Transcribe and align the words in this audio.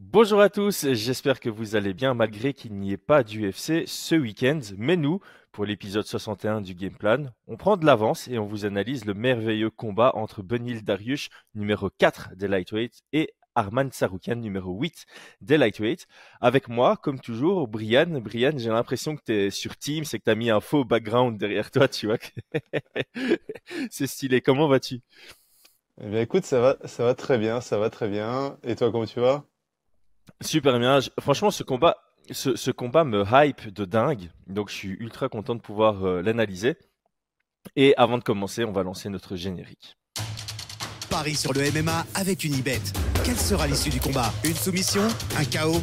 Bonjour 0.00 0.40
à 0.40 0.48
tous, 0.48 0.86
j'espère 0.92 1.40
que 1.40 1.50
vous 1.50 1.74
allez 1.74 1.92
bien 1.92 2.14
malgré 2.14 2.54
qu'il 2.54 2.72
n'y 2.74 2.92
ait 2.92 2.96
pas 2.96 3.24
d'UFC 3.24 3.82
ce 3.84 4.14
week-end. 4.14 4.60
Mais 4.76 4.96
nous, 4.96 5.18
pour 5.50 5.64
l'épisode 5.64 6.06
61 6.06 6.60
du 6.60 6.76
Game 6.76 6.96
Plan, 6.96 7.26
on 7.48 7.56
prend 7.56 7.76
de 7.76 7.84
l'avance 7.84 8.28
et 8.28 8.38
on 8.38 8.46
vous 8.46 8.64
analyse 8.64 9.06
le 9.06 9.14
merveilleux 9.14 9.70
combat 9.70 10.12
entre 10.14 10.42
Benil 10.42 10.84
Dariush, 10.84 11.30
numéro 11.56 11.90
4 11.90 12.36
des 12.36 12.46
lightweight, 12.46 13.02
et 13.12 13.34
Arman 13.56 13.90
Saroukian, 13.90 14.36
numéro 14.36 14.72
8 14.72 15.04
des 15.40 15.58
lightweight. 15.58 16.06
Avec 16.40 16.68
moi, 16.68 16.96
comme 16.96 17.18
toujours, 17.18 17.66
Brian. 17.66 18.20
Brian, 18.20 18.56
j'ai 18.56 18.70
l'impression 18.70 19.16
que 19.16 19.22
tu 19.26 19.32
es 19.32 19.50
sur 19.50 19.76
Teams 19.76 20.04
et 20.12 20.18
que 20.20 20.24
tu 20.24 20.30
as 20.30 20.36
mis 20.36 20.48
un 20.48 20.60
faux 20.60 20.84
background 20.84 21.38
derrière 21.38 21.72
toi, 21.72 21.88
tu 21.88 22.06
vois. 22.06 22.18
C'est 23.90 24.06
stylé. 24.06 24.42
Comment 24.42 24.68
vas-tu? 24.68 25.00
Eh 26.00 26.08
bien, 26.08 26.20
écoute, 26.20 26.44
ça 26.44 26.60
va, 26.60 26.76
ça 26.84 27.02
va 27.02 27.16
très 27.16 27.36
bien, 27.36 27.60
ça 27.60 27.78
va 27.78 27.90
très 27.90 28.08
bien. 28.08 28.58
Et 28.62 28.76
toi, 28.76 28.92
comment 28.92 29.04
tu 29.04 29.18
vas? 29.18 29.44
Super 30.40 30.78
bien. 30.78 30.98
Franchement, 31.20 31.50
ce 31.50 31.62
combat, 31.62 31.96
ce, 32.30 32.70
combat 32.70 33.04
me 33.04 33.24
hype 33.30 33.68
de 33.72 33.84
dingue. 33.84 34.30
Donc, 34.46 34.70
je 34.70 34.74
suis 34.74 34.96
ultra 35.00 35.28
content 35.28 35.54
de 35.54 35.60
pouvoir 35.60 36.04
euh, 36.04 36.22
l'analyser. 36.22 36.76
Et 37.76 37.94
avant 37.96 38.18
de 38.18 38.22
commencer, 38.22 38.64
on 38.64 38.72
va 38.72 38.82
lancer 38.82 39.08
notre 39.08 39.36
générique. 39.36 39.96
Paris 41.10 41.34
sur 41.34 41.52
le 41.52 41.60
MMA 41.70 42.06
avec 42.14 42.44
une 42.44 42.54
ibet. 42.54 42.80
Quelle 43.24 43.36
sera 43.36 43.66
l'issue 43.66 43.90
du 43.90 44.00
combat? 44.00 44.32
Une 44.44 44.54
soumission? 44.54 45.02
Un 45.38 45.44
chaos 45.44 45.80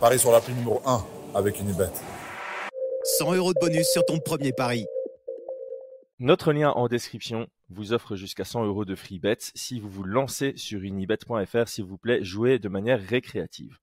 Paris 0.00 0.18
sur 0.18 0.32
la 0.32 0.40
prime 0.40 0.56
numéro 0.56 0.80
1 0.86 1.04
avec 1.34 1.60
une 1.60 1.70
ibet. 1.70 1.90
100 3.18 3.34
euros 3.34 3.52
de 3.52 3.58
bonus 3.60 3.86
sur 3.92 4.04
ton 4.04 4.18
premier 4.18 4.52
pari. 4.52 4.86
Notre 6.18 6.52
lien 6.52 6.70
en 6.70 6.86
description 6.86 7.48
vous 7.72 7.92
offre 7.92 8.16
jusqu'à 8.16 8.44
100 8.44 8.64
euros 8.64 8.84
de 8.84 8.94
free 8.94 9.18
bets 9.18 9.36
si 9.54 9.80
vous 9.80 9.88
vous 9.88 10.04
lancez 10.04 10.54
sur 10.56 10.80
unibet.fr. 10.80 11.68
S'il 11.68 11.84
vous 11.84 11.98
plaît, 11.98 12.22
jouez 12.22 12.58
de 12.58 12.68
manière 12.68 13.00
récréative. 13.00 13.78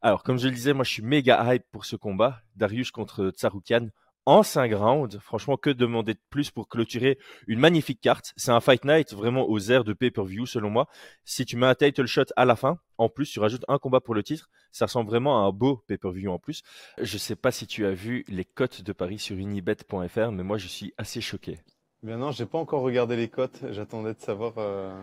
Alors, 0.00 0.22
comme 0.22 0.38
je 0.38 0.48
le 0.48 0.54
disais, 0.54 0.72
moi 0.72 0.84
je 0.84 0.90
suis 0.90 1.02
méga 1.02 1.54
hype 1.54 1.64
pour 1.70 1.84
ce 1.84 1.96
combat. 1.96 2.42
Darius 2.56 2.90
contre 2.90 3.30
Tsaroukian 3.30 3.88
en 4.26 4.42
5 4.42 4.74
rounds. 4.74 5.18
Franchement, 5.20 5.56
que 5.56 5.70
demander 5.70 6.12
de 6.12 6.20
plus 6.28 6.50
pour 6.50 6.68
clôturer 6.68 7.18
une 7.46 7.58
magnifique 7.58 8.00
carte? 8.02 8.34
C'est 8.36 8.50
un 8.50 8.60
fight 8.60 8.84
night 8.84 9.14
vraiment 9.14 9.48
aux 9.48 9.58
airs 9.70 9.84
de 9.84 9.94
pay-per-view 9.94 10.44
selon 10.44 10.68
moi. 10.68 10.86
Si 11.24 11.46
tu 11.46 11.56
mets 11.56 11.66
un 11.66 11.74
title 11.74 12.04
shot 12.04 12.26
à 12.36 12.44
la 12.44 12.54
fin, 12.54 12.78
en 12.98 13.08
plus, 13.08 13.30
tu 13.30 13.40
rajoutes 13.40 13.64
un 13.68 13.78
combat 13.78 14.00
pour 14.00 14.14
le 14.14 14.22
titre, 14.22 14.50
ça 14.70 14.84
ressemble 14.84 15.08
vraiment 15.08 15.42
à 15.42 15.48
un 15.48 15.50
beau 15.50 15.82
pay-per-view 15.88 16.30
en 16.30 16.38
plus. 16.38 16.62
Je 17.00 17.16
sais 17.16 17.36
pas 17.36 17.50
si 17.50 17.66
tu 17.66 17.86
as 17.86 17.92
vu 17.92 18.24
les 18.28 18.44
cotes 18.44 18.82
de 18.82 18.92
Paris 18.92 19.18
sur 19.18 19.36
unibet.fr, 19.36 20.30
mais 20.30 20.42
moi 20.42 20.58
je 20.58 20.68
suis 20.68 20.92
assez 20.98 21.22
choqué. 21.22 21.58
Bien 22.02 22.16
non, 22.16 22.30
j'ai 22.30 22.46
pas 22.46 22.58
encore 22.58 22.82
regardé 22.82 23.16
les 23.16 23.28
cotes. 23.28 23.60
J'attendais 23.70 24.14
de 24.14 24.20
savoir 24.20 24.52
euh, 24.58 24.94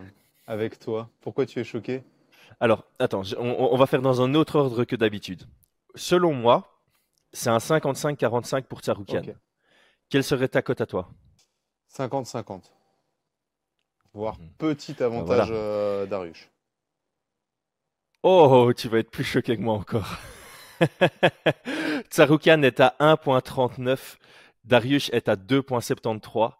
avec 0.47 0.79
toi. 0.79 1.09
Pourquoi 1.21 1.45
tu 1.45 1.59
es 1.59 1.63
choqué? 1.63 2.03
Alors, 2.61 2.85
attends, 2.99 3.23
on, 3.37 3.75
va 3.75 3.85
faire 3.85 4.01
dans 4.01 4.21
un 4.21 4.33
autre 4.33 4.57
ordre 4.57 4.85
que 4.85 4.95
d'habitude. 4.95 5.43
Selon 5.95 6.33
moi, 6.33 6.81
c'est 7.33 7.49
un 7.49 7.57
55-45 7.57 8.63
pour 8.63 8.79
Tsaroukian. 8.79 9.23
Quelle 10.09 10.23
serait 10.23 10.47
ta 10.47 10.61
cote 10.61 10.79
à 10.79 10.85
toi? 10.85 11.09
50-50. 11.93 12.71
Voire 14.13 14.39
hmm. 14.39 14.47
petit 14.57 14.93
ben 14.93 15.07
avantage 15.07 15.49
euh, 15.51 16.05
Darius. 16.05 16.47
Oh, 18.23 18.71
tu 18.75 18.87
vas 18.87 18.99
être 18.99 19.11
plus 19.11 19.25
choqué 19.25 19.57
que 19.57 19.61
moi 19.61 19.75
encore. 19.75 20.17
Tsaroukian 22.09 22.61
est 22.63 22.79
à 22.79 22.95
1.39. 23.01 24.15
Darius 24.63 25.09
est 25.11 25.27
à 25.27 25.35
2.73. 25.35 26.53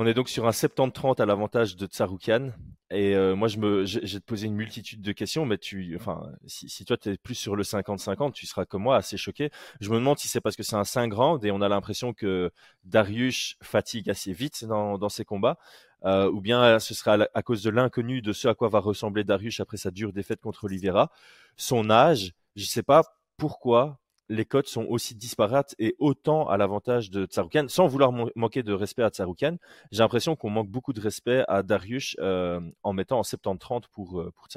On 0.00 0.06
est 0.06 0.14
donc 0.14 0.28
sur 0.28 0.46
un 0.46 0.50
70-30 0.50 1.20
à 1.20 1.26
l'avantage 1.26 1.74
de 1.74 1.84
Tsaroukian. 1.86 2.52
Et 2.92 3.16
euh, 3.16 3.34
moi, 3.34 3.48
je 3.48 3.58
me, 3.58 3.84
j'ai 3.84 4.20
posé 4.20 4.46
une 4.46 4.54
multitude 4.54 5.02
de 5.02 5.10
questions, 5.10 5.44
mais 5.44 5.58
tu, 5.58 5.96
enfin, 5.96 6.22
si, 6.46 6.84
toi 6.84 6.96
tu 6.96 7.08
es 7.08 7.16
plus 7.16 7.34
sur 7.34 7.56
le 7.56 7.64
50-50, 7.64 8.30
tu 8.30 8.46
seras 8.46 8.64
comme 8.64 8.84
moi 8.84 8.94
assez 8.94 9.16
choqué. 9.16 9.50
Je 9.80 9.90
me 9.90 9.96
demande 9.96 10.16
si 10.16 10.28
c'est 10.28 10.40
parce 10.40 10.54
que 10.54 10.62
c'est 10.62 10.76
un 10.76 10.84
5 10.84 11.12
rounds 11.12 11.44
et 11.44 11.50
on 11.50 11.60
a 11.62 11.68
l'impression 11.68 12.12
que 12.12 12.52
Darius 12.84 13.56
fatigue 13.60 14.08
assez 14.08 14.32
vite 14.32 14.64
dans, 14.66 15.08
ses 15.08 15.24
combats, 15.24 15.58
euh, 16.04 16.30
ou 16.30 16.40
bien 16.40 16.78
ce 16.78 16.94
sera 16.94 17.18
à, 17.34 17.42
cause 17.42 17.64
de 17.64 17.70
l'inconnu 17.70 18.22
de 18.22 18.32
ce 18.32 18.46
à 18.46 18.54
quoi 18.54 18.68
va 18.68 18.78
ressembler 18.78 19.24
Darius 19.24 19.58
après 19.58 19.78
sa 19.78 19.90
dure 19.90 20.12
défaite 20.12 20.40
contre 20.40 20.62
Oliveira. 20.62 21.10
Son 21.56 21.90
âge, 21.90 22.34
je 22.54 22.66
sais 22.66 22.84
pas 22.84 23.02
pourquoi 23.36 23.98
les 24.28 24.44
cotes 24.44 24.68
sont 24.68 24.84
aussi 24.84 25.14
disparates 25.14 25.74
et 25.78 25.94
autant 25.98 26.48
à 26.48 26.56
l'avantage 26.56 27.10
de 27.10 27.26
Tsaroukian, 27.26 27.68
sans 27.68 27.86
vouloir 27.86 28.12
manquer 28.36 28.62
de 28.62 28.72
respect 28.72 29.02
à 29.02 29.10
Tsaroukian. 29.10 29.56
J'ai 29.90 30.02
l'impression 30.02 30.36
qu'on 30.36 30.50
manque 30.50 30.68
beaucoup 30.68 30.92
de 30.92 31.00
respect 31.00 31.44
à 31.48 31.62
Darius 31.62 32.16
euh, 32.20 32.60
en 32.82 32.92
mettant 32.92 33.18
en 33.18 33.22
70-30 33.22 33.84
pour, 33.92 34.20
euh, 34.20 34.32
pour. 34.34 34.48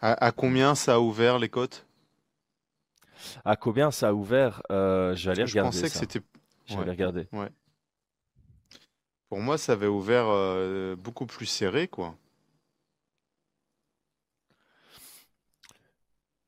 À, 0.00 0.32
combien 0.32 0.74
ça 0.74 0.94
a 0.94 0.98
ouvert 0.98 1.38
les 1.38 1.48
cotes 1.48 1.86
À 3.44 3.56
combien 3.56 3.90
ça 3.90 4.08
a 4.08 4.12
ouvert 4.12 4.62
euh, 4.70 5.14
Je 5.14 5.26
vais 5.26 5.32
aller 5.32 5.44
regarder. 5.44 5.76
Je 5.76 5.82
pensais 5.82 5.90
que 5.90 5.98
c'était. 5.98 6.24
Je 6.66 6.76
vais 6.76 6.90
regarder. 6.90 7.28
Pour 9.28 9.38
moi, 9.38 9.58
ça 9.58 9.72
avait 9.72 9.86
ouvert 9.86 10.26
euh, 10.28 10.96
beaucoup 10.96 11.26
plus 11.26 11.46
serré, 11.46 11.86
quoi. 11.86 12.16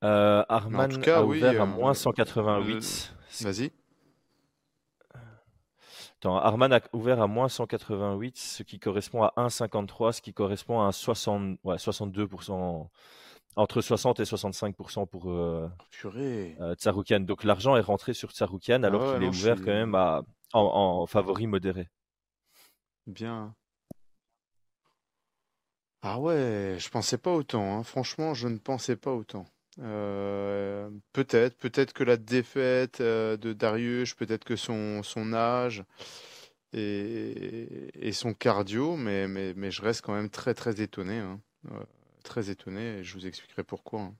Euh, 0.03 0.45
Arman 0.49 0.91
a 1.07 1.23
ouvert 1.23 1.61
à 1.61 1.65
euh, 1.65 1.67
moins 1.67 1.95
188. 1.95 3.15
Euh, 3.45 3.45
vas-y. 3.45 3.71
Attends, 6.19 6.37
Arman 6.39 6.73
a 6.73 6.81
ouvert 6.93 7.21
à 7.21 7.27
moins 7.27 7.49
188, 7.49 8.37
ce 8.37 8.63
qui 8.63 8.79
correspond 8.79 9.23
à 9.23 9.33
1,53, 9.37 10.13
ce 10.13 10.23
qui 10.23 10.33
correspond 10.33 10.81
à 10.81 10.93
60, 10.93 11.59
ouais, 11.65 11.77
62%, 11.77 12.89
entre 13.57 13.81
60 13.81 14.21
et 14.21 14.25
65% 14.25 15.07
pour 15.07 15.31
euh, 15.31 15.69
Tsaroukian. 16.75 17.21
Donc 17.21 17.45
l'argent 17.45 17.77
est 17.77 17.81
rentré 17.81 18.15
sur 18.15 18.31
Tsaroukian 18.31 18.83
alors 18.83 19.03
ah 19.03 19.15
qu'il 19.15 19.25
est 19.25 19.29
ouvert 19.29 19.57
quand 19.57 19.67
même 19.67 19.95
à, 19.95 20.23
en, 20.53 20.63
en 20.63 21.07
favori 21.07 21.47
modéré. 21.47 21.89
Bien. 23.07 23.55
Ah 26.03 26.19
ouais, 26.19 26.77
je 26.79 26.89
pensais 26.89 27.19
pas 27.19 27.33
autant. 27.33 27.79
Hein. 27.79 27.83
Franchement, 27.85 28.35
je 28.35 28.49
ne 28.49 28.59
pensais 28.59 28.97
pas 28.97 29.13
autant. 29.13 29.45
Euh, 29.81 30.91
peut-être, 31.13 31.57
peut-être 31.57 31.93
que 31.93 32.05
la 32.05 32.17
défaite 32.17 33.01
euh, 33.01 33.37
de 33.37 33.53
Darius, 33.53 34.15
peut-être 34.15 34.45
que 34.45 34.57
son, 34.57 35.03
âge 35.33 35.85
et, 36.73 38.13
son 38.13 38.35
cardio, 38.35 38.97
mais, 38.97 39.71
je 39.71 39.83
reste 39.83 40.03
quand 40.03 40.15
même 40.15 40.31
très 40.31 40.55
très 40.55 40.81
étonné. 40.81 41.19
Hein. 41.19 41.41
Euh, 41.71 41.85
très 42.25 42.51
étonné, 42.51 42.99
et 42.99 43.05
je 43.05 43.15
vous 43.15 43.27
expliquerai 43.27 43.65
pourquoi. 43.65 44.01
Hein. 44.03 44.15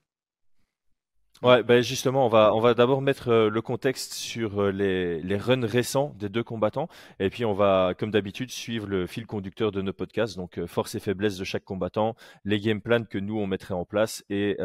Ouais, 1.43 1.61
ben 1.61 1.81
justement, 1.81 2.25
on 2.25 2.29
va, 2.29 2.55
on 2.55 2.61
va 2.61 2.73
d'abord 2.73 3.01
mettre 3.01 3.27
euh, 3.27 3.49
le 3.49 3.61
contexte 3.61 4.13
sur 4.13 4.61
euh, 4.61 4.71
les, 4.71 5.21
les 5.21 5.35
runs 5.35 5.65
récents 5.65 6.15
des 6.17 6.29
deux 6.29 6.41
combattants. 6.41 6.87
Et 7.19 7.29
puis, 7.29 7.43
on 7.43 7.53
va, 7.53 7.93
comme 7.99 8.11
d'habitude, 8.11 8.49
suivre 8.49 8.87
le 8.87 9.07
fil 9.07 9.25
conducteur 9.27 9.73
de 9.73 9.81
nos 9.81 9.91
podcasts. 9.91 10.37
Donc, 10.37 10.57
euh, 10.57 10.67
force 10.67 10.95
et 10.95 11.01
faiblesse 11.01 11.37
de 11.37 11.43
chaque 11.43 11.65
combattant, 11.65 12.15
les 12.45 12.61
game 12.61 12.79
plans 12.79 13.03
que 13.03 13.17
nous, 13.17 13.37
on 13.37 13.45
mettrait 13.45 13.73
en 13.73 13.83
place 13.83 14.23
et 14.29 14.55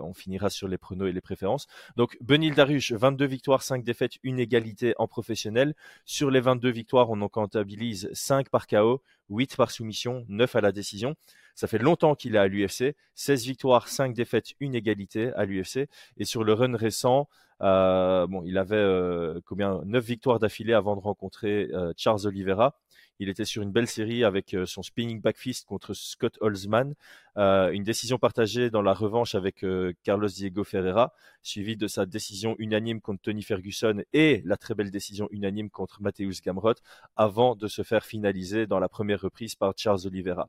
on 0.00 0.14
finira 0.14 0.48
sur 0.48 0.66
les 0.66 0.78
pronos 0.78 1.08
et 1.08 1.12
les 1.12 1.20
préférences. 1.20 1.66
Donc, 1.96 2.16
Benil 2.22 2.54
Darush, 2.54 2.92
22 2.92 3.26
victoires, 3.26 3.62
5 3.62 3.84
défaites, 3.84 4.14
une 4.22 4.38
égalité 4.38 4.94
en 4.98 5.06
professionnel. 5.06 5.74
Sur 6.06 6.30
les 6.30 6.40
22 6.40 6.70
victoires, 6.70 7.10
on 7.10 7.20
en 7.20 7.28
comptabilise 7.28 8.08
5 8.14 8.48
par 8.48 8.66
KO, 8.66 9.02
8 9.28 9.56
par 9.56 9.70
soumission, 9.70 10.24
9 10.28 10.56
à 10.56 10.60
la 10.62 10.72
décision. 10.72 11.16
Ça 11.54 11.68
fait 11.68 11.78
longtemps 11.78 12.14
qu'il 12.14 12.34
est 12.34 12.38
à 12.38 12.48
l'UFC. 12.48 12.96
16 13.14 13.46
victoires, 13.46 13.88
5 13.88 14.14
défaites, 14.14 14.52
une 14.60 14.74
égalité 14.74 15.32
à 15.34 15.44
l'UFC. 15.44 15.88
Et 16.16 16.24
sur 16.24 16.44
le 16.44 16.52
run 16.52 16.76
récent, 16.76 17.28
euh, 17.62 18.26
bon, 18.26 18.42
il 18.44 18.58
avait 18.58 18.76
euh, 18.76 19.40
combien 19.46 19.80
9 19.84 20.04
victoires 20.04 20.38
d'affilée 20.38 20.72
avant 20.72 20.96
de 20.96 21.00
rencontrer 21.00 21.68
euh, 21.72 21.92
Charles 21.96 22.26
Oliveira. 22.26 22.78
Il 23.20 23.28
était 23.28 23.44
sur 23.44 23.62
une 23.62 23.70
belle 23.70 23.86
série 23.86 24.24
avec 24.24 24.56
son 24.66 24.82
spinning 24.82 25.20
back 25.20 25.38
fist 25.38 25.68
contre 25.68 25.94
Scott 25.94 26.36
Holzman, 26.40 26.94
une 27.36 27.84
décision 27.84 28.18
partagée 28.18 28.70
dans 28.70 28.82
la 28.82 28.92
revanche 28.92 29.36
avec 29.36 29.64
Carlos 30.02 30.26
Diego 30.26 30.64
Ferreira, 30.64 31.14
suivie 31.40 31.76
de 31.76 31.86
sa 31.86 32.06
décision 32.06 32.56
unanime 32.58 33.00
contre 33.00 33.22
Tony 33.22 33.42
Ferguson 33.42 34.02
et 34.12 34.42
la 34.44 34.56
très 34.56 34.74
belle 34.74 34.90
décision 34.90 35.28
unanime 35.30 35.70
contre 35.70 36.02
Mateusz 36.02 36.42
Gamrot, 36.44 36.74
avant 37.14 37.54
de 37.54 37.68
se 37.68 37.84
faire 37.84 38.04
finaliser 38.04 38.66
dans 38.66 38.80
la 38.80 38.88
première 38.88 39.20
reprise 39.20 39.54
par 39.54 39.74
Charles 39.76 40.06
Oliveira. 40.06 40.48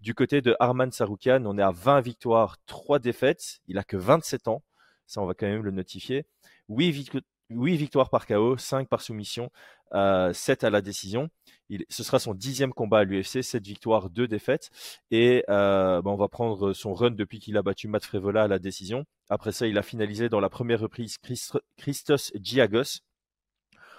Du 0.00 0.14
côté 0.14 0.40
de 0.40 0.54
Arman 0.60 0.92
Saroukian, 0.92 1.44
on 1.44 1.58
est 1.58 1.62
à 1.62 1.72
20 1.72 2.00
victoires, 2.00 2.56
3 2.66 3.00
défaites. 3.00 3.60
Il 3.66 3.78
a 3.78 3.84
que 3.84 3.96
27 3.96 4.46
ans. 4.46 4.62
Ça, 5.06 5.20
on 5.20 5.26
va 5.26 5.34
quand 5.34 5.46
même 5.46 5.62
le 5.62 5.72
notifier. 5.72 6.26
8, 6.68 7.22
victoires 7.50 8.10
par 8.10 8.26
KO, 8.26 8.56
5 8.56 8.88
par 8.88 9.00
soumission, 9.00 9.50
7 9.90 9.94
euh, 9.94 10.32
à 10.66 10.70
la 10.70 10.82
décision. 10.82 11.30
ce 11.88 12.02
sera 12.04 12.18
son 12.20 12.34
dixième 12.34 12.72
combat 12.72 13.00
à 13.00 13.04
l'UFC, 13.04 13.42
7 13.42 13.64
victoires, 13.64 14.10
2 14.10 14.28
défaites. 14.28 14.70
Et 15.10 15.44
euh, 15.48 16.00
bah, 16.02 16.10
on 16.10 16.16
va 16.16 16.28
prendre 16.28 16.74
son 16.74 16.94
run 16.94 17.10
depuis 17.10 17.40
qu'il 17.40 17.56
a 17.56 17.62
battu 17.62 17.88
Matt 17.88 18.04
Frevola 18.04 18.44
à 18.44 18.48
la 18.48 18.60
décision. 18.60 19.04
Après 19.30 19.50
ça, 19.50 19.66
il 19.66 19.78
a 19.78 19.82
finalisé 19.82 20.28
dans 20.28 20.40
la 20.40 20.50
première 20.50 20.80
reprise 20.80 21.16
Christos 21.76 22.32
Giagos. 22.36 23.00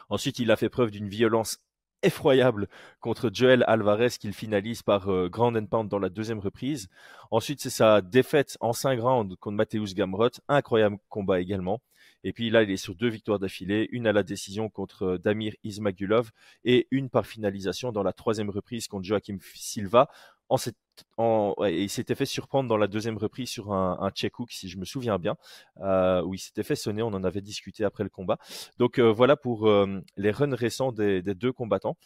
Ensuite, 0.09 0.39
il 0.39 0.49
a 0.49 0.55
fait 0.55 0.69
preuve 0.69 0.91
d'une 0.91 1.09
violence 1.09 1.59
effroyable 2.03 2.67
contre 2.99 3.29
Joel 3.33 3.63
Alvarez 3.67 4.09
qu'il 4.19 4.33
finalise 4.33 4.83
par 4.83 5.09
euh, 5.09 5.29
Grand 5.29 5.55
and 5.55 5.65
Pound 5.65 5.89
dans 5.89 5.99
la 5.99 6.09
deuxième 6.09 6.39
reprise. 6.39 6.89
Ensuite, 7.31 7.61
c'est 7.61 7.69
sa 7.69 8.01
défaite 8.01 8.57
en 8.59 8.73
5 8.73 8.99
rounds 8.99 9.35
contre 9.39 9.55
Mateusz 9.55 9.93
Gamrot. 9.95 10.29
Incroyable 10.47 10.97
combat 11.09 11.39
également. 11.39 11.81
Et 12.23 12.33
puis 12.33 12.49
là, 12.49 12.63
il 12.63 12.71
est 12.71 12.77
sur 12.77 12.95
deux 12.95 13.07
victoires 13.07 13.39
d'affilée, 13.39 13.87
une 13.91 14.07
à 14.07 14.11
la 14.11 14.23
décision 14.23 14.69
contre 14.69 15.03
euh, 15.03 15.17
Damir 15.17 15.53
Ismagulov 15.63 16.31
et 16.65 16.87
une 16.91 17.09
par 17.09 17.25
finalisation 17.25 17.91
dans 17.91 18.03
la 18.03 18.13
troisième 18.13 18.49
reprise 18.49 18.87
contre 18.87 19.05
Joachim 19.05 19.37
Silva. 19.55 20.09
Il 20.49 21.89
s'était 21.89 22.15
fait 22.15 22.25
surprendre 22.25 22.69
dans 22.69 22.77
la 22.77 22.87
deuxième 22.87 23.17
reprise 23.17 23.49
sur 23.49 23.71
un, 23.71 23.97
un 24.01 24.09
check 24.11 24.39
hook, 24.39 24.51
si 24.51 24.69
je 24.69 24.77
me 24.77 24.85
souviens 24.85 25.19
bien, 25.19 25.35
euh, 25.81 26.21
où 26.23 26.33
il 26.33 26.39
s'était 26.39 26.63
fait 26.63 26.75
sonner. 26.75 27.01
On 27.01 27.07
en 27.07 27.23
avait 27.23 27.41
discuté 27.41 27.83
après 27.83 28.03
le 28.03 28.09
combat. 28.09 28.37
Donc 28.77 28.99
euh, 28.99 29.11
voilà 29.11 29.35
pour 29.35 29.69
les 30.17 30.31
runs 30.31 30.55
récents 30.55 30.91
des, 30.91 31.21
deux 31.21 31.51
combattants. 31.53 31.97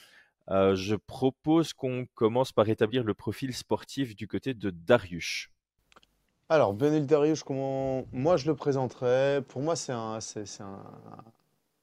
je 0.50 0.95
propose 0.95 1.74
qu'on 1.74 2.06
commence 2.13 2.51
par 2.51 2.69
établir 2.69 3.04
le 3.04 3.13
profil 3.13 3.54
sportif 3.54 4.16
du 4.16 4.28
côté 4.28 4.54
de 4.54 4.69
Darius. 4.69 5.50
Alors, 6.50 6.74
Benil 6.74 7.07
Darius, 7.07 7.42
comment 7.44 8.06
moi 8.12 8.38
je 8.38 8.45
le 8.45 8.56
présenterais 8.56 9.42
Pour 9.48 9.62
moi, 9.62 9.75
c'est 9.75 9.92
un, 9.92 10.19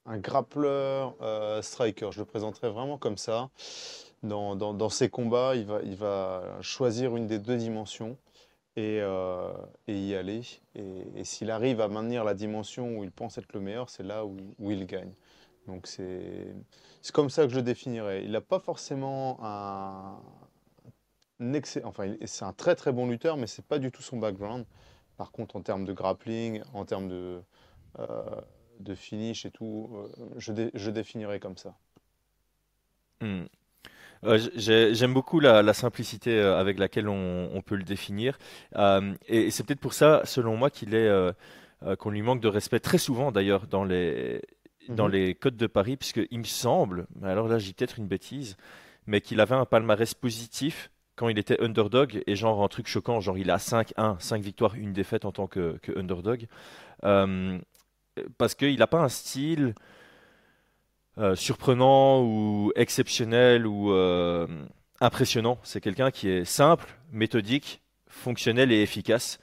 un, 0.07 0.19
grappleur 0.19 1.17
euh, 1.23 1.61
striker. 1.61 2.11
Je 2.13 2.21
le 2.21 2.25
présenterais 2.25 2.71
vraiment 2.71 2.99
comme 2.99 3.17
ça. 3.17 3.51
Dans, 4.23 4.89
ses 4.91 5.09
combats, 5.09 5.55
il 5.57 5.65
va, 5.97 6.43
choisir 6.61 7.17
une 7.17 7.27
des 7.27 7.39
deux 7.39 7.57
dimensions 7.57 8.19
et, 8.77 8.99
euh, 9.01 9.53
y 9.89 10.15
aller. 10.15 10.43
Et, 10.75 11.25
s'il 11.25 11.51
arrive 11.51 11.81
à 11.81 11.89
maintenir 11.89 12.25
la 12.25 12.35
dimension 12.35 12.99
où 12.99 13.05
il 13.05 13.11
pense 13.11 13.39
être 13.39 13.53
le 13.53 13.61
meilleur, 13.61 13.89
c'est 13.89 14.03
là 14.03 14.25
où, 14.27 14.37
il 14.71 14.87
gagne. 14.87 15.13
Donc 15.67 15.87
c'est 15.87 16.55
comme 17.13 17.31
ça 17.31 17.45
que 17.45 17.51
je 17.51 17.57
le 17.57 17.63
définirais. 17.63 18.25
Il 18.25 18.33
n'a 18.33 18.41
pas 18.41 18.59
forcément 18.59 19.39
un, 19.43 20.19
enfin, 21.85 22.15
c'est 22.25 22.45
un 22.45 22.53
très 22.53 22.75
très 22.77 22.93
bon 22.93 23.09
lutteur, 23.09 23.37
mais 23.37 23.47
c'est 23.47 23.65
pas 23.65 23.79
du 23.79 23.91
tout 23.91 24.03
son 24.03 24.19
background. 24.19 24.67
Par 25.17 25.33
contre, 25.33 25.57
en 25.57 25.63
termes 25.63 25.85
de 25.85 25.93
grappling, 25.93 26.63
en 26.73 26.85
termes 26.85 27.09
de, 27.09 27.43
euh, 27.99 28.41
finish 28.95 29.45
et 29.45 29.51
tout, 29.51 29.91
euh, 29.95 30.27
je, 30.37 30.71
je, 30.73 30.91
définirais 30.91 31.41
comme 31.41 31.57
ça. 31.57 31.77
Hmm. 33.21 33.45
Euh, 34.25 34.39
j'aime 34.57 35.15
beaucoup 35.15 35.41
la, 35.41 35.73
simplicité 35.73 36.39
avec 36.41 36.79
laquelle 36.79 37.09
on, 37.09 37.63
peut 37.65 37.77
le 37.77 37.85
définir. 37.85 38.39
et, 39.29 39.51
c'est 39.51 39.65
peut-être 39.65 39.81
pour 39.81 39.95
ça, 39.95 40.23
selon 40.25 40.57
moi, 40.57 40.71
qu'il 40.71 40.95
est 40.95 41.11
qu'on 41.99 42.11
lui 42.11 42.23
manque 42.23 42.41
de 42.41 42.49
respect 42.49 42.81
très 42.81 42.99
souvent 42.99 43.33
d'ailleurs 43.33 43.67
dans 43.67 43.85
les, 43.85 44.43
dans 44.89 45.09
les 45.09 45.35
codes 45.35 45.57
de 45.57 45.67
Paris, 45.67 45.97
puisqu'il 45.97 46.39
me 46.39 46.45
semble, 46.45 47.07
alors 47.23 47.49
là 47.49 47.59
j'ai 47.59 47.73
peut-être 47.73 47.99
une 47.99 48.07
bêtise, 48.07 48.57
mais 49.07 49.21
qu'il 49.21 49.41
avait 49.41 49.55
un 49.55 49.65
palmarès 49.65 50.15
positif 50.15 50.91
quand 51.17 51.29
il 51.29 51.39
était 51.39 51.61
underdog 51.63 52.23
et 52.27 52.37
genre 52.37 52.63
un 52.63 52.69
truc 52.69 52.87
choquant, 52.87 53.21
genre 53.21 53.37
il 53.37 53.51
a 53.51 53.57
5-1, 53.57 54.19
5 54.19 54.43
victoires, 54.43 54.75
une 54.75 54.93
défaite 54.93 55.25
en 55.25 55.33
tant 55.33 55.47
que, 55.47 55.79
underdog. 55.97 56.47
Euh, 57.05 57.59
parce 58.39 58.55
qu'il 58.55 58.79
n'a 58.79 58.87
pas 58.87 59.01
un 59.01 59.09
style 59.09 59.75
euh, 61.21 61.37
surprenant 61.37 62.23
ou 62.23 62.73
exceptionnel 62.75 63.67
ou 63.67 63.93
euh, 63.93 64.47
impressionnant. 65.01 65.59
C'est 65.63 65.81
quelqu'un 65.81 66.11
qui 66.11 66.29
est 66.29 66.45
simple, 66.45 66.97
méthodique, 67.13 67.81
fonctionnel 68.09 68.73
et 68.73 68.83
efficace. 68.83 69.39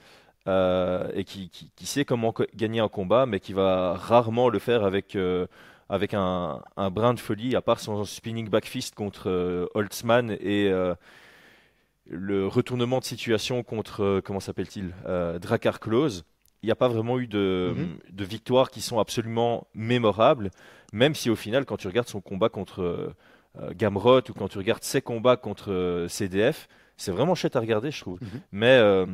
et 0.47 1.23
qui, 1.25 1.71
sait 1.83 2.05
comment 2.05 2.33
gagner 2.55 2.79
un 2.79 2.87
combat, 2.89 3.25
mais 3.25 3.39
qui 3.39 3.53
va 3.53 3.93
rarement 3.95 4.49
le 4.49 4.59
faire 4.59 4.83
avec, 4.83 5.15
un, 5.15 6.59
brin 6.91 7.13
de 7.13 7.19
folie, 7.19 7.55
à 7.55 7.61
part 7.61 7.79
son 7.79 8.05
spinning 8.05 8.49
back 8.49 8.65
fist 8.65 8.95
contre 8.95 9.69
Holtzman 9.73 10.31
et, 10.39 10.71
le 12.09 12.47
retournement 12.47 12.99
de 12.99 13.03
situation 13.03 13.63
contre, 13.63 14.03
euh, 14.03 14.21
comment 14.23 14.39
s'appelle-t-il, 14.39 14.93
euh, 15.05 15.39
Drakkar 15.39 15.79
Close, 15.79 16.25
n'y 16.67 16.71
a 16.71 16.75
pas 16.75 16.87
vraiment 16.87 17.19
eu 17.19 17.27
de, 17.27 17.73
mhm. 17.75 17.97
de, 18.11 18.23
victoires 18.23 18.69
qui 18.69 18.81
sont 18.81 18.99
absolument 18.99 19.67
mémorables, 19.73 20.51
même 20.93 21.15
si 21.15 21.29
au 21.29 21.35
final, 21.35 21.65
quand 21.65 21.77
tu 21.77 21.87
regardes 21.87 22.07
son 22.07 22.21
combat 22.21 22.49
contre 22.49 22.81
euh, 23.59 23.73
Gamrot 23.73 24.21
ou 24.29 24.33
quand 24.33 24.47
tu 24.47 24.57
regardes 24.57 24.83
ses 24.83 25.01
combats 25.01 25.37
contre 25.37 26.05
CDF, 26.09 26.67
c'est 26.95 27.11
vraiment 27.11 27.35
chouette 27.35 27.55
à 27.55 27.59
regarder, 27.59 27.91
je 27.91 28.01
trouve. 28.01 28.19
Mhm. 28.21 28.41
Mais 28.51 29.05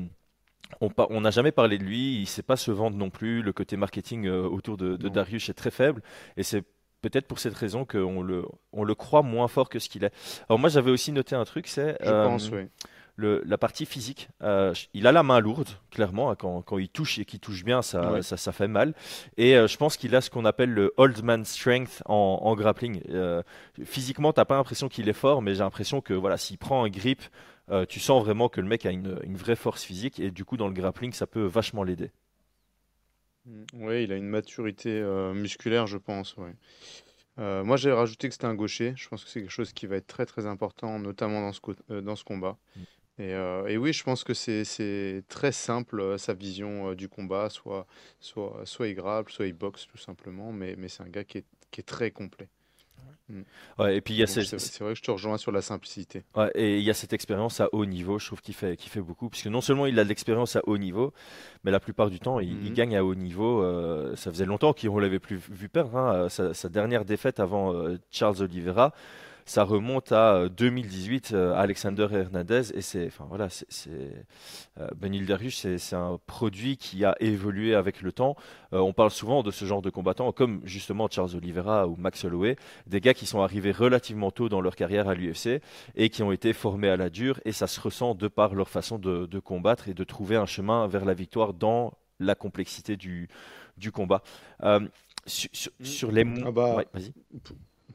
on 0.79 1.21
n'a 1.21 1.31
jamais 1.31 1.51
parlé 1.51 1.77
de 1.77 1.83
lui, 1.83 2.15
il 2.15 2.21
ne 2.21 2.25
sait 2.25 2.43
pas 2.43 2.57
se 2.57 2.71
vendre 2.71 2.97
non 2.97 3.09
plus, 3.09 3.41
le 3.41 3.53
côté 3.53 3.77
marketing 3.77 4.27
autour 4.27 4.77
de, 4.77 4.95
de 4.97 5.09
Darius 5.09 5.49
est 5.49 5.53
très 5.53 5.71
faible, 5.71 6.01
et 6.37 6.43
c'est 6.43 6.63
peut-être 7.03 7.27
pour 7.27 7.37
cette 7.37 7.53
raison 7.53 7.85
qu'on 7.85 8.23
le, 8.23 8.45
on 8.71 8.83
le 8.83 8.95
croit 8.95 9.21
moins 9.21 9.47
fort 9.47 9.69
que 9.69 9.77
ce 9.77 9.89
qu'il 9.89 10.03
est. 10.03 10.13
Alors 10.49 10.57
moi 10.57 10.69
j'avais 10.69 10.89
aussi 10.89 11.11
noté 11.11 11.35
un 11.35 11.43
truc, 11.45 11.67
c'est 11.67 12.01
euh, 12.01 12.37
le, 13.15 13.43
la 13.45 13.57
partie 13.57 13.85
physique. 13.85 14.29
Euh, 14.41 14.73
il 14.93 15.07
a 15.07 15.11
la 15.11 15.23
main 15.23 15.39
lourde, 15.39 15.69
clairement, 15.91 16.31
hein, 16.31 16.35
quand, 16.35 16.61
quand 16.61 16.77
il 16.77 16.89
touche 16.89 17.19
et 17.19 17.25
qu'il 17.25 17.39
touche 17.39 17.63
bien, 17.63 17.81
ça, 17.81 18.21
ça, 18.21 18.37
ça, 18.37 18.51
fait 18.51 18.67
mal. 18.67 18.93
Et 19.37 19.55
euh, 19.55 19.67
je 19.67 19.77
pense 19.77 19.97
qu'il 19.97 20.15
a 20.15 20.21
ce 20.21 20.29
qu'on 20.29 20.45
appelle 20.45 20.71
le 20.71 20.93
old 20.97 21.23
man 21.23 21.45
strength 21.45 22.01
en, 22.05 22.39
en 22.41 22.55
grappling. 22.55 23.01
physiquement, 23.83 24.33
t'as 24.33 24.45
pas 24.45 24.55
l'impression 24.55 24.89
qu'il 24.89 25.09
est 25.09 25.13
fort, 25.13 25.41
mais 25.41 25.53
j'ai 25.53 25.59
l'impression 25.63 26.01
que 26.01 26.13
voilà, 26.13 26.37
s'il 26.37 26.57
prend 26.57 26.83
un 26.83 26.89
grip, 26.89 27.21
tu 27.87 27.99
sens 27.99 28.23
vraiment 28.23 28.49
que 28.49 28.61
le 28.61 28.67
mec 28.67 28.85
a 28.85 28.91
une, 28.91 29.19
une 29.23 29.37
vraie 29.37 29.55
force 29.55 29.83
physique 29.83 30.19
et 30.19 30.31
du 30.31 30.45
coup 30.45 30.57
dans 30.57 30.67
le 30.67 30.73
grappling, 30.73 31.13
ça 31.13 31.27
peut 31.27 31.45
vachement 31.45 31.83
l'aider. 31.83 32.11
Mm. 33.45 33.63
Oui, 33.73 34.03
il 34.03 34.11
a 34.11 34.15
une 34.15 34.27
maturité 34.27 34.89
euh, 34.89 35.33
musculaire, 35.33 35.87
je 35.87 35.97
pense. 35.97 36.35
Euh, 37.39 37.63
moi, 37.63 37.77
j'ai 37.77 37.91
rajouté 37.91 38.27
que 38.27 38.33
c'était 38.33 38.45
un 38.45 38.55
gaucher. 38.55 38.93
Je 38.95 39.07
pense 39.09 39.23
que 39.23 39.29
c'est 39.29 39.41
quelque 39.41 39.51
chose 39.51 39.73
qui 39.73 39.87
va 39.87 39.97
être 39.97 40.07
très 40.07 40.25
très 40.25 40.45
important, 40.45 40.99
notamment 40.99 41.41
dans 41.41 41.53
ce, 41.53 41.59
euh, 41.91 42.01
dans 42.01 42.15
ce 42.15 42.23
combat. 42.23 42.57
Mm. 43.17 43.67
Et, 43.67 43.77
oui, 43.77 43.93
je 43.93 44.03
pense 44.03 44.23
que 44.23 44.33
c'est 44.33 45.23
très 45.29 45.51
simple, 45.51 46.17
sa 46.17 46.33
vision 46.33 46.93
du 46.93 47.09
combat. 47.09 47.49
Soit, 47.49 47.85
soit, 48.19 48.61
soit 48.65 48.87
il 48.87 48.95
grappe, 48.95 49.29
soit 49.29 49.47
il 49.47 49.53
boxe, 49.53 49.87
tout 49.87 49.97
simplement. 49.97 50.51
Mais, 50.51 50.75
mais 50.77 50.87
c'est 50.87 51.03
un 51.03 51.09
gars 51.09 51.23
qui 51.23 51.39
est, 51.39 51.45
qui 51.71 51.81
est 51.81 51.85
très 51.85 52.11
complet. 52.11 52.49
Mm. 53.29 53.41
Ouais, 53.79 53.97
et 53.97 54.01
puis 54.01 54.13
il 54.13 54.17
y 54.17 54.23
a 54.23 54.27
c'est 54.27 54.41
vrai 54.81 54.93
que 54.93 54.97
je 54.97 55.03
te 55.03 55.11
rejoins 55.11 55.37
sur 55.37 55.51
la 55.51 55.61
simplicité. 55.61 56.23
Ouais, 56.35 56.51
et 56.55 56.77
il 56.77 56.83
y 56.83 56.89
a 56.89 56.93
cette 56.93 57.13
expérience 57.13 57.61
à 57.61 57.69
haut 57.71 57.85
niveau, 57.85 58.19
je 58.19 58.27
trouve 58.27 58.41
qu'il 58.41 58.53
fait, 58.53 58.77
beaucoup, 58.97 59.29
puisque 59.29 59.47
non 59.47 59.61
seulement 59.61 59.85
il 59.85 59.97
a 59.99 60.03
de 60.03 60.09
l'expérience 60.09 60.55
à 60.55 60.61
haut 60.67 60.77
niveau, 60.77 61.13
mais 61.63 61.71
la 61.71 61.79
plupart 61.79 62.09
du 62.09 62.19
temps 62.19 62.39
il, 62.39 62.53
mm-hmm. 62.53 62.73
gagne 62.73 62.97
à 62.97 63.05
haut 63.05 63.15
niveau. 63.15 63.63
Euh, 63.63 64.15
ça 64.15 64.31
faisait 64.31 64.45
longtemps 64.45 64.73
qu'on 64.73 64.99
l'avait 64.99 65.19
plus 65.19 65.37
vu 65.49 65.69
perdre. 65.69 65.95
Hein, 65.95 66.29
sa, 66.29 66.53
sa, 66.53 66.69
dernière 66.69 67.05
défaite 67.05 67.39
avant 67.39 67.73
euh, 67.73 67.97
Charles 68.11 68.41
Oliveira, 68.41 68.93
ça 69.45 69.63
remonte 69.63 70.11
à 70.11 70.47
2018, 70.49 71.31
euh, 71.33 71.37
euh, 71.37 71.55
Alexander 71.55 72.07
Hernandez, 72.11 72.73
et 72.73 72.81
c'est, 72.81 73.07
enfin 73.07 73.25
voilà, 73.27 73.49
c'est, 73.49 73.89
euh, 74.79 74.87
Benil 74.95 75.25
Darius, 75.25 75.67
c'est 75.77 75.95
un 75.95 76.19
produit 76.25 76.77
qui 76.77 77.03
a 77.05 77.15
évolué 77.19 77.75
avec 77.75 78.01
le 78.01 78.11
temps. 78.11 78.35
on 78.71 78.93
parle 78.93 79.11
souvent 79.11 79.43
de 79.43 79.51
ce 79.51 79.65
genre 79.65 79.81
de 79.81 79.89
combattants, 79.89 80.31
comme 80.31 80.61
justement 80.63 81.07
Charles 81.09 81.35
Oliveira 81.35 81.87
ou 81.87 81.95
Max 81.95 82.23
Holloway, 82.23 82.55
des 82.87 83.01
gars 83.01 83.13
qui 83.13 83.25
sont 83.25 83.41
arrivés 83.41 83.71
relativement 83.71 84.31
tôt 84.31 84.49
dans 84.49 84.61
leur 84.61 84.75
carrière 84.75 85.07
à 85.07 85.13
l'UFC 85.13 85.61
et 85.95 86.09
qui 86.09 86.23
ont 86.23 86.31
été 86.31 86.53
formés 86.53 86.89
à 86.89 86.97
la 86.97 87.09
dure, 87.09 87.39
et 87.45 87.51
ça 87.51 87.67
se 87.67 87.79
ressent 87.79 88.15
de 88.15 88.27
par 88.27 88.55
leur 88.55 88.69
façon 88.69 88.97
de, 88.97 89.39
combattre 89.39 89.89
et 89.89 89.93
de 89.93 90.03
trouver 90.03 90.35
un 90.35 90.45
chemin 90.45 90.87
vers 90.87 91.05
la 91.05 91.13
victoire 91.13 91.53
dans 91.53 91.93
la 92.19 92.35
complexité 92.35 92.95
du, 92.95 93.27
du 93.77 93.91
combat. 93.91 94.23
sur, 95.25 96.11
les... 96.11 96.25
Ah 96.45 96.51
bah, 96.51 96.83
vas-y 96.93 97.13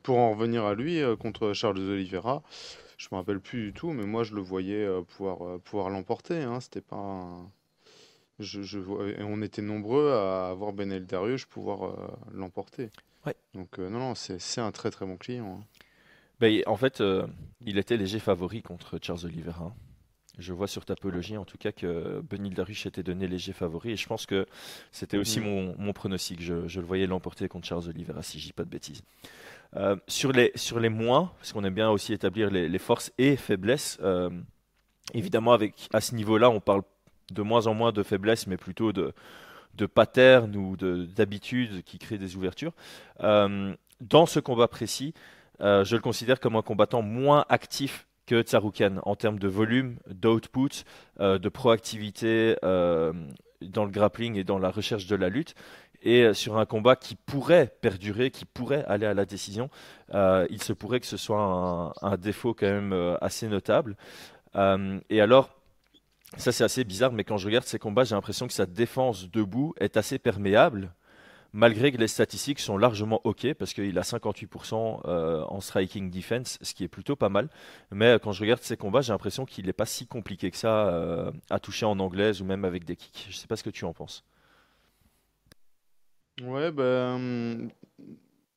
pour 0.03 0.19
en 0.19 0.31
revenir 0.33 0.65
à 0.65 0.75
lui, 0.75 1.01
euh, 1.01 1.17
contre 1.17 1.53
Charles 1.53 1.79
Oliveira, 1.79 2.43
je 2.97 3.09
me 3.13 3.17
rappelle 3.17 3.41
plus 3.41 3.67
du 3.67 3.73
tout, 3.73 3.93
mais 3.93 4.05
moi 4.05 4.25
je 4.25 4.35
le 4.35 4.41
voyais 4.41 4.85
euh, 4.85 5.03
pouvoir, 5.03 5.43
euh, 5.47 5.59
pouvoir 5.59 5.91
l'emporter. 5.91 6.43
Hein. 6.43 6.61
C'était 6.61 6.81
pas. 6.81 7.27
Je, 8.39 8.63
je, 8.63 8.79
on 8.79 9.43
était 9.43 9.63
nombreux 9.63 10.13
à 10.13 10.51
avoir 10.51 10.73
Benel 10.73 11.07
Darius 11.07 11.45
pouvoir 11.45 12.17
l'emporter. 12.33 12.89
Ouais. 13.27 13.35
Donc 13.53 13.79
non, 13.79 13.99
non, 13.99 14.15
c'est 14.15 14.61
un 14.61 14.71
très 14.71 14.93
très 14.93 15.07
bon 15.07 15.17
client. 15.17 15.59
Hein. 15.61 15.65
Ben, 16.39 16.63
en 16.67 16.77
fait, 16.77 17.03
il 17.67 17.79
était 17.79 17.97
léger 17.97 18.21
favori 18.21 18.63
contre 18.63 19.01
Charles 19.03 19.25
Oliveira. 19.25 19.75
Je 20.39 20.53
vois 20.53 20.69
sur 20.69 20.85
Tapologie 20.85 21.37
en 21.37 21.45
tout 21.45 21.59
cas 21.59 21.73
que 21.73 22.21
Benil 22.21 22.55
Darius 22.55 22.87
était 22.87 23.03
donné 23.03 23.27
léger 23.27 23.53
favori 23.53 23.91
et 23.91 23.97
je 23.97 24.07
pense 24.07 24.25
que 24.25 24.47
c'était 24.93 25.19
aussi 25.19 25.41
mm. 25.41 25.45
mon, 25.45 25.75
mon, 25.77 25.93
pronostic. 25.93 26.41
Je, 26.41 26.69
je, 26.69 26.81
le 26.81 26.87
voyais 26.87 27.07
l'emporter 27.07 27.49
contre 27.49 27.67
Charles 27.67 27.89
Oliveira 27.89 28.23
si 28.23 28.39
je 28.39 28.47
dis 28.47 28.53
pas 28.53 28.65
de 28.65 28.71
bêtises. 28.71 29.03
Euh, 29.77 29.97
sur, 30.07 30.33
les, 30.33 30.51
sur 30.55 30.81
les 30.81 30.89
moins, 30.89 31.31
parce 31.39 31.53
qu'on 31.53 31.65
aime 31.65 31.75
bien 31.75 31.91
aussi 31.91 32.13
établir 32.13 32.51
les, 32.51 32.79
forces 32.79 33.13
et 33.19 33.37
faiblesses, 33.37 33.99
euh, 34.03 34.31
évidemment, 35.13 35.53
avec, 35.53 35.89
à 35.93 36.01
ce 36.01 36.15
niveau-là, 36.15 36.49
on 36.49 36.61
parle 36.61 36.83
de 37.33 37.43
moins 37.43 37.67
en 37.67 37.75
moins 37.75 37.93
de 37.93 38.03
faiblesses, 38.03 38.47
mais 38.47 38.57
plutôt 38.57 38.93
de, 38.93 39.13
de 39.75 39.87
patterns 39.87 40.57
ou 40.57 40.77
d'habitudes 40.77 41.83
qui 41.85 41.99
créent 41.99 42.19
des 42.19 42.37
ouvertures. 42.37 42.73
Euh, 43.21 43.75
dans 44.01 44.27
ce 44.27 44.41
combat 44.41 44.69
précis, 44.69 45.13
je 45.61 45.95
le 45.95 46.01
considère 46.01 46.41
comme 46.41 46.57
un 46.57 46.63
combattant 46.63 47.03
moins 47.03 47.45
actif 47.49 48.07
que 48.27 48.43
Tsaroukan 48.43 49.01
en 49.03 49.17
termes 49.17 49.39
de 49.39 49.49
volume, 49.49 49.97
d'output, 50.07 50.85
de 51.19 51.49
proactivité 51.49 52.55
dans 52.63 53.85
le 53.85 53.91
grappling 53.91 54.37
et 54.37 54.45
dans 54.45 54.59
la 54.59 54.71
recherche 54.71 55.07
de 55.07 55.17
la 55.17 55.29
lutte. 55.29 55.55
Et 56.03 56.33
sur 56.33 56.59
un 56.59 56.67
combat 56.67 56.95
qui 56.97 57.17
pourrait 57.17 57.73
perdurer, 57.81 58.31
qui 58.31 58.45
pourrait 58.45 58.85
aller 58.87 59.07
à 59.07 59.15
la 59.15 59.25
décision, 59.25 59.69
il 60.13 60.63
se 60.63 60.73
pourrait 60.73 61.01
que 61.01 61.07
ce 61.07 61.17
soit 61.17 61.93
un, 62.01 62.17
défaut 62.17 62.55
quand 62.55 62.67
même 62.67 63.17
assez 63.21 63.49
notable. 63.49 63.97
et 64.55 65.21
alors, 65.21 65.51
ça 66.37 66.53
c'est 66.53 66.65
assez 66.65 66.85
bizarre, 66.85 67.13
mais 67.13 67.25
quand 67.25 67.37
je 67.37 67.47
regarde 67.47 67.65
ces 67.65 67.81
combats, 67.81 68.05
j'ai 68.05 68.15
l'impression 68.15 68.47
que 68.47 68.53
sa 68.53 68.67
défense 68.67 69.29
debout 69.29 69.75
est 69.81 69.97
assez 69.97 70.19
perméable 70.19 70.93
malgré 71.53 71.93
que 71.93 71.97
les 71.97 72.09
statistiques 72.09 72.61
sont 72.61 72.77
largement 72.77 73.21
OK, 73.25 73.53
parce 73.55 73.73
qu'il 73.73 73.99
a 73.99 74.03
58% 74.03 75.01
euh, 75.07 75.45
en 75.45 75.61
striking 75.61 76.11
defense, 76.11 76.59
ce 76.63 76.75
qui 76.75 76.85
est 76.85 76.89
plutôt 76.89 77.17
pas 77.17 77.29
mal. 77.29 77.49
Mais 77.91 78.07
euh, 78.07 78.19
quand 78.19 78.33
je 78.33 78.43
regarde 78.43 78.63
ses 78.63 78.77
combats, 78.77 79.01
j'ai 79.01 79.13
l'impression 79.13 79.45
qu'il 79.45 79.67
n'est 79.67 79.73
pas 79.73 79.87
si 79.87 80.07
compliqué 80.07 80.51
que 80.51 80.57
ça 80.57 80.89
euh, 80.89 81.31
à 81.51 81.59
toucher 81.59 81.87
en 81.87 81.99
anglaise 81.99 82.43
ou 82.43 82.45
même 82.45 82.65
avec 82.65 82.85
des 82.85 82.97
kicks. 82.97 83.27
Je 83.31 83.37
sais 83.37 83.47
pas 83.47 83.57
ce 83.57 83.63
que 83.63 83.71
tu 83.71 83.85
en 83.85 83.93
penses. 83.93 84.25
Ouais, 86.43 86.71
ben. 86.71 87.71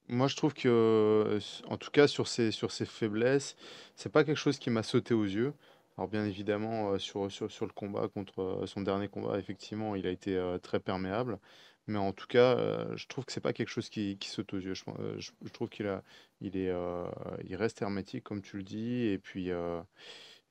Moi, 0.08 0.28
je 0.28 0.36
trouve 0.36 0.54
que, 0.54 1.40
en 1.68 1.78
tout 1.78 1.90
cas, 1.92 2.06
sur 2.08 2.28
ses, 2.28 2.52
sur 2.52 2.72
ses 2.72 2.86
faiblesses, 2.86 3.56
c'est 3.96 4.12
pas 4.12 4.24
quelque 4.26 4.38
chose 4.38 4.60
qui 4.60 4.70
m'a 4.70 4.84
sauté 4.84 5.14
aux 5.14 5.24
yeux. 5.24 5.54
Alors, 5.98 6.10
bien 6.10 6.26
évidemment, 6.26 6.98
sur, 7.00 7.32
sur, 7.32 7.50
sur 7.52 7.66
le 7.66 7.72
combat 7.72 8.10
contre 8.10 8.64
son 8.66 8.82
dernier 8.82 9.08
combat, 9.08 9.40
effectivement, 9.40 9.96
il 9.96 10.06
a 10.08 10.10
été 10.12 10.38
très 10.62 10.80
perméable. 10.82 11.40
Mais 11.88 11.98
en 11.98 12.14
tout 12.14 12.28
cas, 12.28 12.58
euh, 12.58 12.96
je 12.96 13.08
trouve 13.08 13.26
que 13.26 13.32
c'est 13.32 13.42
pas 13.42 13.54
quelque 13.54 13.70
chose 13.70 13.90
qui, 13.90 14.18
qui 14.18 14.30
saute 14.30 14.54
aux 14.54 14.60
yeux. 14.60 14.74
Je, 14.74 14.84
euh, 15.00 15.20
je, 15.20 15.32
trouve 15.52 15.70
qu'il 15.70 15.88
a, 15.88 16.04
il 16.40 16.56
est, 16.58 16.70
euh, 16.70 17.06
il 17.46 17.56
reste 17.56 17.82
hermétique 17.82 18.24
comme 18.24 18.42
tu 18.42 18.58
le 18.58 18.64
dis. 18.64 19.08
Et 19.08 19.18
puis, 19.18 19.50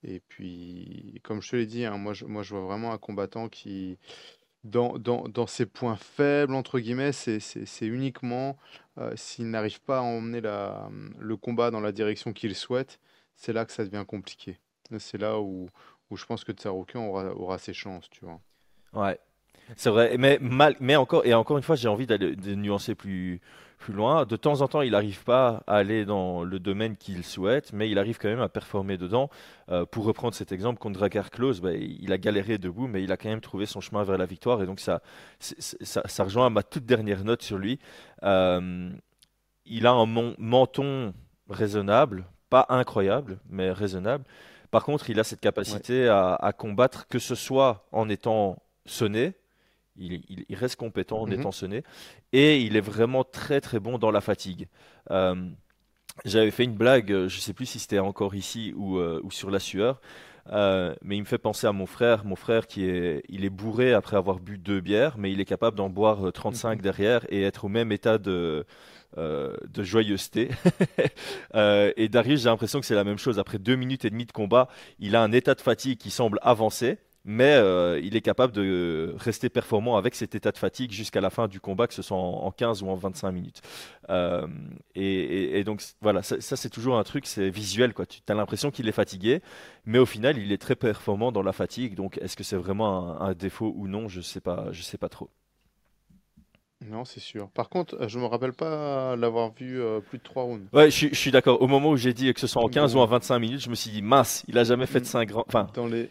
et 0.03 0.21
puis, 0.29 1.21
comme 1.23 1.43
je 1.43 1.51
te 1.51 1.57
l'ai 1.57 1.67
dit, 1.67 1.85
hein, 1.85 1.97
moi, 1.99 2.13
je, 2.15 2.25
moi, 2.25 2.43
je 2.43 2.55
vois 2.55 2.65
vraiment 2.65 2.93
un 2.93 2.99
combattant 2.99 3.49
qui, 3.49 3.99
dans, 4.65 4.99
dans, 4.99 5.29
dans 5.29 5.47
ses 5.47 5.67
points 5.67 5.97
faibles 5.97 6.55
entre 6.55 6.79
guillemets, 6.79 7.13
c'est, 7.13 7.41
uniquement 7.83 8.57
s'il 9.17 9.49
n'arrive 9.49 9.81
pas 9.81 9.99
à 9.99 10.03
emmener 10.03 10.41
la, 10.41 10.91
le 11.19 11.37
combat 11.37 11.71
dans 11.71 11.81
la 11.81 11.93
direction 11.93 12.33
qu'il 12.33 12.55
souhaite, 12.55 13.01
c'est 13.35 13.53
là 13.53 13.65
que 13.65 13.73
ça 13.73 13.85
devient 13.85 14.05
compliqué. 14.07 14.59
C'est 14.99 15.19
là 15.19 15.41
où, 15.41 15.71
où 16.11 16.17
je 16.17 16.27
pense 16.27 16.45
que 16.45 16.53
Tsaroukian 16.53 17.07
aura, 17.07 17.35
aura 17.35 17.59
ses 17.59 17.73
chances, 17.73 18.11
tu 18.11 18.25
vois. 18.25 18.41
Ouais, 18.93 19.19
c'est 19.77 19.91
vrai, 19.91 20.17
mais, 20.19 20.39
mal, 20.41 20.77
mais 20.81 20.97
encore, 20.97 21.25
et 21.25 21.35
encore 21.35 21.57
une 21.57 21.63
fois, 21.63 21.77
j'ai 21.77 21.89
envie 21.89 22.07
d'aller 22.07 22.37
de 22.37 22.55
nuancer 22.55 22.95
plus, 22.95 23.41
plus 23.81 23.93
loin. 23.95 24.27
De 24.27 24.37
temps 24.37 24.61
en 24.61 24.69
temps, 24.69 24.83
il 24.83 24.93
n'arrive 24.93 25.25
pas 25.25 25.65
à 25.67 25.77
aller 25.77 26.05
dans 26.05 26.45
le 26.45 26.61
domaine 26.61 26.97
qu'il 26.97 27.25
souhaite, 27.25 27.73
mais 27.73 27.91
il 27.91 27.99
arrive 27.99 28.19
quand 28.19 28.29
même 28.29 28.41
à 28.41 28.49
performer 28.49 28.97
dedans. 28.97 29.31
Euh, 29.71 29.85
pour 29.87 30.05
reprendre 30.05 30.35
cet 30.35 30.53
exemple, 30.53 30.79
contre 30.79 30.99
Drakkar 30.99 31.31
Close, 31.31 31.61
bah, 31.61 31.73
il 31.73 32.13
a 32.13 32.19
galéré 32.19 32.59
debout, 32.59 32.87
mais 32.87 33.03
il 33.03 33.11
a 33.11 33.17
quand 33.17 33.31
même 33.31 33.41
trouvé 33.41 33.67
son 33.67 33.81
chemin 33.81 34.05
vers 34.05 34.19
la 34.19 34.27
victoire. 34.27 34.63
Et 34.63 34.67
donc, 34.67 34.81
ça, 34.81 35.01
ça, 35.41 36.03
ça 36.05 36.25
rejoint 36.25 36.51
ma 36.51 36.63
toute 36.63 36.85
dernière 36.85 37.25
note 37.25 37.43
sur 37.43 37.59
lui. 37.59 37.79
Euh, 38.23 38.91
il 39.65 39.87
a 39.87 39.93
un 39.93 40.07
menton 40.39 41.15
raisonnable, 41.49 42.27
pas 42.51 42.67
incroyable, 42.69 43.39
mais 43.49 43.73
raisonnable. 43.73 44.25
Par 44.71 44.85
contre, 44.85 45.11
il 45.11 45.19
a 45.19 45.25
cette 45.25 45.41
capacité 45.41 46.07
à, 46.07 46.35
à, 46.35 46.53
combattre, 46.53 47.09
que 47.09 47.19
ce 47.19 47.35
soit 47.35 47.87
en 47.93 48.09
étant 48.09 48.63
sonné, 48.87 49.35
il, 50.01 50.57
reste 50.57 50.77
compétent 50.77 51.21
en 51.21 51.27
mhm. 51.27 51.35
étant 51.35 51.53
sonné. 51.53 51.83
Et 52.33 52.61
il 52.61 52.77
est 52.77 52.83
vraiment 52.83 53.25
très 53.25 53.61
très 53.61 53.81
bon 53.81 53.99
dans 53.99 54.11
la 54.11 54.21
fatigue. 54.21 54.69
Euh, 55.11 55.35
j'avais 56.25 56.51
fait 56.51 56.65
une 56.65 56.75
blague, 56.75 57.13
euh, 57.13 57.29
je 57.29 57.37
ne 57.37 57.41
sais 57.41 57.53
plus 57.53 57.67
si 57.67 57.79
c'était 57.79 57.99
encore 57.99 58.35
ici 58.35 58.73
ou, 58.77 58.99
euh, 58.99 59.21
ou, 59.23 59.31
sur 59.31 59.51
la 59.51 59.59
sueur, 59.59 60.01
mais 60.51 61.17
il 61.17 61.21
me 61.21 61.27
fait 61.27 61.39
penser 61.39 61.67
à 61.67 61.73
mon 61.73 61.87
frère. 61.87 62.25
Mon 62.25 62.37
frère 62.37 62.67
qui 62.67 62.85
est, 62.85 63.23
il 63.29 63.45
est 63.45 63.51
bourré 63.51 63.93
après 63.93 64.17
avoir 64.17 64.41
bu 64.41 64.59
deux 64.59 64.81
bières, 64.81 65.17
mais 65.19 65.31
il 65.31 65.41
est 65.41 65.45
capable 65.45 65.77
d'en 65.77 65.89
boire 65.89 66.33
35 66.33 66.77
mhm. 66.77 66.83
derrière 66.83 67.27
et 67.29 67.43
être 67.43 67.67
au 67.67 67.69
même 67.69 67.93
état 67.93 68.19
de, 68.19 68.67
de 69.17 69.83
joyeuseté. 69.83 70.51
et 71.55 72.09
Darius, 72.09 72.43
j'ai 72.43 72.49
l'impression 72.49 72.81
que 72.81 72.87
c'est 72.87 72.95
la 72.95 73.05
même 73.05 73.19
chose. 73.19 73.39
Après 73.39 73.59
deux 73.59 73.77
minutes 73.77 74.05
et 74.05 74.11
demie 74.11 74.27
de 74.27 74.33
combat, 74.33 74.69
il 74.99 75.15
a 75.15 75.23
un 75.23 75.33
état 75.33 75.55
de 75.55 75.61
fatigue 75.61 75.99
qui 75.99 76.11
semble 76.11 76.39
avancer 76.43 76.99
mais 77.25 77.55
euh, 77.55 78.01
il 78.03 78.17
est 78.17 78.21
capable 78.21 78.53
de 78.53 79.15
rester 79.19 79.49
performant 79.51 79.97
avec 79.97 80.15
cet 80.15 80.35
état 80.35 80.53
de 80.53 80.59
fatigue 80.59 80.91
jusqu'à 80.93 81.21
la 81.21 81.31
fin 81.31 81.49
du 81.49 81.61
combat, 81.61 81.87
que 81.87 81.95
ce 81.95 82.03
soit 82.03 82.17
en, 82.17 82.51
15 82.51 82.83
ou 82.83 82.89
en 82.89 82.95
25 82.95 83.31
minutes. 83.33 83.61
Euh, 84.09 84.47
et, 84.95 85.63
donc 85.65 85.83
voilà, 86.01 86.23
ça, 86.23 86.41
c'est 86.41 86.71
toujours 86.71 86.99
un 86.99 87.05
truc, 87.05 87.27
c'est 87.27 87.51
visuel, 87.51 87.93
quoi. 87.93 88.07
Tu 88.07 88.21
as 88.29 88.35
l'impression 88.35 88.71
qu'il 88.71 88.89
est 88.89 88.93
fatigué, 88.93 89.43
mais 89.85 89.99
au 89.99 90.07
final, 90.07 90.39
il 90.39 90.51
est 90.53 90.59
très 90.59 90.77
performant 90.77 91.33
dans 91.33 91.43
la 91.43 91.53
fatigue. 91.53 91.95
Donc 91.95 92.19
est-ce 92.19 92.37
que 92.37 92.45
c'est 92.45 92.57
vraiment 92.57 93.21
un, 93.21 93.35
défaut 93.35 93.73
ou 93.77 93.87
non? 93.87 94.09
Je 94.09 94.21
sais 94.21 94.41
pas, 94.41 94.69
je 94.73 94.83
sais 94.83 94.99
pas 94.99 95.09
trop. 95.09 95.31
Non, 96.87 97.05
c'est 97.05 97.21
sûr. 97.21 97.51
Par 97.51 97.69
contre, 97.69 98.09
je 98.09 98.19
me 98.19 98.25
rappelle 98.25 98.55
pas 98.55 99.15
l'avoir 99.15 99.53
vu 99.53 99.79
euh, 99.79 100.01
plus 100.01 100.17
de 100.17 100.23
3 100.23 100.43
rounds. 100.45 100.67
Ouais, 100.73 100.91
je, 100.91 101.15
suis 101.15 101.31
d'accord. 101.31 101.61
Au 101.61 101.67
moment 101.67 101.91
où 101.91 101.97
j'ai 101.97 102.15
dit 102.15 102.33
que 102.33 102.41
ce 102.41 102.47
soit 102.47 102.65
en 102.65 102.69
15 102.69 102.97
ou 102.97 103.01
en 103.01 103.07
25 103.07 103.39
minutes, 103.39 103.61
je 103.61 103.69
me 103.69 103.75
suis 103.75 103.91
dit, 103.91 104.01
mince, 104.01 104.45
il 104.49 104.57
a 104.57 104.65
jamais 104.65 104.87
fait 104.87 105.01
de 105.01 105.05
5 105.05 105.29
grands. 105.29 105.45
Enfin, 105.47 105.67
dans 105.75 105.87
les, 105.87 106.09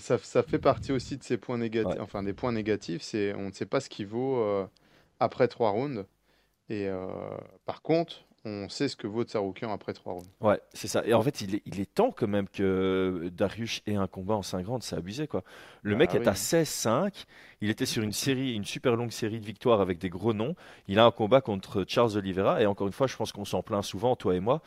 ça, 0.00 0.18
ça, 0.18 0.42
fait 0.42 0.58
partie 0.58 0.92
aussi 0.92 1.16
de 1.16 1.22
ces 1.22 1.36
points 1.36 1.58
négatifs, 1.58 2.00
enfin 2.00 2.22
des 2.22 2.32
points 2.32 2.52
négatifs, 2.52 3.02
c'est 3.02 3.34
on 3.34 3.48
ne 3.48 3.52
sait 3.52 3.66
pas 3.66 3.80
ce 3.80 3.88
qu'il 3.88 4.06
vaut 4.06 4.38
euh, 4.38 4.66
après 5.20 5.48
trois 5.48 5.70
rounds. 5.70 6.04
Et 6.70 6.86
euh, 6.86 7.06
par 7.64 7.80
contre, 7.82 8.24
on 8.44 8.68
sait 8.68 8.88
ce 8.88 8.96
que 8.96 9.06
vaut 9.06 9.24
Tsaroukian 9.24 9.72
après 9.72 9.92
trois 9.92 10.14
rounds. 10.14 10.28
Ouais, 10.40 10.60
c'est 10.72 10.88
ça. 10.88 11.02
Et 11.04 11.14
en 11.14 11.22
fait, 11.22 11.40
il 11.40 11.56
est, 11.56 11.62
il 11.66 11.80
est, 11.80 11.92
temps 11.92 12.12
quand 12.12 12.28
même 12.28 12.48
que 12.48 13.30
Darius 13.32 13.82
ait 13.86 13.96
un 13.96 14.06
combat 14.06 14.34
en 14.34 14.42
5 14.42 14.66
rounds, 14.66 14.84
c'est 14.84 14.96
abusé 14.96 15.26
quoi. 15.26 15.42
Le 15.82 15.92
bah 15.92 15.98
mec 15.98 16.14
est 16.14 16.26
à 16.26 16.32
16-5, 16.32 17.24
il 17.60 17.70
était 17.70 17.86
sur 17.86 18.02
une 18.02 18.12
série, 18.12 18.54
une 18.54 18.64
super 18.64 18.96
longue 18.96 19.10
série 19.10 19.40
de 19.40 19.46
victoires 19.46 19.80
avec 19.80 19.98
des 19.98 20.08
gros 20.08 20.34
noms. 20.34 20.54
Il 20.86 20.98
a 20.98 21.04
un 21.04 21.10
combat 21.10 21.40
contre 21.40 21.84
Charles 21.88 22.16
Oliveira 22.16 22.62
et 22.62 22.66
encore 22.66 22.86
une 22.86 22.92
fois, 22.92 23.06
je 23.06 23.16
pense 23.16 23.32
qu'on 23.32 23.44
s'en 23.44 23.62
plaint 23.62 23.84
souvent, 23.84 24.14
toi 24.16 24.34
et 24.34 24.40
moi. 24.40 24.62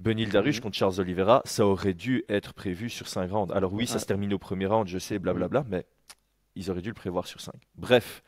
Benil 0.00 0.30
Darush 0.30 0.60
contre 0.60 0.76
Charles 0.76 1.00
Oliveira, 1.00 1.42
ça 1.44 1.66
aurait 1.66 1.94
dû 1.94 2.24
être 2.28 2.52
prévu 2.52 2.90
sur 2.90 3.08
5 3.08 3.30
rounds. 3.30 3.54
Alors 3.54 3.72
oui, 3.72 3.86
ça 3.86 3.98
se 3.98 4.06
termine 4.06 4.32
au 4.34 4.38
premier 4.38 4.66
round, 4.66 4.88
je 4.88 4.98
sais, 4.98 5.18
blablabla, 5.18 5.64
mais 5.68 5.86
ils 6.56 6.70
auraient 6.70 6.82
dû 6.82 6.88
le 6.88 6.94
prévoir 6.94 7.26
sur 7.26 7.40
5. 7.40 7.54
Bref. 7.76 8.22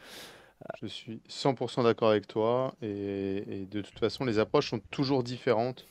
Je 0.81 0.87
suis 0.87 1.21
100% 1.29 1.85
d'accord 1.85 2.11
avec 2.11 2.27
toi. 2.27 2.75
Et, 2.83 3.67
de 3.71 3.83
toute 3.83 3.99
façon, 3.99 4.25
les 4.25 4.39
approches 4.39 4.71
sont 4.71 4.81
toujours 4.91 5.23
différentes 5.23 5.87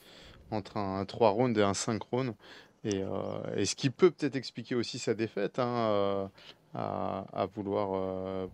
entre 0.52 0.78
un 0.78 1.06
3 1.06 1.30
rounds 1.30 1.60
et 1.60 1.64
un 1.64 1.74
5 1.74 2.02
rounds. 2.04 2.36
Euh, 2.86 3.56
et, 3.56 3.66
ce 3.66 3.76
qui 3.76 3.90
peut 3.90 4.12
peut-être 4.12 4.36
expliquer 4.36 4.76
aussi 4.76 5.00
sa 5.00 5.14
défaite, 5.14 5.60
hein, 5.60 5.90
euh, 5.90 6.28
à, 6.74 7.48
vouloir. 7.54 7.92
Euh, 7.94 8.48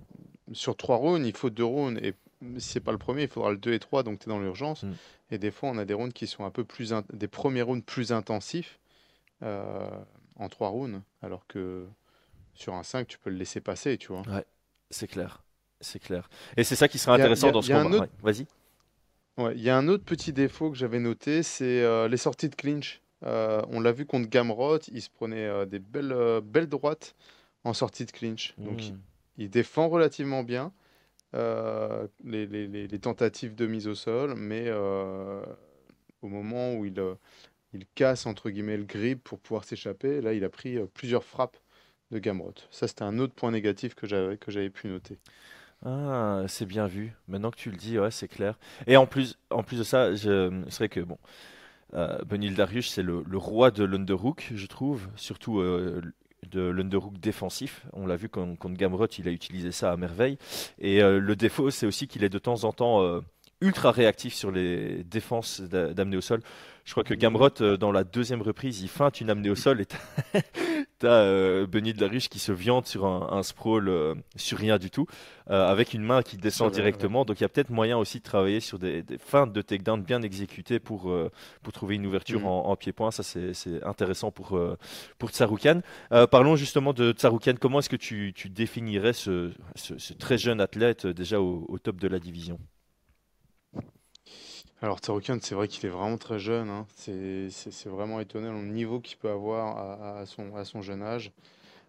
sur 0.54 0.76
3 0.76 0.98
rounds, 0.98 1.28
il 1.28 1.36
faut 1.36 1.50
2 1.50 1.64
rounds. 1.64 2.00
Et 2.04 2.14
si 2.58 2.70
c'est 2.70 2.80
pas 2.80 2.92
le 2.92 2.98
premier, 2.98 3.24
il 3.24 3.28
faudra 3.28 3.52
le 3.52 3.58
2 3.58 3.74
et 3.74 3.80
3, 3.80 4.04
donc 4.04 4.20
tu 4.20 4.26
es 4.26 4.30
dans 4.30 4.40
l'urgence. 4.40 4.84
Mm. 4.84 4.92
Et 5.32 5.38
des 5.38 5.52
fois, 5.52 5.70
on 5.70 5.78
a 5.78 5.86
des 5.86 5.94
rounds 5.94 6.14
qui 6.14 6.28
sont 6.28 6.46
un 6.46 6.52
peu 6.52 6.64
plus. 6.64 6.94
des 7.14 7.28
premiers 7.28 7.62
rounds 7.62 7.84
plus 7.86 8.12
intensifs 8.12 8.80
euh, 9.44 9.90
en 10.36 10.50
3 10.50 10.70
rounds, 10.70 11.02
alors 11.22 11.46
que 11.48 11.86
sur 12.54 12.74
un 12.74 12.84
5, 12.84 13.08
tu 13.08 13.18
peux 13.18 13.30
le 13.30 13.38
laisser 13.38 13.62
passer, 13.62 13.98
tu 13.98 14.08
vois. 14.08 14.22
Ouais, 14.28 14.46
c'est 14.90 15.08
clair. 15.08 15.44
C'est 15.80 16.00
clair. 16.00 16.30
Et 16.58 16.64
c'est 16.64 16.76
ça 16.76 16.88
qui 16.88 17.00
sera 17.00 17.16
intéressant 17.16 17.52
dans 17.52 17.62
ce 17.62 17.72
combat. 17.72 18.08
Vas-y. 18.22 18.46
Ouais, 19.38 19.54
il 19.56 19.62
y 19.62 19.70
a 19.70 19.78
un 19.78 19.88
autre 19.88 20.04
petit 20.04 20.34
défaut 20.34 20.70
que 20.70 20.78
j'avais 20.78 21.00
noté, 21.00 21.42
c'est 21.42 21.82
euh, 21.82 22.08
les 22.08 22.18
sorties 22.18 22.50
de 22.50 22.56
clinch. 22.56 23.02
Euh, 23.24 23.62
on 23.70 23.80
l'a 23.80 23.92
vu 23.92 24.06
contre 24.06 24.30
Gamrot, 24.30 24.80
il 24.92 25.02
se 25.02 25.10
prenait 25.10 25.66
des 25.68 25.80
belles, 25.80 26.42
belles 26.44 26.68
droites 26.68 27.16
en 27.64 27.74
sortie 27.74 28.06
de 28.06 28.12
clinch. 28.12 28.54
Donc 28.58 28.80
hmm. 28.82 28.98
il, 29.38 29.50
défend 29.50 29.88
relativement 29.88 30.44
bien. 30.44 30.72
Euh, 31.34 32.08
les, 32.26 33.00
tentatives 33.00 33.56
de 33.56 33.66
mise 33.66 33.88
au 33.88 33.96
sol, 33.96 34.36
mais 34.36 34.66
euh, 34.68 35.42
au 36.22 36.28
moment 36.28 36.74
où 36.76 36.86
il, 36.86 37.00
euh, 37.00 37.16
il 37.74 37.86
casse 37.96 38.26
entre 38.26 38.50
guillemets 38.50 38.76
le 38.76 38.84
grip 38.84 39.24
pour 39.24 39.40
pouvoir 39.40 39.64
s'échapper, 39.64 40.20
là 40.20 40.34
il 40.34 40.44
a 40.44 40.50
pris 40.50 40.78
plusieurs 40.94 41.24
frappes 41.24 41.58
de 42.12 42.20
Gamrot. 42.20 42.56
Ça 42.70 42.88
c'était 42.88 43.04
un 43.04 43.18
autre 43.18 43.34
point 43.34 43.52
négatif 43.52 43.96
que 43.96 44.08
j'avais 44.08 44.38
que 44.38 44.52
j'avais 44.52 44.70
pu 44.70 44.90
noter. 44.90 45.20
Ah, 45.86 46.44
c'est 46.48 46.66
bien 46.66 46.86
vu. 46.86 47.14
Maintenant 47.28 47.50
que 47.50 47.58
tu 47.58 47.72
le 47.72 47.78
dis, 47.78 47.98
c'est 48.12 48.28
clair. 48.28 48.60
Et 48.86 48.98
en 48.98 49.08
plus, 49.08 49.40
en 49.50 49.64
plus 49.64 49.80
de 49.80 49.84
ça, 49.84 50.14
je, 50.14 50.62
c'est 50.70 50.78
vrai 50.78 50.90
que 50.90 51.00
bon, 51.00 51.18
Benil 52.28 52.54
Darius, 52.56 52.92
c'est 52.92 53.02
le, 53.02 53.24
le, 53.28 53.38
roi 53.38 53.72
de 53.72 53.84
l'underhook, 53.84 54.52
je 54.54 54.68
trouve. 54.68 55.08
Surtout 55.16 55.60
de 56.50 56.62
l'underhook 56.62 57.20
défensif. 57.20 57.86
On 57.94 58.08
l'a 58.08 58.16
vu 58.16 58.30
contre 58.30 58.70
Gamrot, 58.70 59.08
il 59.18 59.28
a 59.28 59.32
utilisé 59.32 59.72
ça 59.72 59.92
à 59.92 59.98
merveille. 59.98 60.38
Et 60.80 61.02
euh, 61.02 61.20
le 61.20 61.36
défaut, 61.36 61.70
c'est 61.70 61.86
aussi 61.86 62.08
qu'il 62.08 62.24
est 62.24 62.30
de 62.30 62.40
temps 62.40 62.64
en 62.64 62.72
temps 62.72 63.04
euh, 63.04 63.22
ultra 63.62 63.92
réactif 63.92 64.34
sur 64.34 64.52
les 64.52 65.04
défenses 65.04 65.62
d'amener 65.62 66.18
au 66.18 66.22
sol. 66.22 66.42
Je 66.84 66.92
crois 66.92 67.04
que 67.04 67.14
Gamrot, 67.14 67.62
euh, 67.62 67.78
dans 67.78 67.92
la 67.92 68.04
deuxième 68.04 68.42
reprise, 68.42 68.82
il 68.82 68.90
feinte 68.90 69.22
une 69.22 69.30
amenée 69.30 69.50
au 69.50 69.56
sol 69.56 69.82
et 69.82 69.88
T'as 71.02 71.24
euh, 71.24 71.66
Benny 71.66 71.94
de 71.94 72.00
la 72.00 72.08
Riche 72.08 72.30
qui 72.30 72.38
se 72.38 72.52
viande 72.52 72.86
sur 72.86 73.08
un, 73.08 73.42
sprawl 73.42 73.90
euh, 73.90 74.14
sur 74.36 74.60
rien 74.60 74.78
du 74.78 74.92
tout, 74.92 75.08
euh, 75.50 75.68
avec 75.68 75.96
une 75.96 76.04
main 76.04 76.22
qui 76.22 76.38
descend 76.38 76.72
directement. 76.72 77.26
Donc 77.26 77.40
il 77.40 77.44
y 77.44 77.46
a 77.46 77.50
peut-être 77.50 77.72
moyen 77.72 77.98
aussi 77.98 78.20
de 78.20 78.24
travailler 78.24 78.60
sur 78.60 78.78
des, 78.78 79.02
des 79.02 79.18
feintes 79.18 79.52
de 79.52 79.64
takedown 79.64 80.04
bien 80.04 80.22
exécutées 80.22 80.78
pour, 80.80 81.12
pour 81.64 81.74
trouver 81.74 81.96
une 81.96 82.06
ouverture 82.06 82.42
mm. 82.42 82.46
en, 82.46 82.76
pied-point. 82.76 83.10
Ça, 83.10 83.24
c'est 83.24 83.84
intéressant 83.84 84.30
pour, 84.30 84.60
pour 85.18 85.30
Tsaroukan. 85.32 85.82
parlons 86.30 86.56
justement 86.56 86.94
de 86.94 87.14
Tsaroukan. 87.14 87.56
Comment 87.60 87.80
est-ce 87.80 87.90
que 87.90 87.96
tu, 87.96 88.32
tu 88.36 88.50
définirais 88.50 89.14
ce, 89.14 89.50
ce, 89.74 90.14
très 90.14 90.38
jeune 90.38 90.62
athlète 90.62 91.08
déjà 91.08 91.42
au, 91.42 91.66
au 91.68 91.80
top 91.80 91.96
de 91.96 92.10
la 92.10 92.20
division? 92.20 92.60
Alors 94.82 94.98
Tsaroukan, 94.98 95.38
c'est 95.42 95.54
vrai 95.54 95.68
qu'il 95.68 95.86
est 95.86 95.92
vraiment 95.92 96.18
très 96.18 96.40
jeune. 96.40 96.70
hein. 96.70 96.88
C'est 96.96 97.86
vraiment 97.86 98.20
étonnant 98.20 98.52
le 98.52 98.68
niveau 98.68 99.00
qu'il 99.00 99.18
peut 99.18 99.30
avoir 99.30 99.78
à, 100.18 100.26
son, 100.26 100.82
jeune 100.82 101.04
âge. 101.04 101.32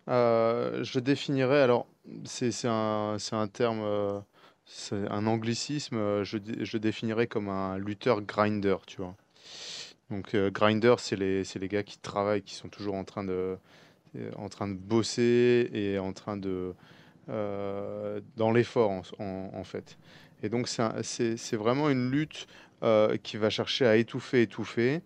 Euh, 0.08 0.84
je 0.84 0.98
définirais, 0.98 1.62
alors 1.62 1.86
c'est 2.24 2.52
un, 2.66 3.16
terme, 3.50 3.80
euh, 3.82 4.20
c'est 4.66 5.08
un 5.08 5.26
anglicisme, 5.26 5.96
euh, 5.96 6.24
je, 6.24 6.76
définirais 6.76 7.26
comme 7.28 7.48
un 7.48 7.78
lutteur 7.78 8.20
grinder, 8.20 8.76
tu 8.86 8.98
vois. 8.98 9.14
Donc 10.10 10.36
grinder, 10.36 10.96
c'est 10.98 11.16
les, 11.16 11.68
gars 11.68 11.84
qui 11.84 11.96
travaillent, 11.98 12.42
qui 12.42 12.54
sont 12.54 12.68
toujours 12.68 12.96
en 12.96 13.04
train 13.04 13.24
de, 13.24 13.56
bosser 14.74 15.70
et 15.72 15.98
en 15.98 16.12
train 16.12 16.36
de... 16.36 16.74
dans 17.28 18.52
l'effort 18.52 18.90
en 19.18 19.64
fait. 19.64 19.96
Et 20.42 20.48
donc 20.48 20.68
c'est 20.68 21.56
vraiment 21.56 21.88
une 21.88 22.10
lutte 22.10 22.46
euh, 22.82 23.16
qui 23.16 23.36
va 23.36 23.48
chercher 23.48 23.86
à 23.86 23.96
étouffer, 23.96 24.42
étouffer. 24.42 25.02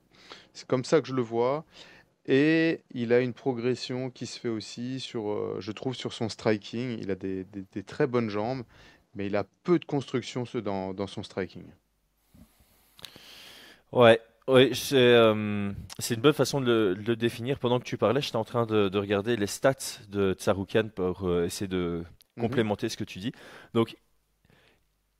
C'est 0.54 0.66
comme 0.66 0.85
ça 0.85 1.02
que 1.02 1.09
je 1.09 1.12
le 1.12 1.21
vois. 1.21 1.66
Et 2.25 2.80
il 2.95 3.12
a 3.12 3.21
une 3.21 3.35
progression 3.35 4.09
qui 4.09 4.25
se 4.25 4.40
fait 4.40 4.49
aussi 4.49 4.99
sur, 4.99 5.30
euh, 5.30 5.59
je 5.61 5.73
trouve, 5.73 5.95
sur 5.95 6.14
son 6.14 6.30
striking. 6.30 6.99
Il 6.99 7.11
a 7.11 7.14
des, 7.16 7.45
des, 7.45 7.83
très 7.83 8.06
bonnes 8.06 8.30
jambes, 8.30 8.64
mais 9.14 9.26
il 9.26 9.37
a 9.37 9.45
peu 9.62 9.78
de 9.78 9.85
construction 9.85 10.45
dans, 10.64 10.95
dans 10.95 11.06
son 11.06 11.23
striking. 11.23 11.64
Ouais, 13.92 14.21
ouais 14.49 14.71
c'est 14.73 14.97
euh, 14.97 15.71
une 16.11 16.21
bonne 16.23 16.33
façon 16.33 16.62
de 16.62 16.97
le, 17.06 17.14
définir. 17.14 17.59
Pendant 17.59 17.78
que 17.78 17.85
tu 17.85 17.99
parlais, 17.99 18.23
j'étais 18.23 18.37
en 18.37 18.45
train 18.45 18.64
de, 18.64 18.88
de, 18.88 18.99
regarder 18.99 19.37
les 19.37 19.47
stats 19.47 20.00
de 20.09 20.33
Tsaroukan 20.33 20.88
pour 20.95 21.30
essayer 21.42 21.68
de 21.68 22.04
mhm. 22.37 22.42
complémenter 22.42 22.88
ce 22.88 22.97
que 22.97 23.04
tu 23.04 23.18
dis. 23.18 23.33
Donc, 23.75 23.97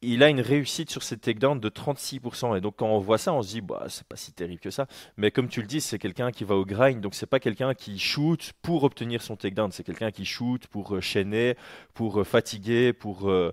il 0.03 0.23
a 0.23 0.29
une 0.29 0.41
réussite 0.41 0.91
sur 0.91 1.03
ses 1.03 1.17
takedowns 1.17 1.59
de 1.59 1.69
36%. 1.69 2.57
Et 2.57 2.61
donc, 2.61 2.77
quand 2.77 2.89
on 2.89 2.99
voit 2.99 3.19
ça, 3.19 3.33
on 3.33 3.43
se 3.43 3.49
dit, 3.49 3.61
bah, 3.61 3.85
c'est 3.89 4.07
pas 4.07 4.17
si 4.17 4.33
terrible 4.33 4.61
que 4.61 4.71
ça. 4.71 4.87
Mais 5.17 5.31
comme 5.31 5.49
tu 5.49 5.61
le 5.61 5.67
dis, 5.67 5.81
c'est 5.81 5.99
quelqu'un 5.99 6.31
qui 6.31 6.45
va 6.45 6.55
au 6.55 6.65
grind. 6.65 7.01
Donc, 7.01 7.15
c'est 7.15 7.27
pas 7.27 7.41
quelqu'un 7.41 7.75
qui 7.75 7.99
shoot 7.99 8.53
pour 8.63 8.85
obtenir 8.85 9.23
son 9.23 9.37
takedown. 9.37 9.73
C'est 9.73 9.85
quelqu'un 9.85 10.11
qui 10.11 10.25
shoot 10.25 10.67
pour 10.67 10.95
euh, 10.95 11.01
chaîner, 11.01 11.57
pour 11.95 12.21
euh, 12.21 12.25
fatiguer, 12.25 12.93
pour 12.93 13.31
euh, 13.31 13.53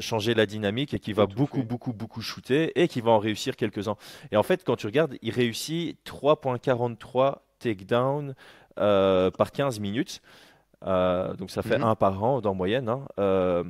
changer 0.00 0.34
la 0.34 0.46
dynamique 0.46 0.92
et 0.92 0.98
qui 0.98 1.12
va 1.12 1.26
beaucoup, 1.26 1.62
beaucoup, 1.62 1.92
beaucoup 1.92 2.20
shooter 2.20 2.72
et 2.80 2.86
qui 2.86 3.00
va 3.00 3.12
en 3.12 3.18
réussir 3.18 3.56
quelques-uns. 3.56 3.96
Et 4.30 4.36
en 4.36 4.42
fait, 4.42 4.64
quand 4.64 4.76
tu 4.76 4.86
regardes, 4.86 5.16
il 5.22 5.32
réussit 5.32 5.98
3.43 6.04 7.38
takedowns 7.58 8.34
par 8.76 9.52
15 9.52 9.80
minutes. 9.80 10.20
donc, 10.82 11.50
ça 11.50 11.62
fait 11.62 11.78
mhm. 11.78 11.84
un 11.84 11.94
par 11.96 12.22
an 12.22 12.40
en 12.44 12.54
moyenne. 12.54 12.88
Hein. 12.88 13.64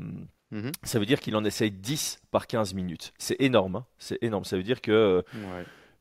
Mhm. 0.50 0.72
Ça 0.82 0.98
veut 0.98 1.06
dire 1.06 1.20
qu'il 1.20 1.36
en 1.36 1.44
essaye 1.44 1.70
10 1.70 2.20
par 2.30 2.46
15 2.46 2.74
minutes. 2.74 3.12
C'est 3.18 3.36
énorme. 3.40 3.76
Hein. 3.76 3.86
c'est 3.98 4.18
énorme. 4.22 4.44
Ça 4.44 4.56
veut 4.56 4.62
dire 4.62 4.80
que. 4.80 5.24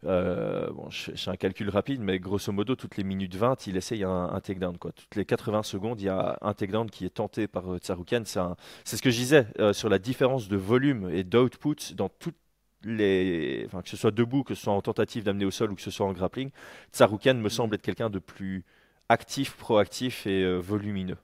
Euh, 0.06 0.70
bon, 0.72 0.90
je, 0.90 1.12
fais 1.12 1.30
un 1.32 1.36
calcul 1.36 1.70
rapide, 1.70 2.02
mais 2.02 2.20
grosso 2.20 2.52
modo, 2.52 2.76
toutes 2.76 2.98
les 2.98 3.04
minutes 3.04 3.36
20, 3.36 3.68
il 3.68 3.78
essaye 3.78 4.04
un, 4.04 4.40
takedown. 4.42 4.78
Quoi. 4.78 4.92
Toutes 4.92 5.16
les 5.16 5.26
80 5.26 5.64
secondes, 5.64 6.00
il 6.00 6.06
y 6.06 6.10
a 6.10 6.38
un 6.42 6.54
takedown 6.54 6.90
qui 6.90 7.06
est 7.06 7.10
tenté 7.10 7.48
par 7.48 7.74
euh, 7.74 7.78
Tsaroukan. 7.80 8.24
C'est 8.26 8.98
ce 8.98 9.02
que 9.02 9.10
je 9.10 9.18
disais 9.18 9.48
euh, 9.60 9.74
sur 9.74 9.90
la 9.90 10.00
différence 10.00 10.48
de 10.48 10.58
volume 10.58 11.10
et 11.10 11.24
d'output 11.24 11.96
dans 11.96 12.10
toutes 12.10 12.38
les. 12.84 13.64
Enfin, 13.66 13.82
que 13.82 13.90
ce 13.90 13.98
soit 13.98 14.12
debout, 14.12 14.44
que 14.44 14.54
ce 14.54 14.64
soit 14.64 14.74
en 14.74 14.82
tentative 14.82 15.24
d'amener 15.24 15.46
au 15.46 15.52
sol 15.52 15.72
ou 15.72 15.76
que 15.76 15.82
ce 15.82 15.92
soit 15.92 16.06
en 16.06 16.14
grappling. 16.14 16.52
Tsaroukan 16.94 17.34
me 17.34 17.50
semble 17.50 17.76
être 17.76 17.82
quelqu'un 17.82 18.10
de 18.10 18.20
plus 18.20 18.64
actif, 19.10 19.56
proactif 19.58 20.28
et 20.28 20.58
volumineux. 20.60 21.18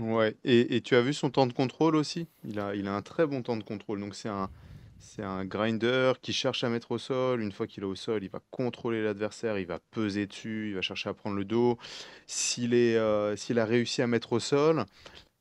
Ouais, 0.00 0.36
et, 0.44 0.76
et 0.76 0.80
tu 0.80 0.96
as 0.96 1.02
vu 1.02 1.14
son 1.14 1.30
temps 1.30 1.46
de 1.46 1.52
contrôle 1.52 1.94
aussi? 1.94 2.26
Il 2.44 2.58
a, 2.58 2.74
il 2.74 2.88
a 2.88 2.94
un 2.94 3.02
très 3.02 3.26
bon 3.26 3.42
temps 3.42 3.56
de 3.56 3.62
contrôle. 3.62 4.00
Donc 4.00 4.16
c'est 4.16 4.28
un, 4.28 4.50
c'est 4.98 5.22
un 5.22 5.44
grinder 5.44 6.14
qui 6.20 6.32
cherche 6.32 6.64
à 6.64 6.68
mettre 6.68 6.90
au 6.92 6.98
sol. 6.98 7.40
Une 7.40 7.52
fois 7.52 7.66
qu'il 7.68 7.84
est 7.84 7.86
au 7.86 7.94
sol, 7.94 8.24
il 8.24 8.30
va 8.30 8.40
contrôler 8.50 9.04
l'adversaire, 9.04 9.56
il 9.58 9.66
va 9.66 9.78
peser 9.92 10.26
dessus, 10.26 10.70
il 10.70 10.74
va 10.74 10.82
chercher 10.82 11.10
à 11.10 11.14
prendre 11.14 11.36
le 11.36 11.44
dos. 11.44 11.78
S'il 12.26 12.74
est, 12.74 12.96
euh, 12.96 13.36
s'il 13.36 13.58
a 13.60 13.64
réussi 13.64 14.02
à 14.02 14.08
mettre 14.08 14.32
au 14.32 14.40
sol, 14.40 14.84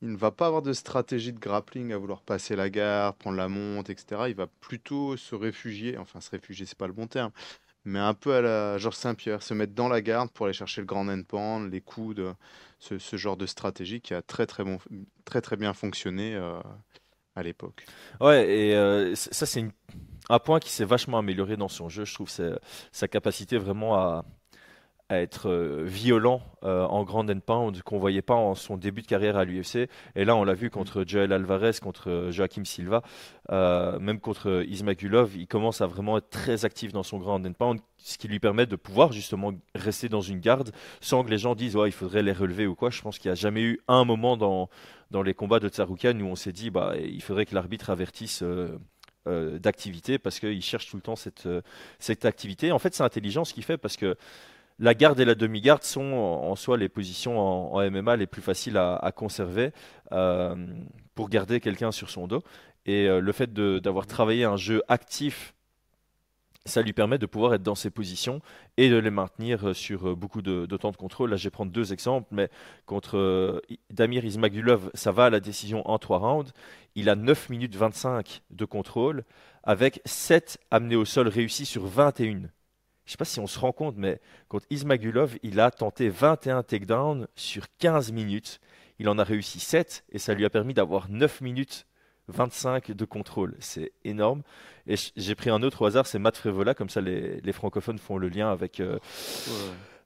il 0.01 0.11
ne 0.11 0.17
va 0.17 0.31
pas 0.31 0.47
avoir 0.47 0.61
de 0.61 0.73
stratégie 0.73 1.33
de 1.33 1.39
grappling 1.39 1.91
à 1.93 1.97
vouloir 1.97 2.21
passer 2.21 2.55
la 2.55 2.69
garde, 2.69 3.17
prendre 3.17 3.37
la 3.37 3.47
monte, 3.47 3.89
etc. 3.89 4.29
Il 4.29 4.35
va 4.35 4.47
plutôt 4.61 5.17
se 5.17 5.35
réfugier, 5.35 5.97
enfin 5.97 6.21
se 6.21 6.29
réfugier, 6.29 6.65
c'est 6.67 6.77
pas 6.77 6.87
le 6.87 6.93
bon 6.93 7.07
terme, 7.07 7.31
mais 7.85 7.99
un 7.99 8.13
peu 8.13 8.33
à 8.35 8.41
la 8.41 8.77
Georges 8.77 8.95
Saint-Pierre, 8.97 9.43
se 9.43 9.53
mettre 9.53 9.73
dans 9.73 9.89
la 9.89 10.01
garde 10.01 10.31
pour 10.31 10.45
aller 10.45 10.53
chercher 10.53 10.81
le 10.81 10.87
grand 10.87 11.07
end 11.09 11.67
les 11.71 11.81
coudes, 11.81 12.35
ce, 12.83 13.17
genre 13.17 13.37
de 13.37 13.45
stratégie 13.45 14.01
qui 14.01 14.13
a 14.13 14.21
très 14.21 14.45
très, 14.45 14.63
bon, 14.63 14.79
très, 15.25 15.41
très 15.41 15.55
bien 15.55 15.73
fonctionné 15.73 16.35
euh, 16.35 16.59
à 17.35 17.43
l'époque. 17.43 17.85
Ouais, 18.19 18.49
et 18.49 18.75
euh, 18.75 19.15
ça 19.15 19.45
c'est 19.45 19.65
un 20.29 20.39
point 20.39 20.59
qui 20.59 20.69
s'est 20.69 20.85
vachement 20.85 21.17
amélioré 21.17 21.57
dans 21.57 21.69
son 21.69 21.89
jeu, 21.89 22.05
je 22.05 22.13
trouve, 22.13 22.29
c'est 22.29 22.51
sa 22.91 23.07
capacité 23.07 23.57
vraiment 23.57 23.95
à, 23.95 24.25
à 25.13 25.21
être 25.21 25.49
euh, 25.49 25.83
violent 25.85 26.41
euh, 26.63 26.85
en 26.85 27.03
grand 27.03 27.29
and 27.29 27.39
pound 27.39 27.81
qu'on 27.83 27.99
voyait 27.99 28.21
pas 28.21 28.35
en 28.35 28.55
son 28.55 28.77
début 28.77 29.01
de 29.01 29.07
carrière 29.07 29.37
à 29.37 29.45
l'UFC. 29.45 29.89
Et 30.15 30.25
là, 30.25 30.35
on 30.35 30.43
l'a 30.43 30.53
vu 30.53 30.69
contre 30.69 31.03
Joel 31.07 31.31
Alvarez, 31.31 31.73
contre 31.81 32.09
euh, 32.09 32.31
Joaquim 32.31 32.65
Silva, 32.65 33.01
même 33.49 34.19
contre 34.19 34.63
Ismagulov. 34.67 35.35
Il 35.37 35.47
commence 35.47 35.81
à 35.81 35.87
vraiment 35.87 36.17
être 36.17 36.29
très 36.29 36.65
actif 36.65 36.91
dans 36.91 37.03
son 37.03 37.19
grand 37.19 37.45
and 37.45 37.53
pound, 37.53 37.79
ce 37.97 38.17
qui 38.17 38.27
lui 38.27 38.39
permet 38.39 38.65
de 38.65 38.75
pouvoir 38.75 39.11
justement 39.11 39.51
rester 39.75 40.09
dans 40.09 40.21
une 40.21 40.39
garde 40.39 40.71
sans 41.01 41.23
que 41.23 41.29
les 41.29 41.37
gens 41.37 41.55
disent 41.55 41.77
il 41.85 41.91
faudrait 41.91 42.23
les 42.23 42.31
relever 42.31 42.65
ou 42.65 42.75
quoi. 42.75 42.89
Je 42.89 43.01
pense 43.01 43.19
qu'il 43.19 43.29
n'y 43.29 43.33
a 43.33 43.35
jamais 43.35 43.61
eu 43.61 43.79
un 43.87 44.05
moment 44.05 44.37
dans, 44.37 44.69
dans 45.11 45.21
les 45.21 45.33
combats 45.33 45.59
de 45.59 45.69
Tsaroukan 45.69 46.19
où 46.19 46.25
on 46.25 46.35
s'est 46.35 46.53
dit 46.53 46.69
bah, 46.69 46.93
il 46.97 47.21
faudrait 47.21 47.45
que 47.45 47.53
l'arbitre 47.55 47.89
avertisse. 47.89 48.43
d'activité 49.25 50.17
parce 50.17 50.39
qu'il 50.39 50.61
cherche 50.61 50.89
tout 50.89 50.97
le 50.97 51.01
temps 51.01 51.15
cette, 51.15 51.47
cette 51.99 52.25
activité. 52.25 52.71
En 52.71 52.79
fait, 52.79 52.93
c'est 52.93 53.03
intelligent 53.03 53.45
ce 53.45 53.53
qu'il 53.53 53.63
fait 53.63 53.77
parce 53.77 53.95
que 53.95 54.17
la 54.79 54.93
garde 54.93 55.19
et 55.19 55.25
la 55.25 55.35
demi-garde 55.35 55.83
sont 55.83 56.01
en 56.01 56.55
soi 56.55 56.77
les 56.77 56.89
positions 56.89 57.39
en, 57.73 57.91
MMA 57.91 58.15
les 58.15 58.27
plus 58.27 58.41
faciles 58.41 58.77
à, 58.77 59.11
conserver 59.15 59.71
euh, 60.11 60.55
pour 61.15 61.29
garder 61.29 61.59
quelqu'un 61.59 61.91
sur 61.91 62.09
son 62.09 62.27
dos. 62.27 62.43
Et 62.85 63.07
euh, 63.07 63.19
le 63.19 63.31
fait 63.31 63.53
d'avoir 63.53 64.07
travaillé 64.07 64.43
un 64.43 64.57
jeu 64.57 64.81
actif, 64.87 65.53
ça 66.65 66.81
lui 66.81 66.93
permet 66.93 67.17
de 67.17 67.25
pouvoir 67.25 67.53
être 67.53 67.63
dans 67.63 67.75
ces 67.75 67.89
positions 67.89 68.41
et 68.77 68.89
de 68.89 68.95
les 68.95 69.09
maintenir 69.09 69.75
sur 69.75 70.15
beaucoup 70.15 70.41
de, 70.41 70.65
temps 70.77 70.91
de 70.91 70.97
contrôle. 70.97 71.31
Là, 71.31 71.35
je 71.35 71.43
vais 71.45 71.49
prendre 71.49 71.71
deux 71.71 71.91
exemples, 71.91 72.27
mais 72.31 72.49
contre 72.85 73.17
euh, 73.17 73.59
Damir 73.89 74.23
Ismagulov, 74.23 74.89
ça 74.93 75.11
va 75.11 75.25
à 75.25 75.29
la 75.29 75.39
décision 75.39 75.87
en 75.89 75.99
trois 75.99 76.19
rounds. 76.19 76.51
Il 76.95 77.09
a 77.09 77.15
9 77.15 77.49
minutes 77.49 77.75
25 77.75 78.43
de 78.49 78.65
contrôle 78.65 79.23
avec 79.63 80.01
7 80.05 80.57
amenés 80.71 80.95
au 80.95 81.05
sol 81.05 81.27
réussis 81.27 81.65
sur 81.65 81.85
21 81.85 82.43
je 83.05 83.09
ne 83.09 83.11
sais 83.11 83.17
pas 83.17 83.25
si 83.25 83.39
on 83.39 83.47
se 83.47 83.59
rend 83.59 83.73
compte, 83.73 83.95
mais 83.97 84.21
contre 84.47 84.65
Ismagulov, 84.69 85.37
il 85.43 85.59
a 85.59 85.71
tenté 85.71 86.07
21 86.07 86.63
takedowns 86.63 87.27
sur 87.35 87.65
15 87.79 88.13
minutes. 88.13 88.59
Il 88.99 89.09
en 89.09 89.17
a 89.17 89.23
réussi 89.23 89.59
7 89.59 90.05
et 90.11 90.19
ça 90.19 90.33
lui 90.33 90.45
a 90.45 90.49
permis 90.49 90.73
d'avoir 90.73 91.09
9 91.09 91.41
minutes 91.41 91.85
25 92.29 92.91
de 92.91 93.05
contrôle. 93.05 93.55
C'est 93.59 93.91
énorme. 94.05 94.43
Et 94.87 94.95
j'ai 95.17 95.35
pris 95.35 95.49
un 95.49 95.61
autre 95.63 95.81
au 95.81 95.85
hasard, 95.85 96.07
c'est 96.07 96.19
Matt 96.19 96.37
Frévola, 96.37 96.73
comme 96.73 96.89
ça 96.89 97.01
les, 97.01 97.51
francophones 97.51 97.97
font 97.97 98.17
le 98.17 98.29
lien 98.29 98.49
avec, 98.49 98.79
euh, 98.79 98.99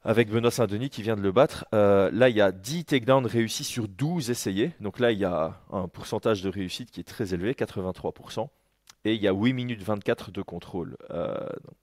avec 0.04 0.30
Benoît 0.30 0.50
Saint-Denis 0.50 0.90
qui 0.90 1.04
vient 1.04 1.16
de 1.16 1.22
le 1.22 1.32
battre. 1.32 1.66
Euh, 1.76 2.10
là, 2.12 2.30
il 2.30 2.36
y 2.36 2.42
a 2.42 2.52
10 2.52 2.86
takedowns 2.86 3.28
réussis 3.28 3.64
sur 3.64 3.88
12 3.88 4.32
essayés. 4.32 4.72
Donc 4.80 5.00
là, 5.00 5.12
il 5.12 5.20
y 5.20 5.26
a 5.26 5.62
un 5.72 5.88
pourcentage 5.88 6.42
de 6.42 6.50
réussite 6.50 6.90
qui 6.90 7.02
est 7.02 7.08
très 7.08 7.36
élevé, 7.36 7.54
83% 7.54 8.50
et 9.08 9.16
il 9.16 9.22
y 9.22 9.28
a 9.28 9.32
8 9.32 9.54
minutes 9.54 9.82
24 9.82 10.32
de 10.32 10.42
contrôle. 10.42 10.98
Euh, 11.12 11.38
donc 11.66 11.78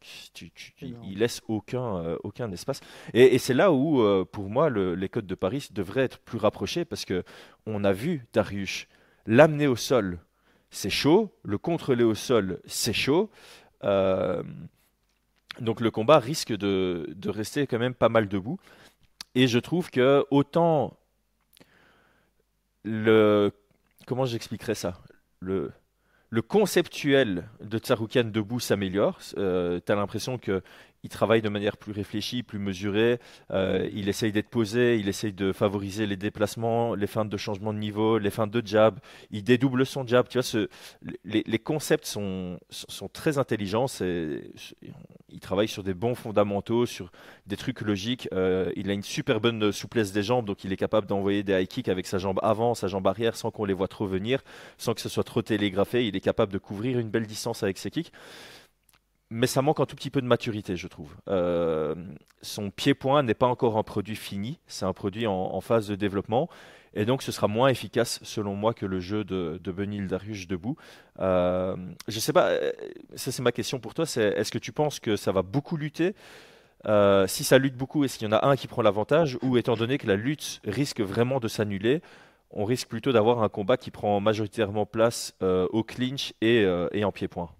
il 0.82 1.18
laisse 1.18 1.40
aucun, 1.48 1.96
euh, 1.96 2.16
aucun 2.22 2.50
espace. 2.52 2.80
Et, 3.14 3.38
c'est 3.38 3.54
là 3.54 3.72
où, 3.72 4.02
euh, 4.02 4.24
pour 4.30 4.50
moi, 4.50 4.68
les 4.68 5.08
codes 5.08 5.26
de 5.26 5.34
Paris 5.34 5.68
devraient 5.72 6.02
être 6.02 6.18
plus 6.18 6.38
rapprochés 6.38 6.84
parce 6.84 7.04
que 7.04 7.24
on 7.66 7.82
a 7.84 7.92
vu 7.92 8.26
Darius 8.34 8.86
l'amener 9.26 9.66
au 9.66 9.76
sol, 9.76 10.18
c'est 10.70 10.90
chaud, 10.90 11.34
le 11.44 11.56
contrôler 11.56 12.04
au 12.04 12.14
sol, 12.14 12.60
c'est 12.66 12.92
chaud. 12.92 13.30
donc 13.82 15.80
le 15.80 15.90
combat 15.90 16.18
risque 16.18 16.52
de, 16.52 17.08
de, 17.16 17.30
rester 17.30 17.66
quand 17.66 17.78
même 17.78 17.94
pas 17.94 18.10
mal 18.10 18.28
debout. 18.28 18.58
Et 19.34 19.48
je 19.48 19.58
trouve 19.58 19.90
que 19.90 20.26
autant 20.30 20.96
le... 22.82 23.50
Comment 24.06 24.26
j'expliquerais 24.26 24.74
ça? 24.74 25.00
Le, 25.40 25.72
le 26.34 26.42
conceptuel 26.42 27.44
de 27.60 27.78
Tsaroukian 27.78 28.24
debout 28.24 28.58
s'améliore. 28.58 29.20
Euh, 29.38 29.78
tu 29.84 29.92
as 29.92 29.94
l'impression 29.94 30.36
que 30.36 30.62
il 31.04 31.10
travaille 31.10 31.42
de 31.42 31.50
manière 31.50 31.76
plus 31.76 31.92
réfléchie, 31.92 32.42
plus 32.42 32.58
mesurée. 32.58 33.20
Euh, 33.50 33.88
il 33.92 34.08
essaye 34.08 34.32
d'être 34.32 34.48
posé, 34.48 34.98
il 34.98 35.06
essaye 35.06 35.34
de 35.34 35.52
favoriser 35.52 36.06
les 36.06 36.16
déplacements, 36.16 36.94
les 36.94 37.06
feintes 37.06 37.28
de 37.28 37.36
changement 37.36 37.74
de 37.74 37.78
niveau, 37.78 38.16
les 38.16 38.30
feintes 38.30 38.50
de 38.50 38.66
jab. 38.66 38.98
Il 39.30 39.44
dédouble 39.44 39.84
son 39.84 40.06
jab. 40.06 40.26
Tu 40.28 40.40
vois, 40.40 40.66
les, 41.24 41.58
concepts 41.58 42.06
sont, 42.06 42.58
sont 42.70 43.08
très 43.08 43.36
intelligents. 43.36 43.84
il 44.00 45.40
travaille 45.40 45.68
sur 45.68 45.82
des 45.82 45.92
bons 45.92 46.14
fondamentaux, 46.14 46.86
sur 46.86 47.12
des 47.46 47.58
trucs 47.58 47.82
logiques. 47.82 48.26
Euh, 48.32 48.72
il 48.74 48.88
a 48.88 48.94
une 48.94 49.02
super 49.02 49.40
bonne 49.42 49.72
souplesse 49.72 50.10
des 50.10 50.22
jambes, 50.22 50.46
donc 50.46 50.64
il 50.64 50.72
est 50.72 50.78
capable 50.78 51.06
d'envoyer 51.06 51.42
des 51.42 51.52
high 51.52 51.68
kicks 51.68 51.90
avec 51.90 52.06
sa 52.06 52.16
jambe 52.16 52.40
avant, 52.42 52.74
sa 52.74 52.88
jambe 52.88 53.06
arrière, 53.06 53.36
sans 53.36 53.50
qu'on 53.50 53.66
les 53.66 53.74
voit 53.74 53.88
trop 53.88 54.06
venir, 54.06 54.40
sans 54.78 54.94
que 54.94 55.02
ce 55.02 55.10
soit 55.10 55.24
trop 55.24 55.42
télégraphé. 55.42 56.06
Il 56.06 56.16
est 56.16 56.20
capable 56.20 56.52
de 56.52 56.58
couvrir 56.58 56.98
une 56.98 57.10
belle 57.10 57.26
distance 57.26 57.62
avec 57.62 57.76
ses 57.76 57.90
kicks 57.90 58.12
mais 59.30 59.46
ça 59.46 59.62
manque 59.62 59.80
un 59.80 59.86
tout 59.86 59.96
petit 59.96 60.10
peu 60.10 60.20
de 60.20 60.26
maturité, 60.26 60.76
je 60.76 60.86
trouve. 60.86 61.14
Euh, 61.28 61.94
son 62.42 62.70
pied-point 62.70 63.22
n'est 63.22 63.34
pas 63.34 63.46
encore 63.46 63.78
un 63.78 63.82
produit 63.82 64.16
fini, 64.16 64.58
c'est 64.66 64.84
un 64.84 64.92
produit 64.92 65.26
en, 65.26 65.60
phase 65.60 65.88
de 65.88 65.94
développement, 65.94 66.48
et 66.94 67.04
donc 67.04 67.22
ce 67.22 67.32
sera 67.32 67.48
moins 67.48 67.68
efficace, 67.68 68.20
selon 68.22 68.54
moi, 68.54 68.74
que 68.74 68.86
le 68.86 69.00
jeu 69.00 69.24
de, 69.24 69.58
de 69.62 69.72
Benil 69.72 70.06
Darius 70.06 70.46
debout. 70.46 70.76
Euh, 71.20 71.74
je 72.06 72.20
sais 72.20 72.32
pas, 72.32 72.48
euh, 72.50 72.70
ça 73.14 73.32
c'est 73.32 73.42
ma 73.42 73.52
question 73.52 73.80
pour 73.80 73.94
toi, 73.94 74.04
est-ce 74.04 74.52
que 74.52 74.58
tu 74.58 74.72
penses 74.72 75.00
que 75.00 75.16
ça 75.16 75.32
va 75.32 75.42
beaucoup 75.42 75.76
lutter? 75.76 76.14
Euh, 76.86 77.26
si 77.26 77.44
ça 77.44 77.56
lutte 77.56 77.76
beaucoup, 77.76 78.04
est-ce 78.04 78.18
qu'il 78.18 78.28
y 78.28 78.32
en 78.32 78.36
a 78.36 78.46
un 78.46 78.56
qui 78.56 78.68
prend 78.68 78.82
l'avantage? 78.82 79.38
Ou 79.42 79.56
étant 79.56 79.74
donné 79.74 79.96
que 79.96 80.06
la 80.06 80.16
lutte 80.16 80.60
risque 80.64 81.00
vraiment 81.00 81.40
de 81.40 81.48
s'annuler, 81.48 82.02
on 82.50 82.64
risque 82.66 82.88
plutôt 82.88 83.10
d'avoir 83.10 83.42
un 83.42 83.48
combat 83.48 83.78
qui 83.78 83.90
prend 83.90 84.20
majoritairement 84.20 84.84
place 84.84 85.34
au 85.40 85.82
clinch 85.82 86.34
et 86.42 86.66
en 87.02 87.10
pied-point? 87.10 87.50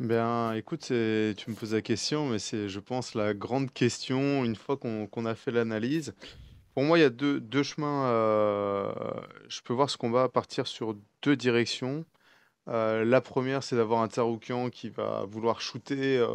Ben, 0.00 0.54
écoute, 0.54 0.84
tu 0.86 0.94
me 0.94 1.54
poses 1.54 1.74
la 1.74 1.82
question, 1.82 2.26
mais 2.26 2.38
c'est, 2.38 2.70
je 2.70 2.80
pense, 2.80 3.14
la 3.14 3.34
grande 3.34 3.70
question 3.70 4.46
une 4.46 4.56
fois 4.56 4.78
qu'on 4.78 5.26
a 5.26 5.34
fait 5.34 5.50
l'analyse. 5.50 6.14
Pour 6.74 6.84
moi, 6.84 6.98
il 6.98 7.02
y 7.02 7.04
a 7.04 7.10
deux, 7.10 7.62
chemins. 7.62 8.06
euh, 8.06 8.90
je 9.48 9.60
peux 9.60 9.74
voir 9.74 9.90
ce 9.90 9.98
combat 9.98 10.28
partir 10.30 10.66
sur 10.66 10.96
deux 11.22 11.36
directions. 11.36 12.06
Euh, 12.68 13.04
la 13.04 13.20
première, 13.20 13.62
c'est 13.62 13.76
d'avoir 13.76 14.02
un 14.02 14.08
Tsaroukian 14.08 14.70
qui 14.70 14.90
va 14.90 15.26
vouloir 15.28 15.60
shooter 15.60 16.18
euh, 16.18 16.28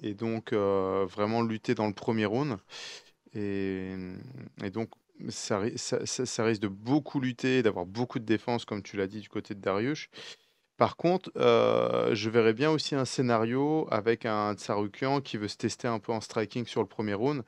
et 0.00 0.14
donc 0.14 0.54
vraiment 0.54 1.42
lutter 1.42 1.74
dans 1.74 1.88
le 1.88 1.94
premier 1.94 2.24
round. 2.26 2.56
Et, 3.34 3.94
donc, 4.72 4.90
ça, 5.28 5.60
ça- 5.76 6.06
ça 6.06 6.44
risque 6.44 6.62
de 6.62 6.68
beaucoup 6.68 7.20
lutter, 7.20 7.62
d'avoir 7.62 7.86
beaucoup 7.86 8.18
de 8.18 8.24
défense, 8.24 8.64
comme 8.64 8.82
tu 8.82 8.96
l'as 8.96 9.06
dit, 9.06 9.20
du 9.20 9.28
côté 9.28 9.54
de 9.54 9.60
Darius. 9.60 10.08
Par 10.76 10.96
contre, 10.96 11.30
euh, 11.36 12.14
je 12.14 12.30
verrais 12.30 12.52
bien 12.52 12.70
aussi 12.70 12.96
un 12.96 13.04
scénario 13.04 13.86
avec 13.90 14.26
un 14.26 14.54
Tsarukian 14.54 15.20
qui 15.20 15.36
veut 15.36 15.48
se 15.48 15.56
tester 15.56 15.86
un 15.86 16.00
peu 16.00 16.12
en 16.12 16.20
striking 16.20 16.66
sur 16.66 16.80
le 16.80 16.88
premier 16.88 17.14
round, 17.14 17.44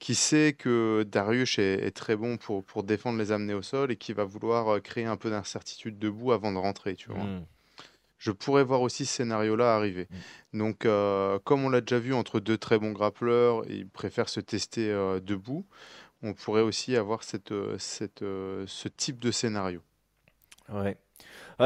qui 0.00 0.16
sait 0.16 0.54
que 0.58 1.04
Darius 1.08 1.58
est, 1.60 1.94
très 1.94 2.16
bon 2.16 2.36
pour, 2.36 2.64
pour 2.64 2.82
défendre 2.82 3.18
les 3.18 3.30
amener 3.30 3.54
au 3.54 3.62
sol 3.62 3.92
et 3.92 3.96
qui 3.96 4.12
va 4.12 4.24
vouloir 4.24 4.68
euh, 4.68 4.80
créer 4.80 5.04
un 5.04 5.16
peu 5.16 5.30
d'incertitude 5.30 5.98
debout 6.00 6.32
avant 6.32 6.50
de 6.50 6.58
rentrer, 6.58 6.96
tu 6.96 7.10
vois. 7.10 7.22
Hmm. 7.22 7.44
Je 8.18 8.32
pourrais 8.32 8.64
voir 8.64 8.80
aussi 8.80 9.06
ce 9.06 9.16
scénario-là 9.16 9.76
arriver. 9.76 10.08
Hmm. 10.52 10.58
Donc, 10.58 10.84
euh, 10.84 11.38
comme 11.44 11.64
on 11.64 11.68
l'a 11.68 11.80
déjà 11.80 12.00
vu 12.00 12.12
entre 12.12 12.40
deux 12.40 12.58
très 12.58 12.80
bons 12.80 12.92
grappleurs, 12.92 13.62
ils 13.68 13.88
préfèrent 13.88 14.28
se 14.28 14.40
tester 14.40 14.88
debout, 15.22 15.64
on 16.22 16.34
pourrait 16.34 16.62
aussi 16.62 16.96
avoir 16.96 17.22
cette, 17.22 17.54
cette, 17.78 18.20
ce 18.20 18.88
type 18.88 19.20
de 19.20 19.30
scénario. 19.30 19.80
Ouais 20.70 20.96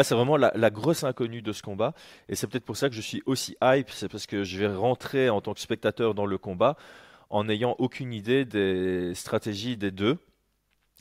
c'est 0.03 0.15
vraiment 0.15 0.37
la, 0.37 0.71
grosse 0.71 1.05
inconnue 1.05 1.43
de 1.43 1.53
ce 1.53 1.63
combat. 1.63 1.95
Et 2.29 2.35
c'est 2.35 2.47
peut-être 2.47 2.65
pour 2.65 2.77
ça 2.77 2.89
que 2.89 2.95
je 2.95 3.01
suis 3.01 3.23
aussi 3.27 3.57
hype. 3.63 3.91
C'est 3.91 4.09
parce 4.09 4.27
que 4.27 4.45
je 4.45 4.59
vais 4.59 4.67
rentrer 4.67 5.31
en 5.31 5.41
tant 5.41 5.55
que 5.55 5.61
spectateur 5.61 6.15
dans 6.15 6.27
le 6.27 6.39
combat 6.39 6.77
en 7.31 7.45
n'ayant 7.45 7.77
aucune 7.79 8.13
idée 8.13 8.45
des 8.45 9.15
stratégies 9.15 9.77
des 9.77 9.91
deux, 9.91 10.17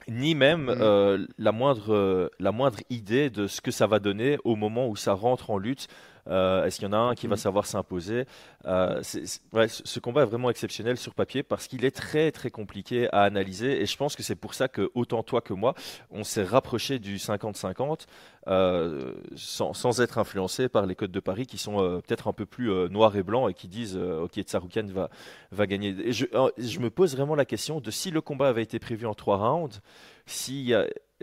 ni 0.10 0.36
même 0.36 0.65
mm. 0.65 0.78
euh, 0.82 1.26
la, 1.38 1.52
moindre, 1.52 2.30
la 2.39 2.52
moindre 2.52 2.80
idée 2.89 3.30
de 3.30 3.47
ce 3.47 3.62
que 3.62 3.71
ça 3.71 3.88
va 3.88 4.00
donner 4.00 4.38
au 4.43 4.56
moment 4.56 4.88
où 4.88 4.95
ça 4.95 5.13
rentre 5.13 5.52
en 5.52 5.58
lutte. 5.58 5.88
Euh, 6.30 6.66
est-ce 6.66 6.80
qu'il 6.80 6.88
y 6.88 6.90
en 6.90 6.94
a 6.94 6.98
un 6.98 7.16
qui 7.16 7.28
va 7.28 7.36
mm. 7.36 7.40
savoir 7.40 7.66
s'imposer? 7.66 8.26
Euh, 8.66 9.02
Ce 9.04 10.00
combat 10.00 10.24
est 10.24 10.26
vraiment 10.26 10.50
exceptionnel 10.50 10.98
sur 10.98 11.13
papier 11.13 11.44
parce 11.44 11.68
qu'il 11.68 11.86
est 11.86 11.96
très 11.96 12.32
très 12.32 12.50
compliqué 12.50 13.08
à 13.13 13.24
analyser 13.24 13.82
et 13.82 13.86
je 13.86 13.98
pense 13.98 14.16
que 14.16 14.24
c'est 14.24 14.36
pour 14.36 14.54
ça 14.54 14.68
que 14.68 14.92
autant 14.94 15.24
toi 15.24 15.42
que 15.42 15.54
moi, 15.54 15.74
on 16.12 16.24
s'est 16.24 16.44
rapproché 16.44 17.00
du 17.00 17.18
50-50 17.18 18.06
euh, 18.48 19.13
sans, 19.36 20.00
être 20.00 20.18
influencé 20.18 20.70
par 20.70 20.86
les 20.86 20.96
codes 20.96 21.12
de 21.12 21.20
Paris 21.20 21.46
qui 21.46 21.58
sont 21.58 21.78
peut-être 22.06 22.28
un 22.28 22.34
peu 22.34 22.46
plus 22.46 22.70
noirs 22.90 23.16
et 23.16 23.24
blancs 23.24 23.50
et 23.50 23.54
qui 23.54 23.68
disent 23.68 23.98
ok 23.98 24.40
Tsaroukian 24.42 24.86
va, 24.88 25.10
va 25.52 25.68
gagner. 25.68 25.96
Et 26.04 26.12
je, 26.12 26.26
je, 26.58 26.80
me 26.80 26.90
pose 26.90 27.16
vraiment 27.16 27.36
la 27.36 27.46
question 27.46 27.80
de 27.80 27.92
si 27.92 28.12
le 28.12 28.22
combat 28.22 28.50
avait 28.50 28.63
été 28.63 28.80
prévu 28.80 29.06
en 29.06 29.13
trois 29.13 29.38
rounds, 29.38 29.82
si, 30.26 30.74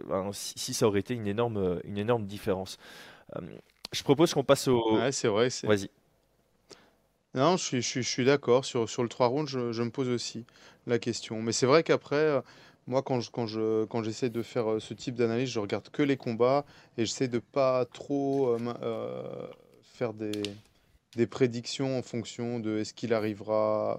ben, 0.07 0.31
si, 0.33 0.59
si 0.59 0.75
ça 0.75 0.87
aurait 0.87 1.01
été 1.01 1.15
une 1.15 1.27
énorme, 1.27 1.81
une 1.85 1.99
énorme 1.99 2.27
différence. 2.27 2.79
Je 3.95 4.03
propose 4.03 4.35
qu'on 4.35 4.45
passe 4.45 4.69
au. 4.69 4.97
Ouais, 4.97 5.13
c'est 5.13 5.29
vrai. 5.29 5.49
Vas-y. 5.63 5.89
Non, 7.35 7.57
je 7.57 7.65
suis, 7.65 7.83
je 7.83 8.01
suis, 8.01 8.25
d'accord. 8.25 8.65
Sur, 8.65 8.89
sur 8.89 9.03
le 9.03 9.09
3 9.09 9.27
rounds, 9.27 9.51
je, 9.51 9.73
je, 9.73 9.83
me 9.83 9.91
pose 9.91 10.09
aussi 10.09 10.45
la 10.87 10.99
question. 10.99 11.43
Mais 11.43 11.53
c'est 11.53 11.67
vrai 11.67 11.83
qu'après, 11.83 12.17
euh, 12.17 12.41
moi, 12.87 13.03
quand 13.03 13.21
je, 13.21 13.31
quand 13.31 13.47
je, 13.47 13.85
quand 13.87 14.03
j'essaie 14.03 14.31
de 14.31 14.43
faire 14.43 14.71
euh, 14.71 14.81
ce 14.81 14.95
type 14.95 15.17
d'analyse, 15.17 15.49
je 15.49 15.59
regarde 15.59 15.89
que 15.91 16.03
les 16.03 16.17
combats 16.17 16.65
et 16.97 17.07
j'essaie 17.07 17.27
de 17.27 17.41
pas 17.41 17.87
trop 17.87 18.57
euh, 18.57 19.49
faire 19.83 20.13
des, 20.13 20.43
des 21.17 21.27
prédictions 21.27 21.99
en 21.99 22.03
fonction 22.03 22.61
de 22.61 22.79
est-ce 22.79 22.95
qu'il 22.95 23.13
arrivera 23.13 23.99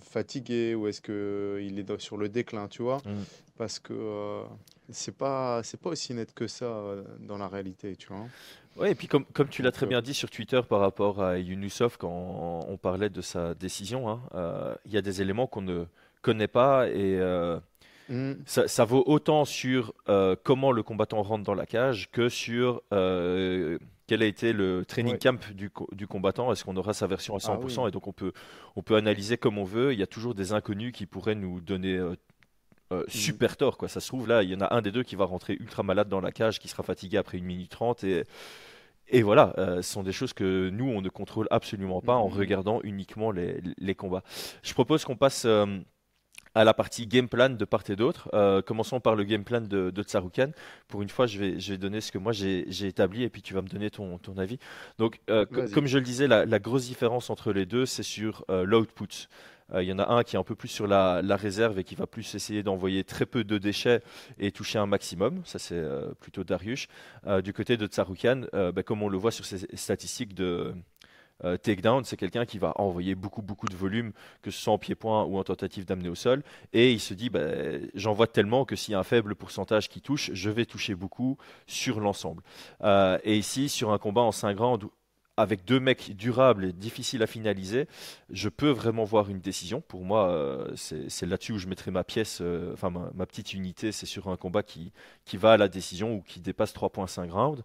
fatigué 0.00 0.74
ou 0.74 0.88
est-ce 0.88 1.00
qu'il 1.00 1.78
est 1.78 2.00
sur 2.00 2.16
le 2.16 2.28
déclin, 2.28 2.68
tu 2.68 2.82
vois. 2.82 2.98
Mmh. 2.98 3.24
Parce 3.56 3.78
que 3.78 4.44
c'est 4.92 5.16
pas 5.16 5.62
c'est 5.62 5.80
pas 5.80 5.90
aussi 5.90 6.14
net 6.14 6.32
que 6.34 6.46
ça 6.46 6.64
euh, 6.64 7.02
dans 7.20 7.38
la 7.38 7.48
réalité, 7.48 7.96
tu 7.96 8.08
vois. 8.08 8.26
Oui, 8.76 8.88
et 8.88 8.94
puis 8.94 9.08
comme, 9.08 9.24
comme 9.26 9.48
tu 9.48 9.62
l'as 9.62 9.72
très 9.72 9.86
bien 9.86 10.00
dit 10.00 10.14
sur 10.14 10.30
Twitter 10.30 10.60
par 10.68 10.80
rapport 10.80 11.22
à 11.22 11.38
Yunusov 11.38 11.96
quand 11.98 12.64
on 12.68 12.76
parlait 12.76 13.10
de 13.10 13.20
sa 13.20 13.54
décision, 13.54 14.08
hein, 14.08 14.20
euh, 14.34 14.74
il 14.86 14.92
y 14.92 14.96
a 14.96 15.02
des 15.02 15.20
éléments 15.20 15.46
qu'on 15.46 15.62
ne 15.62 15.84
connaît 16.22 16.48
pas 16.48 16.88
et 16.88 17.18
euh, 17.18 17.58
mm. 18.08 18.34
ça, 18.46 18.84
vaut 18.84 19.02
autant 19.06 19.44
sur 19.44 19.92
comment 20.44 20.70
le 20.72 20.82
combattant 20.82 21.22
rentre 21.22 21.44
dans 21.44 21.54
la 21.54 21.66
cage 21.66 22.10
que 22.12 22.28
sur 22.28 22.82
quel 24.10 24.24
a 24.24 24.26
été 24.26 24.52
le 24.52 24.84
training 24.84 25.18
camp 25.18 25.38
du, 25.54 25.70
du 25.92 26.08
combattant. 26.08 26.50
Est-ce 26.50 26.64
qu'on 26.64 26.76
aura 26.76 26.94
sa 26.94 27.06
version 27.06 27.36
à 27.36 27.38
100% 27.38 27.82
ah 27.84 27.88
Et 27.88 27.90
donc 27.92 28.08
on 28.08 28.12
peut, 28.12 28.32
on 28.74 28.82
peut 28.82 28.96
analyser 28.96 29.36
comme 29.36 29.56
on 29.56 29.62
veut. 29.62 29.92
Il 29.92 30.00
y 30.00 30.02
a 30.02 30.08
toujours 30.08 30.34
des 30.34 30.52
inconnus 30.52 30.90
qui 30.90 31.06
pourraient 31.06 31.36
nous 31.36 31.60
donner 31.60 31.94
euh, 31.94 32.16
mhm. 32.90 33.04
super 33.06 33.56
tort. 33.56 33.78
Quoi. 33.78 33.86
Ça 33.86 34.00
se 34.00 34.08
trouve, 34.08 34.26
là, 34.26 34.42
il 34.42 34.50
y 34.50 34.54
en 34.56 34.62
a 34.62 34.74
un 34.74 34.82
des 34.82 34.90
deux 34.90 35.04
qui 35.04 35.14
va 35.14 35.26
rentrer 35.26 35.52
ultra 35.60 35.84
malade 35.84 36.08
dans 36.08 36.20
la 36.20 36.32
cage, 36.32 36.58
qui 36.58 36.66
sera 36.66 36.82
fatigué 36.82 37.18
après 37.18 37.38
une 37.38 37.44
minute 37.44 37.70
trente. 37.70 38.02
Et, 38.02 38.24
et 39.10 39.22
voilà, 39.22 39.54
euh, 39.58 39.80
ce 39.80 39.92
sont 39.92 40.02
des 40.02 40.10
choses 40.10 40.32
que 40.32 40.70
nous, 40.70 40.88
on 40.88 41.02
ne 41.02 41.08
contrôle 41.08 41.46
absolument 41.52 42.00
pas 42.00 42.16
en 42.16 42.28
mhm. 42.28 42.36
regardant 42.36 42.80
uniquement 42.82 43.30
les, 43.30 43.60
les 43.78 43.94
combats. 43.94 44.24
Je 44.64 44.74
propose 44.74 45.04
qu'on 45.04 45.16
passe 45.16 45.44
euh, 45.44 45.66
à 46.54 46.64
la 46.64 46.74
partie 46.74 47.06
game 47.06 47.28
plan 47.28 47.50
de 47.50 47.64
part 47.64 47.84
et 47.88 47.96
d'autre. 47.96 48.28
commençons 48.66 49.00
par 49.00 49.14
le 49.14 49.24
game 49.24 49.44
plan 49.44 49.60
de, 49.60 49.90
de 49.90 50.02
Tsaroukan. 50.02 50.50
Pour 50.88 51.02
une 51.02 51.08
fois, 51.08 51.26
je 51.26 51.38
vais, 51.38 51.60
je 51.60 51.72
vais 51.72 51.78
donner 51.78 52.00
ce 52.00 52.10
que 52.12 52.18
moi 52.18 52.32
j'ai 52.32 52.86
établi 52.86 53.22
et 53.22 53.28
puis 53.28 53.42
tu 53.42 53.54
vas 53.54 53.62
me 53.62 53.68
donner 53.68 53.90
ton, 53.90 54.18
ton 54.18 54.36
avis. 54.38 54.58
Donc, 54.98 55.20
comme 55.26 55.86
je 55.86 55.98
le 55.98 56.04
disais, 56.04 56.26
la, 56.26 56.44
la, 56.44 56.58
grosse 56.58 56.86
différence 56.86 57.30
entre 57.30 57.52
les 57.52 57.66
deux, 57.66 57.86
c'est 57.86 58.02
sur 58.02 58.44
l'output. 58.48 59.28
Euh, 59.72 59.82
il 59.82 59.88
y 59.88 59.92
en 59.92 59.98
a 59.98 60.08
un 60.08 60.22
qui 60.22 60.36
est 60.36 60.38
un 60.38 60.44
peu 60.44 60.54
plus 60.54 60.68
sur 60.68 60.86
la, 60.86 61.20
réserve 61.36 61.78
et 61.78 61.84
qui 61.84 61.94
va 61.94 62.06
plus 62.06 62.34
essayer 62.34 62.62
d'envoyer 62.62 63.04
très 63.04 63.26
peu 63.26 63.44
de 63.44 63.58
déchets 63.58 64.02
et 64.38 64.52
toucher 64.52 64.78
un 64.78 64.86
maximum. 64.86 65.42
Ça, 65.44 65.58
c'est 65.58 65.74
euh, 65.74 66.12
plutôt 66.20 66.44
Darius. 66.44 66.86
Euh, 67.26 67.40
du 67.40 67.52
côté 67.52 67.76
de 67.76 67.86
Tsaroukian, 67.86 68.42
bah, 68.52 68.82
comme 68.82 69.02
on 69.02 69.08
le 69.08 69.18
voit 69.18 69.30
sur 69.30 69.44
ses 69.44 69.66
statistiques 69.76 70.34
de 70.34 70.74
takedown, 71.62 72.04
c'est 72.04 72.16
quelqu'un 72.16 72.44
qui 72.44 72.58
va 72.58 72.72
envoyer 72.76 73.14
beaucoup, 73.14 73.42
beaucoup 73.42 73.66
de 73.66 73.76
volume, 73.76 74.12
que 74.42 74.50
ce 74.50 74.60
soit 74.60 74.72
en 74.72 74.78
pied-point 74.78 75.24
ou 75.24 75.38
en 75.38 75.44
tentative 75.44 75.84
d'amener 75.84 76.08
au 76.08 76.14
sol. 76.14 76.42
Et 76.72 76.92
il 76.92 77.00
se 77.00 77.14
dit, 77.14 77.30
bah, 77.30 77.40
j'envoie 77.94 78.26
tellement 78.26 78.64
que 78.64 78.76
s'il 78.76 78.92
y 78.92 78.94
a 78.94 78.98
un 78.98 79.04
faible 79.04 79.34
pourcentage 79.34 79.88
qui 79.88 80.00
touche, 80.00 80.30
je 80.32 80.50
vais 80.50 80.66
toucher 80.66 80.94
beaucoup 80.94 81.38
sur 81.66 82.00
l'ensemble. 82.00 82.42
et 83.24 83.36
ici, 83.36 83.68
sur 83.68 83.92
un 83.92 83.98
combat 83.98 84.22
en 84.22 84.32
5 84.32 84.58
rounds 84.58 84.90
avec 85.40 85.64
deux 85.64 85.80
mecs 85.80 86.16
durables 86.16 86.64
et 86.64 86.72
difficiles 86.72 87.22
à 87.22 87.26
finaliser, 87.26 87.88
je 88.30 88.48
peux 88.48 88.70
vraiment 88.70 89.04
voir 89.04 89.30
une 89.30 89.40
décision. 89.40 89.80
Pour 89.80 90.04
moi, 90.04 90.30
euh, 90.30 90.70
c'est 90.76 91.26
là-dessus 91.26 91.52
où 91.52 91.58
je 91.58 91.66
mettrai 91.66 91.90
ma 91.90 92.04
pièce, 92.04 92.40
euh, 92.42 92.72
enfin 92.74 92.90
ma, 92.90 93.26
petite 93.26 93.54
unité, 93.54 93.92
c'est 93.92 94.06
sur 94.06 94.28
un 94.28 94.36
combat 94.36 94.62
qui, 94.62 94.92
qui 95.24 95.36
va 95.36 95.52
à 95.52 95.56
la 95.56 95.68
décision 95.68 96.14
ou 96.14 96.22
qui 96.22 96.40
dépasse 96.40 96.74
3.5 96.74 97.30
rounds. 97.30 97.62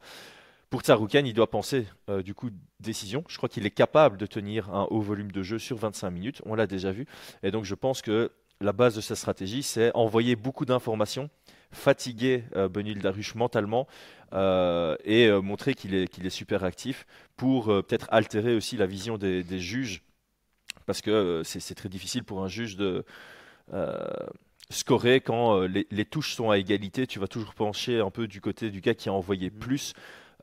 Pour 0.70 0.82
Tsaroukan, 0.82 1.24
il 1.26 1.34
doit 1.34 1.50
penser 1.50 1.88
euh, 2.10 2.22
du 2.22 2.34
coup 2.34 2.50
décision. 2.80 3.24
Je 3.28 3.38
crois 3.38 3.50
qu'il 3.50 3.66
est 3.66 3.72
capable 3.72 4.18
de 4.18 4.26
tenir 4.26 4.74
un 4.74 4.88
haut 4.90 5.02
volume 5.02 5.32
de 5.32 5.44
jeu 5.44 5.60
sur 5.60 5.78
25 5.78 6.10
minutes. 6.10 6.42
On 6.46 6.56
l'a 6.56 6.68
déjà 6.68 6.92
vu. 6.92 7.06
Et 7.44 7.52
donc 7.52 7.66
je 7.66 7.76
pense 7.76 8.02
que 8.02 8.32
la 8.62 8.74
base 8.74 8.96
de 8.96 9.02
sa 9.02 9.16
stratégie, 9.16 9.64
c'est 9.64 9.92
envoyer 9.96 10.36
beaucoup 10.36 10.66
d'informations 10.66 11.30
fatiguer 11.72 12.46
Benil 12.72 13.00
Darush 13.00 13.36
mentalement 13.36 13.86
et 14.32 15.30
montrer 15.44 15.74
qu'il 15.74 15.94
est, 15.94 16.08
qu'il 16.08 16.26
est 16.26 16.30
super 16.30 16.64
actif 16.64 17.06
pour 17.36 17.66
peut-être 17.66 18.08
altérer 18.12 18.56
aussi 18.56 18.78
la 18.78 18.86
vision 18.86 19.18
des, 19.18 19.44
des 19.44 19.60
juges 19.60 20.02
parce 20.86 21.02
que 21.02 21.42
c'est 21.44 21.76
très 21.76 21.90
difficile 21.90 22.24
pour 22.24 22.44
un 22.44 22.48
juge 22.48 22.78
de 22.78 23.04
scorer 24.70 25.22
quand 25.22 25.62
les, 25.62 26.06
touches 26.06 26.34
sont 26.34 26.50
à 26.50 26.58
égalité. 26.58 27.08
Tu 27.08 27.20
vas 27.20 27.28
toujours 27.28 27.54
pencher 27.54 28.00
un 28.00 28.10
peu 28.10 28.28
du 28.28 28.42
côté 28.42 28.70
du 28.70 28.82
gars 28.82 28.96
qui 28.96 29.10
a 29.10 29.14
envoyé 29.14 29.50
mmh. 29.50 29.60
plus. 29.60 29.94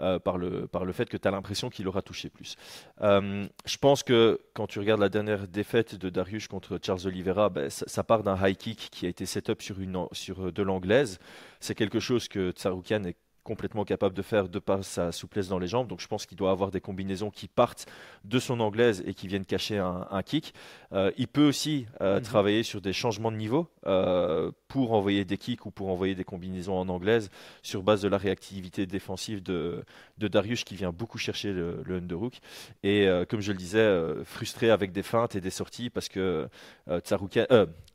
Euh, 0.00 0.18
par, 0.18 0.38
le, 0.38 0.66
par 0.66 0.86
le 0.86 0.92
fait 0.92 1.08
que 1.08 1.18
tu 1.18 1.28
as 1.28 1.30
l'impression 1.30 1.68
qu'il 1.68 1.86
aura 1.86 2.00
touché 2.00 2.30
plus. 2.30 2.56
Euh, 3.02 3.46
je 3.66 3.76
pense 3.76 4.02
que 4.02 4.40
quand 4.54 4.66
tu 4.66 4.78
regardes 4.78 5.00
la 5.00 5.10
dernière 5.10 5.46
défaite 5.46 5.96
de 5.96 6.08
Darius 6.08 6.48
contre 6.48 6.78
Charles 6.82 7.06
Oliveira, 7.06 7.50
ben, 7.50 7.68
ça, 7.68 8.02
part 8.02 8.22
d'un 8.22 8.36
high 8.42 8.56
kick 8.56 8.88
qui 8.90 9.04
a 9.04 9.10
été 9.10 9.26
set 9.26 9.50
up 9.50 9.60
sur, 9.60 9.80
une, 9.80 10.06
sur 10.12 10.50
de 10.50 10.62
l'anglaise. 10.62 11.18
C'est 11.60 11.74
quelque 11.74 12.00
chose 12.00 12.26
que 12.28 12.52
Tsaroukian 12.52 13.04
est 13.04 13.16
complètement 13.42 13.84
capable 13.84 14.14
de 14.14 14.22
faire 14.22 14.48
de 14.48 14.58
par 14.58 14.84
sa 14.84 15.12
souplesse 15.12 15.48
dans 15.48 15.58
les 15.58 15.66
jambes. 15.66 15.88
Donc 15.88 16.00
je 16.00 16.06
pense 16.06 16.26
qu'il 16.26 16.38
doit 16.38 16.50
avoir 16.50 16.70
des 16.70 16.80
combinaisons 16.80 17.30
qui 17.30 17.48
partent 17.48 17.86
de 18.24 18.38
son 18.38 18.60
anglaise 18.60 19.02
et 19.06 19.14
qui 19.14 19.26
viennent 19.26 19.44
cacher 19.44 19.78
un, 19.78 20.22
kick. 20.22 20.54
Euh, 20.92 21.10
il 21.16 21.28
peut 21.28 21.46
aussi 21.46 21.86
euh, 22.00 22.16
mhm. 22.16 22.22
travailler 22.22 22.62
sur 22.62 22.80
des 22.80 22.92
changements 22.92 23.32
de 23.32 23.36
niveau 23.36 23.68
euh, 23.86 24.52
pour 24.68 24.92
envoyer 24.92 25.24
des 25.24 25.38
kicks 25.38 25.66
ou 25.66 25.70
pour 25.70 25.88
envoyer 25.88 26.14
des 26.14 26.24
combinaisons 26.24 26.78
en 26.78 26.88
anglaise 26.88 27.30
sur 27.62 27.82
base 27.82 28.02
de 28.02 28.08
la 28.08 28.18
réactivité 28.18 28.86
défensive 28.86 29.42
de, 29.42 29.84
de 30.18 30.28
Darius 30.28 30.64
qui 30.64 30.76
vient 30.76 30.92
beaucoup 30.92 31.18
chercher 31.18 31.52
le, 31.52 31.82
le 31.84 31.96
underhook. 31.96 32.38
Et 32.82 33.08
comme 33.28 33.40
je 33.40 33.52
le 33.52 33.58
disais, 33.58 34.24
frustré 34.24 34.70
avec 34.70 34.92
des 34.92 35.02
feintes 35.02 35.34
et 35.34 35.40
des 35.40 35.50
sorties 35.50 35.90
parce 35.90 36.08
que 36.08 36.48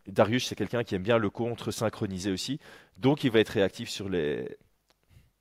Darius 0.08 0.48
c'est 0.48 0.56
quelqu'un 0.56 0.84
qui 0.84 0.96
aime 0.96 1.04
bien 1.04 1.18
le 1.18 1.30
contre 1.30 1.72
synchronisé 1.72 2.32
aussi. 2.32 2.60
Donc 2.98 3.24
il 3.24 3.32
va 3.32 3.40
être 3.40 3.50
réactif 3.50 3.90
sur 3.90 4.10
les 4.10 4.58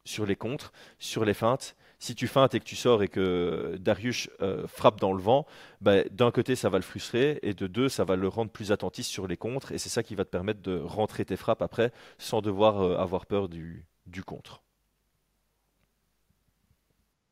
sur 0.06 0.24
les 0.24 0.36
contres, 0.36 0.72
sur 0.98 1.24
les 1.24 1.34
feintes. 1.34 1.76
Si 1.98 2.14
tu 2.14 2.28
feintes 2.28 2.54
et 2.54 2.60
que 2.60 2.64
tu 2.64 2.76
sors 2.76 3.02
et 3.02 3.08
que 3.08 3.76
Darius 3.80 4.28
euh, 4.42 4.66
frappe 4.66 5.00
dans 5.00 5.12
le 5.12 5.22
vent, 5.22 5.46
bah, 5.80 6.04
d'un 6.10 6.30
côté 6.30 6.54
ça 6.54 6.68
va 6.68 6.78
le 6.78 6.84
frustrer 6.84 7.38
et 7.42 7.54
de 7.54 7.66
deux 7.66 7.88
ça 7.88 8.04
va 8.04 8.16
le 8.16 8.28
rendre 8.28 8.50
plus 8.50 8.70
attentif 8.70 9.06
sur 9.06 9.26
les 9.26 9.36
contres 9.36 9.72
et 9.72 9.78
c'est 9.78 9.88
ça 9.88 10.02
qui 10.02 10.14
va 10.14 10.24
te 10.24 10.30
permettre 10.30 10.60
de 10.60 10.78
rentrer 10.78 11.24
tes 11.24 11.36
frappes 11.36 11.62
après 11.62 11.92
sans 12.18 12.42
devoir 12.42 12.82
euh, 12.82 12.96
avoir 12.96 13.24
peur 13.24 13.48
du, 13.48 13.86
contre. 14.26 14.62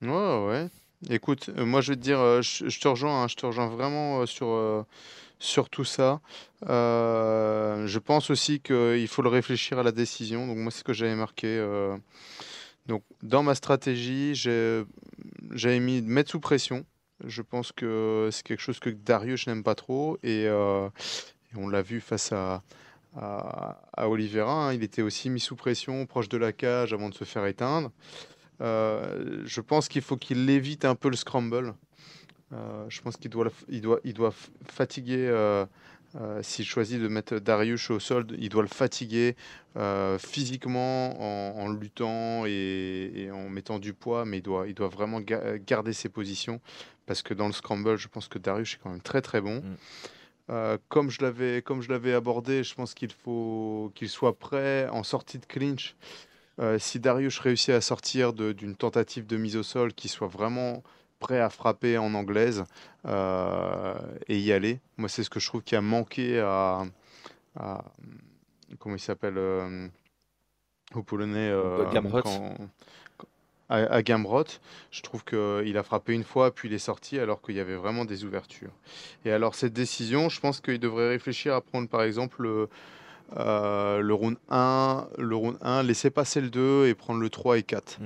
Ouais, 0.00 0.46
ouais. 0.46 0.68
Écoute, 1.10 1.50
euh, 1.56 1.66
moi 1.66 1.82
je 1.82 1.92
vais 1.92 1.96
te 1.96 2.02
dire, 2.02 2.18
je, 2.42 2.80
te 2.80 2.88
rejoins, 2.88 3.22
hein, 3.22 3.28
je 3.28 3.36
te 3.36 3.44
rejoins 3.44 3.68
vraiment 3.68 4.24
sur, 4.24 4.86
sur 5.38 5.68
tout 5.68 5.84
ça. 5.84 6.20
je 6.62 7.98
pense 7.98 8.30
aussi 8.30 8.60
qu'il 8.60 9.08
faut 9.08 9.22
le 9.22 9.28
réfléchir 9.28 9.78
à 9.78 9.82
la 9.82 9.92
décision. 9.92 10.46
Donc 10.46 10.56
moi 10.56 10.70
c'est 10.70 10.78
ce 10.78 10.84
que 10.84 10.94
j'avais 10.94 11.16
marqué. 11.16 11.62
Donc, 12.86 13.02
dans 13.22 13.42
ma 13.42 13.54
stratégie, 13.54 14.34
j'avais 14.34 15.80
mis 15.80 16.02
mettre 16.02 16.30
sous 16.30 16.40
pression. 16.40 16.84
Je 17.24 17.42
pense 17.42 17.72
que 17.72 18.28
c'est 18.32 18.42
quelque 18.42 18.60
chose 18.60 18.78
que 18.78 18.90
Darius 18.90 19.46
n'aime 19.46 19.62
pas 19.62 19.74
trop. 19.74 20.18
Et, 20.22 20.46
euh, 20.46 20.88
on 21.56 21.68
l'a 21.68 21.82
vu 21.82 22.00
face 22.00 22.32
à, 22.32 22.62
à, 23.16 24.08
Oliveira. 24.08 24.68
Hein. 24.68 24.74
il 24.74 24.82
était 24.82 25.02
aussi 25.02 25.30
mis 25.30 25.40
sous 25.40 25.56
pression, 25.56 26.04
proche 26.06 26.28
de 26.28 26.36
la 26.36 26.52
cage, 26.52 26.92
avant 26.92 27.08
de 27.08 27.14
se 27.14 27.24
faire 27.24 27.46
éteindre. 27.46 27.90
Euh, 28.60 29.42
je 29.44 29.60
pense 29.60 29.88
qu'il 29.88 30.02
faut 30.02 30.16
qu'il 30.16 30.48
évite 30.50 30.84
un 30.84 30.94
peu 30.94 31.08
le 31.08 31.16
scramble. 31.16 31.74
Euh, 32.52 32.84
je 32.88 33.00
pense 33.00 33.16
qu'il 33.16 33.30
doit, 33.30 33.50
il 33.68 33.80
doit, 33.80 34.00
il 34.04 34.14
doit 34.14 34.34
fatiguer 34.66 35.28
euh, 36.20 36.42
s'il 36.42 36.64
choisit 36.64 37.00
de 37.00 37.08
mettre 37.08 37.38
Darius 37.38 37.90
au 37.90 37.98
sol, 37.98 38.26
il 38.38 38.48
doit 38.48 38.62
le 38.62 38.68
fatiguer 38.68 39.34
euh, 39.76 40.16
physiquement 40.18 41.20
en, 41.60 41.68
luttant 41.72 42.46
et, 42.46 43.28
en 43.32 43.48
mettant 43.48 43.80
du 43.80 43.94
poids, 43.94 44.24
mais 44.24 44.38
il 44.38 44.42
doit, 44.42 44.68
il 44.68 44.74
doit 44.74 44.88
vraiment 44.88 45.20
garder 45.20 45.92
ses 45.92 46.08
positions 46.08 46.60
parce 47.06 47.22
que 47.22 47.34
dans 47.34 47.46
le 47.46 47.52
scramble, 47.52 47.96
je 47.96 48.06
pense 48.08 48.28
que 48.28 48.38
Darius 48.38 48.74
est 48.74 48.78
quand 48.82 48.90
même 48.90 49.00
très 49.00 49.22
très 49.22 49.40
bon. 49.40 49.56
Mm. 49.56 49.76
Euh, 50.50 50.78
comme 50.88 51.10
je 51.10 51.22
l'avais 51.22 51.62
comme 51.62 51.80
je 51.80 51.88
l'avais 51.88 52.12
abordé, 52.12 52.62
je 52.62 52.74
pense 52.74 52.94
qu'il 52.94 53.10
faut 53.10 53.90
qu'il 53.94 54.08
soit 54.08 54.38
prêt 54.38 54.88
en 54.90 55.02
sortie 55.02 55.38
de 55.38 55.46
clinch. 55.46 55.96
si 56.78 57.00
Darius 57.00 57.38
réussit 57.40 57.70
à 57.70 57.80
sortir 57.80 58.32
d'une 58.32 58.76
tentative 58.76 59.26
de 59.26 59.36
mise 59.36 59.56
au 59.56 59.64
sol 59.64 59.94
qui 59.94 60.08
soit 60.08 60.28
vraiment 60.28 60.84
prêt 61.24 61.40
à 61.40 61.48
frapper 61.48 61.96
en 61.96 62.12
anglaise 62.12 62.64
euh, 63.06 63.94
et 64.28 64.38
y 64.38 64.52
aller. 64.52 64.80
Moi, 64.98 65.08
c'est 65.08 65.22
ce 65.22 65.30
que 65.30 65.40
je 65.40 65.46
trouve 65.46 65.62
qui 65.62 65.74
a 65.74 65.80
manqué 65.80 66.38
à, 66.38 66.84
comment 68.78 68.94
il 68.94 69.00
s'appelle 69.00 69.38
euh, 69.38 69.88
au 70.94 71.02
Polonais 71.02 71.48
euh, 71.48 71.82
à, 73.70 73.76
à, 73.76 74.02
Gamrot. 74.02 74.44
Je 74.90 75.00
trouve 75.00 75.24
qu'il 75.24 75.78
a 75.78 75.82
frappé 75.82 76.12
une 76.12 76.24
fois, 76.24 76.54
puis 76.54 76.68
il 76.68 76.74
est 76.74 76.78
sorti 76.78 77.18
alors 77.18 77.40
qu'il 77.40 77.54
y 77.54 77.60
avait 77.60 77.76
vraiment 77.76 78.04
des 78.04 78.24
ouvertures. 78.24 78.74
Et 79.24 79.32
alors 79.32 79.54
cette 79.54 79.72
décision, 79.72 80.28
je 80.28 80.40
pense 80.40 80.60
qu'il 80.60 80.78
devrait 80.78 81.08
réfléchir 81.08 81.54
à 81.54 81.62
prendre 81.62 81.88
par 81.88 82.02
exemple 82.02 82.42
le, 82.42 82.68
le 83.34 84.12
round 84.12 84.36
1, 84.50 85.08
le 85.16 85.36
round 85.36 85.56
1, 85.62 85.84
laisser 85.84 86.10
passer 86.10 86.42
le 86.42 86.50
2 86.50 86.88
et 86.88 86.94
prendre 86.94 87.20
le 87.20 87.30
3 87.30 87.56
et 87.56 87.62
4 87.62 87.98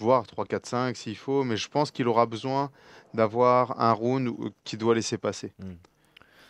voire 0.00 0.26
3, 0.26 0.46
4, 0.46 0.66
5 0.66 0.96
s'il 0.96 1.16
faut, 1.16 1.44
mais 1.44 1.56
je 1.56 1.68
pense 1.68 1.90
qu'il 1.90 2.08
aura 2.08 2.26
besoin 2.26 2.70
d'avoir 3.14 3.80
un 3.80 3.92
round 3.92 4.34
qui 4.64 4.76
doit 4.76 4.94
laisser 4.94 5.18
passer. 5.18 5.52
Hmm. 5.58 5.74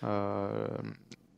Euh, 0.04 0.68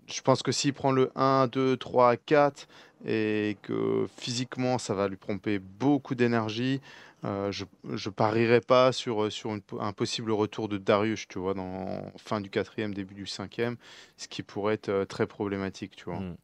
je 0.07 0.21
pense 0.21 0.43
que 0.43 0.53
s'il 0.53 0.75
prend 0.75 0.93
le 0.93 1.11
1, 1.17 1.49
2, 1.49 1.77
3, 1.77 2.17
4 2.17 2.69
et 3.07 3.57
que 3.63 4.07
physiquement 4.17 4.79
ça 4.79 4.95
va 4.95 5.09
lui 5.09 5.17
pomper 5.17 5.59
beaucoup 5.59 6.15
d'énergie, 6.15 6.81
euh, 7.25 7.53
je 7.53 7.65
ne 7.85 8.11
parierai 8.11 8.61
pas 8.61 8.93
sur, 8.93 9.31
sur 9.33 9.57
un 9.81 9.93
possible 9.93 10.33
retour 10.33 10.69
de 10.69 10.77
Darius, 10.77 11.27
tu 11.29 11.39
vois, 11.39 11.55
dans 11.55 12.13
fin 12.17 12.41
du 12.41 12.51
quatrième, 12.51 12.95
début 12.95 13.15
du 13.15 13.27
cinquième, 13.27 13.77
ce 14.17 14.29
qui 14.29 14.43
pourrait 14.43 14.75
être 14.75 14.89
euh, 14.89 15.05
très 15.05 15.27
problématique, 15.27 15.97
tu 15.97 16.05
vois. 16.05 16.19
Hmm. 16.19 16.37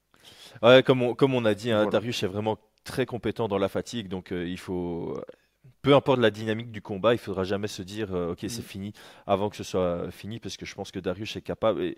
Ouais, 0.62 0.82
comme 0.82 1.02
on, 1.02 1.14
comme 1.14 1.34
on 1.34 1.44
a 1.44 1.54
dit, 1.54 1.70
hein, 1.70 1.86
Darius 1.86 2.22
est 2.22 2.26
vraiment 2.26 2.58
très 2.84 3.06
compétent 3.06 3.48
dans 3.48 3.58
la 3.58 3.68
fatigue, 3.68 4.08
donc 4.08 4.30
il 4.30 4.58
faut 4.58 5.18
peu 5.88 5.94
importe 5.94 6.20
la 6.20 6.30
dynamique 6.30 6.70
du 6.70 6.82
combat, 6.82 7.14
il 7.14 7.18
faudra 7.18 7.44
jamais 7.44 7.66
se 7.66 7.80
dire 7.80 8.14
euh, 8.14 8.32
ok 8.32 8.40
c'est 8.42 8.58
mm. 8.58 8.62
fini 8.62 8.92
avant 9.26 9.48
que 9.48 9.56
ce 9.56 9.64
soit 9.64 10.10
fini 10.10 10.38
parce 10.38 10.58
que 10.58 10.66
je 10.66 10.74
pense 10.74 10.90
que 10.90 10.98
Darius 10.98 11.34
est 11.36 11.40
capable. 11.40 11.80
Et 11.80 11.96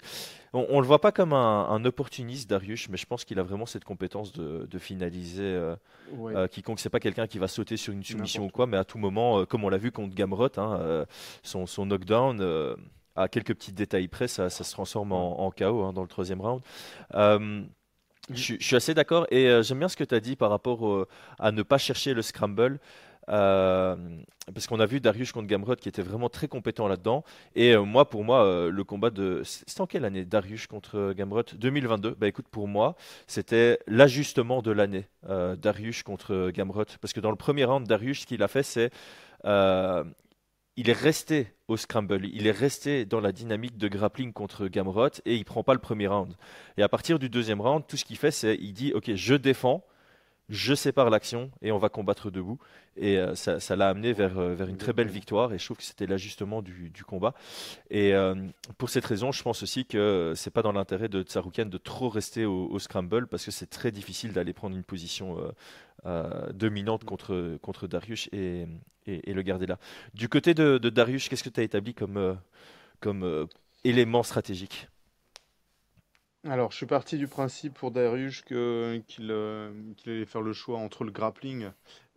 on, 0.52 0.76
ne 0.76 0.80
le 0.80 0.86
voit 0.86 1.00
pas 1.00 1.10
comme 1.10 1.32
un, 1.32 1.84
opportuniste 1.84 2.48
Darius, 2.48 2.88
mais 2.88 2.96
je 2.96 3.06
pense 3.06 3.24
qu'il 3.24 3.40
a 3.40 3.42
vraiment 3.42 3.66
cette 3.66 3.82
compétence 3.82 4.30
de, 4.30 4.78
finaliser 4.78 5.42
euh, 5.42 5.74
euh, 6.20 6.46
quiconque. 6.46 6.78
C'est 6.78 6.88
pas 6.88 7.00
quelqu'un 7.00 7.26
qui 7.26 7.40
va 7.40 7.48
sauter 7.48 7.76
sur 7.76 7.92
une 7.92 8.04
soumission 8.04 8.44
ou 8.44 8.48
quoi, 8.48 8.68
mais 8.68 8.76
à 8.76 8.84
tout 8.84 8.98
moment, 8.98 9.44
comme 9.44 9.64
on 9.64 9.68
l'a 9.68 9.78
vu 9.78 9.90
contre 9.90 10.14
Gamrot, 10.14 10.56
hein, 10.56 11.04
son, 11.42 11.66
knockdown. 11.84 12.76
à 13.16 13.26
quelques 13.26 13.54
petits 13.54 13.72
détails 13.72 14.06
près, 14.06 14.28
ça, 14.28 14.50
se 14.50 14.72
transforme 14.72 15.10
en, 15.10 15.50
chaos 15.50 15.82
hein, 15.82 15.92
dans 15.92 16.02
le 16.02 16.08
troisième 16.08 16.40
round. 16.40 16.62
Je, 18.32 18.54
suis 18.60 18.76
assez 18.76 18.94
d'accord 18.94 19.26
et 19.32 19.62
j'aime 19.64 19.80
bien 19.80 19.88
ce 19.88 19.96
que 19.96 20.04
tu 20.04 20.14
as 20.14 20.20
dit 20.20 20.36
par 20.36 20.50
rapport 20.50 21.08
à 21.40 21.50
ne 21.50 21.62
pas 21.62 21.78
chercher 21.78 22.14
le 22.14 22.22
scramble. 22.22 22.78
Euh, 23.30 23.96
parce 24.52 24.66
qu'on 24.66 24.80
a 24.80 24.86
vu 24.86 25.00
Darius 25.00 25.32
contre 25.32 25.46
Gamrot 25.46 25.76
qui 25.76 25.88
était 25.88 26.02
vraiment 26.02 26.28
très 26.28 26.48
compétent 26.48 26.88
là-dedans. 26.88 27.24
Et 27.54 27.74
euh, 27.74 27.82
moi, 27.82 28.08
pour 28.08 28.24
moi, 28.24 28.44
euh, 28.44 28.70
le 28.70 28.84
combat 28.84 29.10
de. 29.10 29.42
C'était 29.44 29.80
en 29.80 29.86
quelle 29.86 30.04
année 30.04 30.24
Darius 30.24 30.66
contre 30.66 31.12
Gamrot 31.12 31.44
2022. 31.54 32.16
Bah 32.18 32.26
écoute, 32.28 32.46
pour 32.50 32.66
moi, 32.66 32.96
c'était 33.26 33.78
l'ajustement 33.86 34.62
de 34.62 34.70
l'année. 34.70 35.06
Darius 35.58 36.02
contre 36.02 36.50
Gamrot. 36.50 36.84
Parce 37.00 37.12
que 37.12 37.20
dans 37.20 37.30
le 37.30 37.36
premier 37.36 37.64
round, 37.64 37.86
Darius, 37.86 38.20
ce 38.20 38.26
qu'il 38.26 38.42
a 38.42 38.48
fait, 38.48 38.62
c'est. 38.62 38.90
il 39.44 40.88
est 40.88 40.92
resté 40.92 41.52
au 41.68 41.76
scramble, 41.76 42.26
il 42.26 42.46
est 42.48 42.52
resté 42.52 43.04
dans 43.04 43.20
la 43.20 43.30
dynamique 43.30 43.76
de 43.76 43.86
grappling 43.86 44.32
contre 44.32 44.66
Gamrot 44.66 45.20
et 45.24 45.36
il 45.36 45.44
prend 45.44 45.62
pas 45.62 45.74
le 45.74 45.78
premier 45.78 46.08
round. 46.08 46.34
Et 46.76 46.82
à 46.82 46.88
partir 46.88 47.20
du 47.20 47.28
deuxième 47.28 47.60
round, 47.60 47.84
tout 47.86 47.96
ce 47.96 48.04
qu'il 48.04 48.16
fait, 48.16 48.32
c'est 48.32 48.56
il 48.56 48.72
dit 48.72 48.92
ok, 48.92 49.14
je 49.14 49.34
défends, 49.34 49.84
je 50.50 50.74
sépare 50.74 51.10
l'action 51.10 51.50
et 51.62 51.70
on 51.70 51.78
va 51.78 51.88
combattre 51.88 52.30
debout. 52.30 52.58
Et 52.96 53.18
euh, 53.18 53.34
ça, 53.34 53.76
l'a 53.76 53.88
amené 53.88 54.12
vers, 54.12 54.36
euh, 54.38 54.54
vers 54.54 54.68
une 54.68 54.76
très 54.76 54.92
belle 54.92 55.08
victoire 55.08 55.52
et 55.52 55.58
je 55.58 55.64
trouve 55.64 55.76
que 55.76 55.84
c'était 55.84 56.06
l'ajustement 56.06 56.60
du, 56.60 56.92
combat. 57.06 57.34
Et 57.88 58.14
euh, 58.14 58.34
pour 58.76 58.90
cette 58.90 59.04
raison, 59.06 59.30
je 59.32 59.42
pense 59.42 59.62
aussi 59.62 59.86
que 59.86 60.32
c'est 60.36 60.50
pas 60.50 60.62
dans 60.62 60.72
l'intérêt 60.72 61.08
de 61.08 61.22
Tsaroukian 61.22 61.66
de 61.66 61.78
trop 61.78 62.08
rester 62.08 62.44
au, 62.44 62.78
scramble 62.78 63.28
parce 63.28 63.44
que 63.44 63.50
c'est 63.50 63.70
très 63.70 63.92
difficile 63.92 64.32
d'aller 64.32 64.52
prendre 64.52 64.76
une 64.76 64.84
position 64.84 65.38
dominante 66.52 67.04
contre, 67.04 67.58
contre 67.62 67.86
Darius 67.86 68.28
et, 68.32 68.66
et, 69.06 69.32
le 69.32 69.42
garder 69.42 69.66
là. 69.66 69.78
Du 70.14 70.28
côté 70.28 70.54
de, 70.54 70.78
Darius, 70.78 71.28
qu'est-ce 71.28 71.44
que 71.44 71.50
tu 71.50 71.60
as 71.60 71.62
établi 71.62 71.94
comme, 71.94 72.38
comme 73.00 73.46
élément 73.84 74.22
stratégique? 74.22 74.88
Alors, 76.44 76.70
je 76.70 76.76
suis 76.78 76.86
parti 76.86 77.18
du 77.18 77.28
principe 77.28 77.74
pour 77.74 77.90
Darius 77.90 78.42
euh, 78.52 78.98
qu'il 79.06 79.30
allait 79.30 80.24
faire 80.24 80.40
le 80.40 80.54
choix 80.54 80.78
entre 80.78 81.04
le 81.04 81.10
grappling 81.10 81.68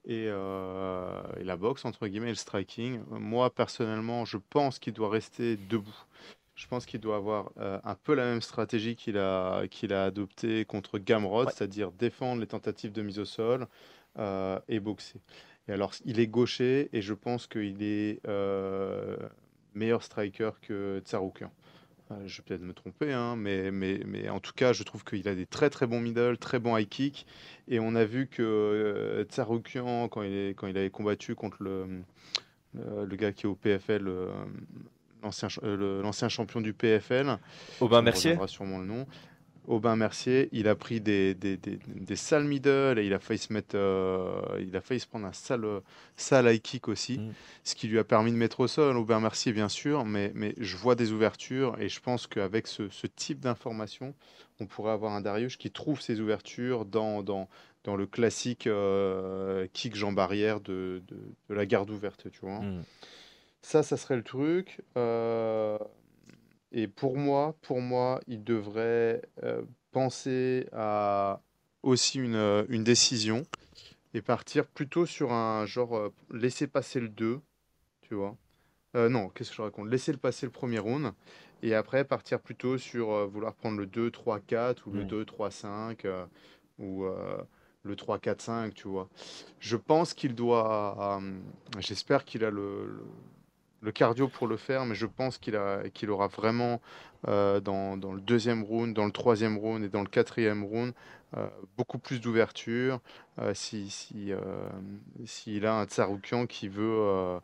euh, 0.10 1.24
et, 1.38 1.44
la 1.44 1.58
boxe, 1.58 1.84
entre 1.84 2.08
guillemets, 2.08 2.28
et 2.28 2.32
le 2.32 2.36
striking. 2.36 3.02
Moi, 3.10 3.54
personnellement, 3.54 4.24
je 4.24 4.38
pense 4.38 4.80
qu'il 4.80 4.94
doit 4.94 5.10
rester 5.10 5.58
debout. 5.58 6.06
Je 6.56 6.68
pense 6.68 6.86
qu'il 6.86 7.02
doit 7.02 7.18
avoir 7.18 7.52
euh, 7.58 7.82
un 7.84 7.96
peu 7.96 8.14
la 8.14 8.24
même 8.24 8.42
stratégie 8.42 8.96
qu'il 8.96 9.18
a, 9.18 9.68
qu'il 9.68 9.92
a 9.92 10.06
adoptée 10.06 10.64
contre 10.64 11.00
Gamrod, 11.00 11.50
c'est-à-dire 11.50 11.92
défendre 11.92 12.40
les 12.40 12.48
tentatives 12.48 12.94
de 12.94 13.02
mise 13.02 13.20
au 13.20 13.26
sol 13.26 13.68
et 14.70 14.80
boxer. 14.80 15.20
Et 15.68 15.74
alors, 15.74 15.94
il 16.06 16.20
est 16.20 16.28
gaucher 16.28 16.90
et 16.94 17.02
je 17.02 17.14
pense 17.14 17.48
qu'il 17.48 17.82
est 17.84 18.22
meilleur 19.74 20.02
striker 20.02 20.52
que 20.62 21.02
Tsaroukian. 21.04 21.52
Je 22.26 22.38
vais 22.38 22.44
peut-être 22.46 22.62
me 22.62 22.74
tromper, 22.74 23.12
hein, 23.14 23.36
mais, 23.36 23.72
mais, 23.72 24.02
mais, 24.06 24.30
en 24.30 24.40
tout 24.40 24.54
cas, 24.54 24.74
je 24.74 24.84
trouve 24.84 25.04
qu'il 25.04 25.28
a 25.28 25.36
des 25.36 25.46
très 25.46 25.70
très 25.70 25.88
bons 25.88 26.00
middle, 26.00 26.38
très 26.38 26.60
bons 26.60 26.78
high 26.78 26.88
kick. 26.88 27.26
Et 27.68 27.80
on 27.80 27.96
a 27.96 28.06
vu 28.06 28.28
que 28.28 29.26
Tsaroukian, 29.30 30.08
quand 30.10 30.24
il, 30.24 30.34
est, 30.34 30.50
quand 30.56 30.68
il 30.68 30.78
avait 30.78 30.90
combattu 30.90 31.36
contre 31.36 31.58
le, 31.62 32.02
le 32.74 33.16
gars 33.16 33.32
qui 33.32 33.46
est 33.46 33.50
au 33.50 33.56
PFL, 33.56 34.08
euh, 34.08 36.02
l'ancien 36.02 36.30
champion 36.30 36.62
du 36.62 36.74
PFL. 36.74 37.38
Aubin 37.80 38.02
Mercier 38.02 38.38
sûrement 38.48 38.80
le 38.80 38.86
nom. 38.86 39.08
Aubin 39.68 39.96
Mercier, 39.96 40.50
il 40.52 40.68
a 40.68 40.76
pris 40.76 41.00
des, 41.00 41.34
des, 41.36 41.58
des, 41.58 41.80
des 41.88 42.16
sales 42.16 42.44
middle 42.44 43.00
et 43.00 43.06
il 43.06 43.14
a 43.14 43.20
failli 43.20 43.38
se 43.38 43.54
mettre, 43.54 43.76
euh, 43.76 44.42
il 44.60 44.76
a 44.76 44.82
failli 44.82 45.00
se 45.00 45.08
prendre 45.08 45.26
un 45.26 45.34
sale, 45.34 45.66
sale 46.18 46.54
high 46.54 46.62
kick 46.62 46.88
aussi, 46.88 47.20
mm. 47.20 47.34
ce 47.64 47.76
qui 47.76 47.88
lui 47.88 47.98
a 47.98 48.04
permis 48.04 48.32
de 48.32 48.38
mettre 48.38 48.60
au 48.60 48.68
sol. 48.68 48.98
Aubin 48.98 49.20
Mercier, 49.20 49.54
bien 49.54 49.70
sûr, 49.70 50.06
mais, 50.06 50.32
mais 50.36 50.54
je 50.58 50.76
vois 50.76 50.96
des 50.96 51.12
ouvertures 51.12 51.80
et 51.80 51.88
je 51.88 52.00
pense 52.02 52.28
qu'avec 52.28 52.68
ce, 52.68 52.90
ce, 52.90 53.08
type 53.08 53.40
d'information, 53.40 54.14
on 54.60 54.66
pourrait 54.66 54.92
avoir 54.92 55.14
un 55.14 55.22
Darius 55.22 55.56
qui 55.56 55.72
trouve 55.72 56.02
ses 56.02 56.20
ouvertures 56.20 56.86
dans, 56.86 57.24
dans, 57.24 57.48
dans 57.84 57.96
le 57.96 58.06
classique 58.06 58.68
euh, 58.68 59.68
kick 59.72 59.96
jambe 59.96 60.16
barrière 60.16 60.60
de, 60.60 61.02
de, 61.08 61.18
de, 61.50 61.54
la 61.54 61.66
garde 61.66 61.90
ouverte, 61.90 62.30
tu 62.32 62.40
vois. 62.42 62.60
Mm. 62.60 62.84
Ça, 63.62 63.82
ça 63.82 63.96
serait 63.96 64.18
le 64.18 64.24
truc. 64.24 64.82
Euh, 64.98 65.78
et 66.74 66.88
pour 66.88 67.18
moi, 67.18 67.56
pour 67.62 67.82
moi, 67.82 68.20
il 68.28 68.44
devrait 68.44 69.22
euh, 69.44 69.62
penser 69.92 70.68
à 70.74 71.42
aussi 71.84 72.20
une, 72.20 72.36
euh, 72.36 72.66
une, 72.70 72.84
décision 72.84 73.44
et 74.14 74.22
partir 74.22 74.66
plutôt 74.66 75.06
sur 75.06 75.32
un 75.32 75.66
genre 75.66 76.12
laisser 76.32 76.68
passer 76.68 77.00
le 77.00 77.10
2, 77.10 77.40
tu 78.02 78.16
vois. 78.16 78.36
non, 78.96 79.30
qu'est-ce 79.30 79.50
que 79.52 79.56
je 79.56 79.62
raconte? 79.62 79.90
Laisser 79.90 80.12
le 80.12 80.18
passer 80.18 80.46
le 80.46 80.52
premier 80.52 80.80
round 80.80 81.14
et 81.62 81.74
après 81.76 82.04
partir 82.04 82.40
plutôt 82.40 82.78
sur 82.78 83.28
vouloir 83.28 83.54
prendre 83.54 83.78
le 83.78 83.88
2, 83.88 84.12
3, 84.12 84.40
4 84.40 84.88
ou 84.88 84.92
le 84.92 85.04
2, 85.04 85.26
3, 85.26 85.50
5 85.50 86.06
ou 86.80 87.06
le 87.84 87.96
3, 87.96 88.20
4, 88.20 88.42
5, 88.42 88.74
tu 88.74 88.88
vois. 88.88 89.10
Je 89.60 89.78
pense 89.78 90.14
qu'il 90.14 90.36
doit. 90.36 91.22
J'espère 91.80 92.24
qu'il 92.24 92.44
a 92.44 92.52
le 92.52 92.86
le 92.86 93.04
cardio 93.92 94.28
pour 94.28 94.48
le 94.48 94.58
faire, 94.58 94.86
mais 94.86 94.96
je 94.96 95.06
pense 95.06 95.38
qu'il 95.38 95.60
qu'il 95.94 96.10
aura 96.10 96.28
vraiment 96.28 96.82
euh, 97.28 97.62
dans, 97.62 97.96
le 97.96 98.20
deuxième 98.20 98.64
round, 98.64 98.94
dans 98.94 99.06
le 99.06 99.12
troisième 99.12 99.58
round 99.58 99.84
et 99.84 99.90
dans 99.90 100.02
le 100.02 100.08
quatrième 100.08 100.64
round 100.66 100.94
euh, 101.38 101.48
beaucoup 101.78 101.98
plus 101.98 102.20
d'ouverture 102.20 103.00
euh, 103.40 103.54
si, 103.54 103.90
si, 103.90 104.32
s'il 105.26 105.66
a 105.66 105.80
un 105.80 105.86
Tsaroukian 105.86 106.48
qui 106.48 106.68
veut 106.68 107.40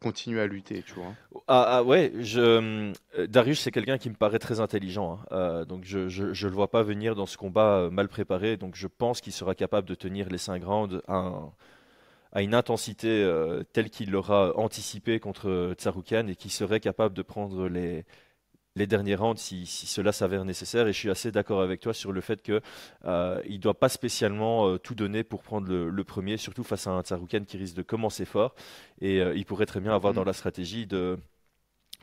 continuer 0.00 0.40
à 0.40 0.46
lutter, 0.46 0.82
tu 0.82 0.94
vois. 0.94 1.12
Ah, 1.46 1.66
ah 1.68 1.82
ouais, 1.82 2.12
je, 2.20 2.92
Darius 3.26 3.60
c'est 3.60 3.70
quelqu'un 3.70 3.98
qui 3.98 4.08
me 4.08 4.14
paraît 4.14 4.38
très 4.38 4.60
intelligent, 4.60 5.20
hein. 5.30 5.64
donc 5.66 5.84
je, 5.84 6.08
je, 6.08 6.48
le 6.48 6.54
vois 6.54 6.70
pas 6.70 6.82
venir 6.82 7.14
dans 7.14 7.26
ce 7.26 7.36
combat 7.36 7.90
mal 7.90 8.08
préparé, 8.08 8.56
donc 8.56 8.76
je 8.76 8.86
pense 8.86 9.20
qu'il 9.20 9.32
sera 9.32 9.54
capable 9.54 9.88
de 9.88 9.94
tenir 9.94 10.28
les 10.30 10.38
5 10.38 10.64
rounds 10.64 11.02
à 11.06 11.32
à 12.34 12.42
une 12.42 12.54
intensité 12.54 13.08
euh, 13.08 13.62
telle 13.72 13.90
qu'il 13.90 14.10
l'aura 14.10 14.58
anticipé 14.58 15.20
contre 15.20 15.74
Tsaroukian 15.78 16.26
et 16.26 16.34
qui 16.34 16.50
serait 16.50 16.80
capable 16.80 17.14
de 17.14 17.22
prendre 17.22 17.68
les, 17.68 18.04
les 18.74 18.88
derniers 18.88 19.14
rounds 19.14 19.40
si, 19.40 19.66
cela 19.66 20.10
s'avère 20.10 20.44
nécessaire. 20.44 20.88
Et 20.88 20.92
je 20.92 20.98
suis 20.98 21.10
assez 21.10 21.30
d'accord 21.30 21.62
avec 21.62 21.80
toi 21.80 21.94
sur 21.94 22.10
le 22.10 22.20
fait 22.20 22.42
qu'il 22.42 22.60
euh, 23.04 23.40
ne 23.48 23.56
doit 23.58 23.78
pas 23.78 23.88
spécialement 23.88 24.68
euh, 24.68 24.78
tout 24.78 24.96
donner 24.96 25.22
pour 25.22 25.42
prendre 25.42 25.72
le, 25.72 26.04
premier, 26.04 26.36
surtout 26.36 26.64
face 26.64 26.88
à 26.88 26.90
un 26.90 27.02
Tsaroukian 27.02 27.44
qui 27.44 27.56
risque 27.56 27.76
de 27.76 27.82
commencer 27.82 28.24
fort. 28.24 28.56
Et 29.00 29.18
il 29.20 29.46
pourrait 29.46 29.66
très 29.66 29.80
bien 29.80 29.94
avoir 29.94 30.12
mm. 30.12 30.16
dans 30.16 30.24
la 30.24 30.32
stratégie 30.32 30.86
de 30.86 31.16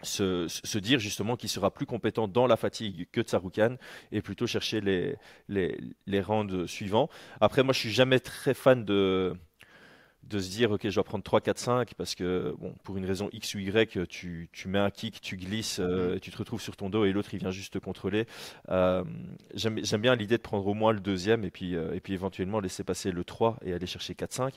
se, 0.01 0.47
se, 0.47 0.77
dire 0.79 0.99
justement 0.99 1.35
qu'il 1.35 1.49
sera 1.49 1.71
plus 1.71 1.85
compétent 1.85 2.27
dans 2.27 2.47
la 2.47 2.55
fatigue 2.55 3.07
que 3.11 3.21
Tsaroukan 3.21 3.75
et 4.13 4.21
plutôt 4.21 4.47
chercher 4.47 4.79
les, 4.79 5.17
les, 5.49 5.77
les 6.07 6.21
rounds 6.21 6.65
suivants. 6.67 7.09
Après, 7.41 7.63
moi, 7.63 7.73
je 7.73 7.79
suis 7.79 7.91
jamais 7.91 8.19
très 8.19 8.53
fan 8.53 8.85
de 8.85 9.35
de 10.31 10.39
se 10.39 10.49
dire 10.49 10.71
ok 10.71 10.89
je 10.89 10.95
dois 10.95 11.03
prendre 11.03 11.23
3, 11.23 11.41
4, 11.41 11.57
5 11.57 11.93
parce 11.95 12.15
que 12.15 12.55
bon 12.59 12.73
pour 12.83 12.97
une 12.97 13.05
raison 13.05 13.29
X 13.31 13.55
ou 13.55 13.59
Y 13.59 14.07
tu, 14.07 14.49
tu 14.51 14.67
mets 14.67 14.79
un 14.79 14.89
kick, 14.89 15.21
tu 15.21 15.37
glisses, 15.37 15.79
euh, 15.79 16.15
mm. 16.15 16.19
tu 16.19 16.31
te 16.31 16.37
retrouves 16.37 16.61
sur 16.61 16.75
ton 16.75 16.89
dos 16.89 17.05
et 17.05 17.11
l'autre 17.11 17.33
il 17.33 17.39
vient 17.39 17.51
juste 17.51 17.73
te 17.73 17.79
contrôler. 17.79 18.25
Euh, 18.69 19.03
J'aime 19.53 20.01
bien 20.01 20.15
l'idée 20.15 20.37
de 20.37 20.41
prendre 20.41 20.65
au 20.67 20.73
moins 20.73 20.93
le 20.93 20.99
deuxième 20.99 21.43
et 21.43 21.51
puis, 21.51 21.75
euh, 21.75 21.93
et 21.93 21.99
puis 21.99 22.13
éventuellement 22.13 22.59
laisser 22.59 22.83
passer 22.83 23.11
le 23.11 23.23
3 23.23 23.57
et 23.65 23.73
aller 23.73 23.87
chercher 23.87 24.15
4, 24.15 24.33
5. 24.33 24.53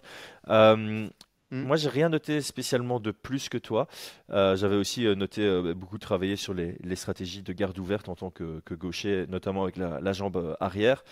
Euh, 0.48 0.76
mm. 0.76 1.10
Moi, 1.50 1.76
j'ai 1.76 1.88
rien 1.88 2.08
noté 2.08 2.40
spécialement 2.40 2.98
de 2.98 3.12
plus 3.12 3.48
que 3.48 3.58
toi. 3.58 3.87
J'avais 4.28 4.74
aussi 4.74 5.04
noté 5.14 5.72
beaucoup 5.74 5.98
travailler 5.98 6.34
sur 6.34 6.52
les, 6.52 6.76
les, 6.82 6.96
stratégies 6.96 7.42
de 7.42 7.52
garde 7.52 7.78
ouverte 7.78 8.08
en 8.08 8.16
tant 8.16 8.30
que, 8.30 8.60
que 8.64 8.74
gaucher, 8.74 9.26
notamment 9.28 9.62
avec 9.62 9.76
la, 9.76 10.00
la 10.00 10.12
jambe 10.12 10.56
arrière. 10.58 11.04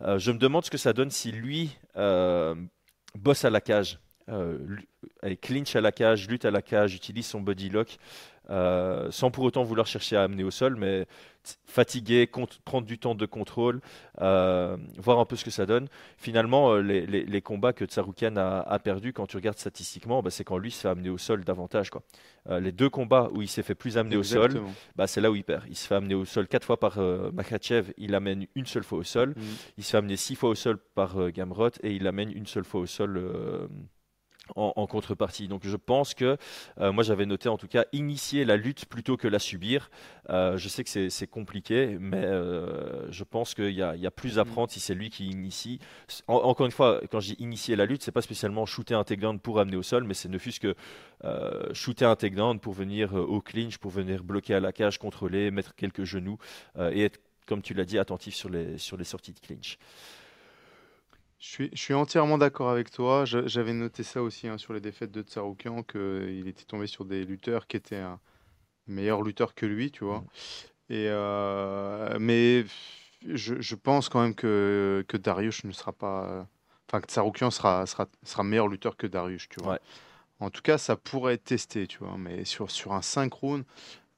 je 0.00 0.30
me 0.30 0.38
demande 0.38 0.64
ce 0.64 0.70
que 0.70 0.78
ça 0.78 0.94
donne 0.94 1.10
si 1.10 1.30
lui 1.30 1.76
bosse 3.18 3.44
à 3.44 3.50
la 3.50 3.60
cage, 3.60 3.98
euh, 4.28 4.58
clinch 5.40 5.74
à 5.76 5.80
la 5.80 5.92
cage, 5.92 6.28
lutte 6.28 6.44
à 6.44 6.50
la 6.50 6.62
cage, 6.62 6.94
utilise 6.94 7.26
son 7.26 7.40
body 7.40 7.70
lock, 7.70 7.98
euh, 8.50 9.10
sans 9.10 9.30
pour 9.30 9.44
autant 9.44 9.62
vouloir 9.62 9.86
chercher 9.86 10.16
à 10.16 10.24
amener 10.24 10.42
au 10.42 10.50
sol, 10.50 10.76
mais 10.76 11.06
fatigué, 11.64 12.28
prendre 12.64 12.86
du 12.86 12.98
temps 12.98 13.14
de 13.14 13.26
contrôle, 13.26 13.80
euh, 14.20 14.76
voir 14.98 15.18
un 15.18 15.24
peu 15.24 15.36
ce 15.36 15.44
que 15.44 15.50
ça 15.50 15.66
donne. 15.66 15.88
Finalement, 16.16 16.74
euh, 16.74 16.80
les, 16.80 17.42
combats 17.42 17.72
que 17.72 17.84
Tsaroukian 17.84 18.36
a, 18.36 18.60
a 18.60 18.78
perdu, 18.78 19.12
quand 19.12 19.26
tu 19.26 19.36
regardes 19.36 19.58
statistiquement, 19.58 20.22
bah, 20.22 20.30
c'est 20.30 20.44
quand 20.44 20.58
lui 20.58 20.70
se 20.70 20.80
fait 20.80 20.88
amener 20.88 21.08
au 21.08 21.18
sol 21.18 21.44
davantage. 21.44 21.90
Quoi. 21.90 22.02
les 22.60 22.72
deux 22.72 22.90
combats 22.90 23.30
où 23.32 23.42
il 23.42 23.48
s'est 23.48 23.62
fait 23.62 23.74
plus 23.74 23.98
amener 23.98 24.16
au 24.16 24.22
sol, 24.22 24.60
bah, 24.96 25.06
c'est 25.06 25.20
là 25.20 25.30
où 25.30 25.36
il 25.36 25.44
perd. 25.44 25.64
Il 25.68 25.76
se 25.76 25.86
fait 25.86 25.94
amener 25.94 26.14
au 26.14 26.24
sol 26.24 26.46
quatre 26.46 26.64
fois 26.64 26.78
par 26.78 26.98
Makachev, 27.32 27.92
il 27.96 28.14
amène 28.14 28.46
une 28.54 28.66
seule 28.66 28.84
fois 28.84 28.98
au 28.98 29.04
sol. 29.04 29.30
Mm. 29.30 29.42
Il 29.78 29.84
se 29.84 29.90
fait 29.90 29.98
amener 29.98 30.16
six 30.16 30.34
fois 30.34 30.50
au 30.50 30.54
sol 30.54 30.78
par 30.94 31.30
Gamrot 31.30 31.70
et 31.82 31.92
il 31.92 32.06
amène 32.06 32.30
une 32.30 32.46
seule 32.46 32.64
fois 32.64 32.82
au 32.82 32.86
sol 32.86 33.68
en, 34.56 34.86
contrepartie. 34.86 35.48
Donc 35.48 35.62
je 35.64 35.76
pense 35.76 36.14
que, 36.14 36.36
euh, 36.80 36.92
moi 36.92 37.04
j'avais 37.04 37.26
noté 37.26 37.48
en 37.48 37.56
tout 37.56 37.68
cas, 37.68 37.84
initier 37.92 38.44
la 38.44 38.56
lutte 38.56 38.86
plutôt 38.86 39.16
que 39.16 39.28
la 39.28 39.38
subir. 39.38 39.90
Euh, 40.30 40.56
je 40.58 40.68
sais 40.68 40.84
que 40.84 41.08
c'est 41.08 41.26
compliqué, 41.26 41.96
mais 42.00 42.24
euh, 42.24 43.10
je 43.10 43.24
pense 43.24 43.54
qu'il 43.54 43.70
y, 43.70 43.76
y, 43.76 44.06
a 44.06 44.10
plus 44.10 44.38
à 44.38 44.44
mm. 44.44 44.48
prendre 44.48 44.70
si 44.70 44.80
c'est 44.80 44.94
lui 44.94 45.10
qui 45.10 45.28
initie. 45.28 45.78
encore 46.26 46.66
une 46.66 46.72
fois, 46.72 47.00
quand 47.10 47.20
je 47.20 47.34
dis 47.34 47.42
initier 47.42 47.76
la 47.76 47.86
lutte, 47.86 48.02
c'est 48.02 48.12
pas 48.12 48.22
spécialement 48.22 48.66
shooter 48.66 48.94
un 48.94 49.04
takedown 49.04 49.38
pour 49.38 49.60
amener 49.60 49.76
au 49.76 49.82
sol, 49.82 50.04
mais 50.04 50.14
c'est 50.14 50.28
ne 50.28 50.38
fût-ce 50.38 50.60
que 50.60 50.74
shooter 51.72 52.04
un 52.04 52.16
takedown 52.16 52.58
pour 52.58 52.72
venir 52.72 53.14
au 53.14 53.40
clinch, 53.40 53.78
pour 53.78 53.90
venir 53.90 54.24
bloquer 54.24 54.54
à 54.54 54.60
la 54.60 54.72
cage, 54.72 54.98
contrôler, 54.98 55.50
mettre 55.50 55.74
quelques 55.74 56.04
genoux 56.04 56.38
et 56.78 57.04
être, 57.04 57.20
comme 57.46 57.62
tu 57.62 57.74
l'as 57.74 57.84
dit, 57.84 57.98
attentif 57.98 58.34
sur 58.34 58.48
les, 58.48 58.78
sur 58.78 58.96
les 58.96 59.04
sorties 59.04 59.32
de 59.32 59.40
clinch. 59.40 59.78
Je 61.42 61.66
suis, 61.74 61.92
entièrement 61.92 62.38
d'accord 62.38 62.70
avec 62.70 62.92
toi. 62.92 63.24
J'avais 63.24 63.72
noté 63.72 64.04
ça 64.04 64.22
aussi 64.22 64.46
hein, 64.46 64.58
sur 64.58 64.72
les 64.72 64.80
défaites 64.80 65.10
de 65.10 65.22
Tsaroukian, 65.22 65.82
qu'il 65.82 66.46
était 66.46 66.62
tombé 66.62 66.86
sur 66.86 67.04
des 67.04 67.24
lutteurs 67.24 67.66
qui 67.66 67.76
étaient 67.76 67.96
un 67.96 68.20
meilleur 68.86 69.22
lutteur 69.22 69.52
que 69.56 69.66
lui, 69.66 69.90
tu 69.90 70.04
vois. 70.04 70.20
Mm. 70.20 70.24
Et, 70.90 71.06
euh, 71.08 72.16
mais 72.20 72.64
je, 73.26 73.74
pense 73.74 74.08
quand 74.08 74.22
même 74.22 74.36
que, 74.36 75.04
que 75.08 75.16
Darius 75.16 75.64
ne 75.64 75.72
sera 75.72 75.92
pas. 75.92 76.46
Enfin, 76.88 77.00
que 77.00 77.08
Tsaroukian 77.08 77.50
sera, 77.50 77.86
sera, 77.86 78.06
sera 78.22 78.44
meilleur 78.44 78.68
lutteur 78.68 78.96
que 78.96 79.08
Darius, 79.08 79.48
tu 79.48 79.60
vois. 79.60 79.80
En 80.38 80.50
tout 80.50 80.62
cas, 80.62 80.78
ça 80.78 80.94
pourrait 80.94 81.34
être 81.34 81.44
testé, 81.44 81.88
tu 81.88 81.98
vois. 81.98 82.16
Mais 82.18 82.44
sur, 82.44 82.70
sur 82.70 82.92
un 82.92 83.02
synchrone, 83.02 83.64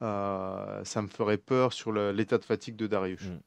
euh, 0.03 0.83
ça 0.83 1.01
me 1.01 1.07
ferait 1.07 1.39
peur 1.39 1.73
sur 1.73 1.91
l'état 1.91 2.37
de 2.37 2.45
fatigue 2.45 2.75
de 2.75 2.85
Darius. 2.85 3.23
Mm. 3.23 3.39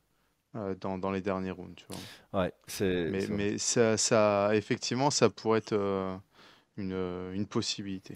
Euh, 0.56 0.74
dans, 0.74 1.10
les 1.10 1.20
derniers 1.20 1.50
rounds. 1.50 1.74
Tu 1.76 1.84
vois. 1.88 2.42
Ouais, 2.42 2.52
c'est, 2.66 3.10
mais, 3.10 3.26
mais 3.28 3.58
ça, 3.58 3.98
ça, 3.98 4.50
effectivement, 4.54 5.10
ça 5.10 5.28
pourrait 5.28 5.58
être 5.58 5.74
euh, 5.74 6.16
une, 6.78 6.94
une, 7.34 7.46
possibilité. 7.46 8.14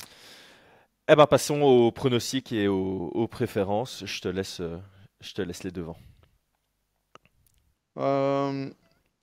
Eh 1.09 1.14
ben, 1.14 1.27
passons 1.27 1.61
aux 1.61 1.92
pronostics 1.92 2.51
et 2.53 2.68
aux, 2.68 3.29
préférences. 3.31 4.07
Je 4.07 4.21
te, 4.23 4.29
laisse, 4.29 4.61
euh, 4.61 4.79
je 5.21 5.35
te 5.35 5.42
laisse 5.42 5.62
les 5.62 5.73
devants. 5.73 5.99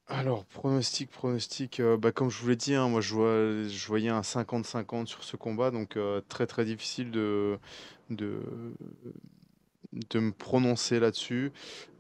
alors, 0.08 0.46
pronostic, 0.46 1.10
pronostic, 1.10 1.82
bah, 1.82 2.12
comme 2.12 2.30
je 2.30 2.40
vous 2.40 2.50
l'ai 2.50 2.56
dit, 2.56 2.76
hein, 2.76 2.90
moi 2.90 3.02
je, 3.02 3.16
vois, 3.16 3.68
je, 3.68 3.88
voyais 3.88 4.10
un 4.10 4.22
50-50 4.22 5.08
sur 5.08 5.24
ce 5.24 5.36
combat, 5.36 5.72
donc 5.72 5.98
très 6.28 6.46
très 6.46 6.66
difficile 6.66 7.10
de, 7.10 7.58
de, 8.12 8.42
de 9.94 10.20
me 10.20 10.32
prononcer 10.32 11.00
là-dessus. 11.00 11.52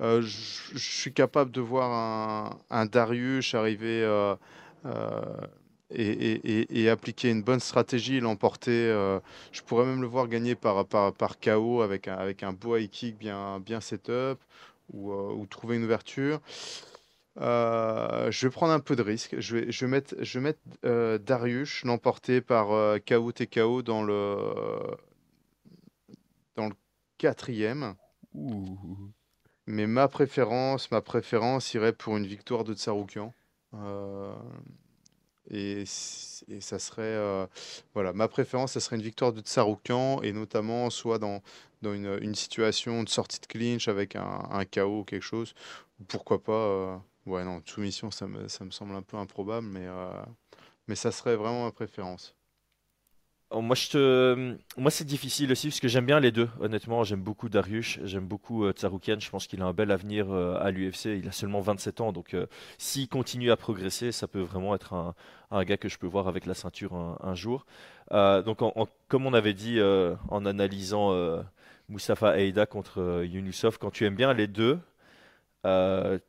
Euh, 0.02 0.21
je 0.21 0.78
suis 0.78 1.13
capable 1.13 1.52
de 1.52 1.62
voir 1.62 2.60
un, 2.69 2.86
Darius 2.86 3.56
arriver 3.56 4.04
euh, 4.04 4.36
euh, 4.86 5.21
et, 5.91 6.89
appliquer 6.89 7.30
une 7.30 7.41
bonne 7.41 7.60
stratégie, 7.60 8.19
l'emporter. 8.19 8.89
je 9.51 9.61
pourrais 9.64 9.86
même 9.86 10.01
le 10.01 10.07
voir 10.07 10.28
gagner 10.28 10.55
par, 10.55 10.86
par, 10.86 11.14
par 11.14 11.39
KO 11.39 11.82
avec 11.82 12.07
un, 12.07 12.16
avec 12.16 12.43
un 12.43 12.53
beau 12.53 12.78
high 12.78 12.89
kick 12.89 13.18
bien, 13.18 13.59
bien 13.59 13.82
setup 13.82 14.39
ou, 14.93 15.11
ou 15.11 15.45
trouver 15.47 15.78
une 15.78 15.84
ouverture. 15.84 16.41
je 17.38 18.45
vais 18.45 18.51
prendre 18.51 18.74
un 18.74 18.80
peu 18.80 18.95
de 18.95 19.01
risque. 19.01 19.39
Je 19.39 19.57
vais, 19.57 19.72
je 19.72 19.86
vais 19.86 19.91
mettre, 19.91 20.16
je 20.20 20.39
vais 20.39 20.43
mettre 20.43 21.18
Darius 21.18 21.84
l'emporter 21.86 22.41
par 22.41 22.68
KO 23.07 23.32
TKO 23.32 23.82
dans 23.82 24.03
le, 24.03 24.38
dans 26.55 26.68
le 26.68 26.76
quatrième. 27.20 27.93
Mais 29.67 29.86
ma 29.86 30.07
préférence, 30.07 30.89
ma 30.89 31.01
préférence 31.01 31.76
irait 31.76 31.93
pour 31.93 32.17
une 32.17 32.26
victoire 32.26 32.63
de 32.63 32.74
Tsaroukian. 32.74 33.36
Euh, 33.76 34.34
et, 35.51 35.84
ça 35.86 36.80
serait, 36.80 37.03
euh, 37.03 37.45
voilà, 37.93 38.13
ma 38.13 38.28
préférence, 38.28 38.72
ça 38.72 38.80
serait 38.80 38.95
une 38.95 39.03
victoire 39.03 39.34
de 39.34 39.41
Tsaroukian 39.41 40.24
et 40.24 40.32
notamment 40.32 40.89
soit 40.89 41.20
dans, 41.20 41.43
dans 41.84 41.93
une, 41.93 42.34
situation 42.34 43.03
de 43.03 43.09
sortie 43.09 43.39
de 43.39 43.45
clinch 43.45 43.88
avec 43.88 44.15
un, 44.15 44.47
un 44.49 44.65
KO 44.65 45.01
ou 45.01 45.03
quelque 45.03 45.24
chose. 45.24 45.53
Pourquoi 46.07 46.41
pas, 46.41 46.53
euh, 46.53 46.97
ouais, 47.28 47.43
non, 47.43 47.61
soumission, 47.65 48.09
ça 48.09 48.26
me, 48.28 48.47
ça 48.47 48.65
me 48.65 48.72
semble 48.72 48.95
un 48.95 49.03
peu 49.03 49.17
improbable, 49.17 49.67
mais, 49.67 49.88
mais 50.88 50.95
ça 50.95 51.11
serait 51.11 51.36
vraiment 51.36 51.65
ma 51.65 51.72
préférence. 51.72 52.36
Oh, 53.52 53.62
moi, 53.62 53.76
c'est 53.76 55.06
difficile 55.06 55.52
aussi 55.52 55.70
parce 55.70 55.80
que 55.80 55.88
j'aime 55.88 56.06
bien 56.06 56.20
les 56.20 56.32
deux. 56.32 56.50
Honnêtement, 56.60 57.04
j'aime 57.04 57.22
beaucoup 57.24 57.50
Darius, 57.50 58.00
j'aime 58.04 58.28
beaucoup 58.28 58.64
euh, 58.64 58.74
Tsaroukian. 58.74 59.20
Je 59.20 59.30
pense 59.32 59.47
qu'il 59.47 59.64
a 59.64 59.66
un 59.66 59.74
bel 59.74 59.89
avenir 59.89 60.32
euh, 60.32 60.56
à 60.62 60.70
l'UFC. 60.70 61.06
Il 61.06 61.28
a 61.28 61.32
seulement 61.32 61.60
27 61.60 62.00
ans, 62.02 62.12
donc 62.12 62.36
euh, 62.36 62.45
s'il 62.78 63.08
continue 63.10 63.50
à 63.50 63.58
progresser, 63.58 64.12
ça 64.12 64.28
peut 64.28 64.41
vraiment 64.41 64.76
être 64.76 64.93
un, 64.93 65.16
un, 65.50 65.64
gars 65.64 65.78
que 65.78 65.89
je 65.89 65.97
peux 65.97 66.06
voir 66.06 66.28
avec 66.28 66.45
la 66.45 66.54
ceinture 66.54 66.93
un, 66.93 67.34
jour. 67.34 67.66
donc, 68.12 68.60
comme 69.08 69.26
on 69.26 69.34
avait 69.34 69.54
dit 69.56 69.80
en 70.30 70.45
analysant 70.45 71.12
Mustafa 71.89 72.38
Aida 72.39 72.66
contre 72.66 73.24
Yunusov, 73.26 73.78
quand 73.80 73.91
tu 73.91 74.06
aimes 74.06 74.16
bien 74.16 74.34
les 74.34 74.47
deux, 74.47 74.80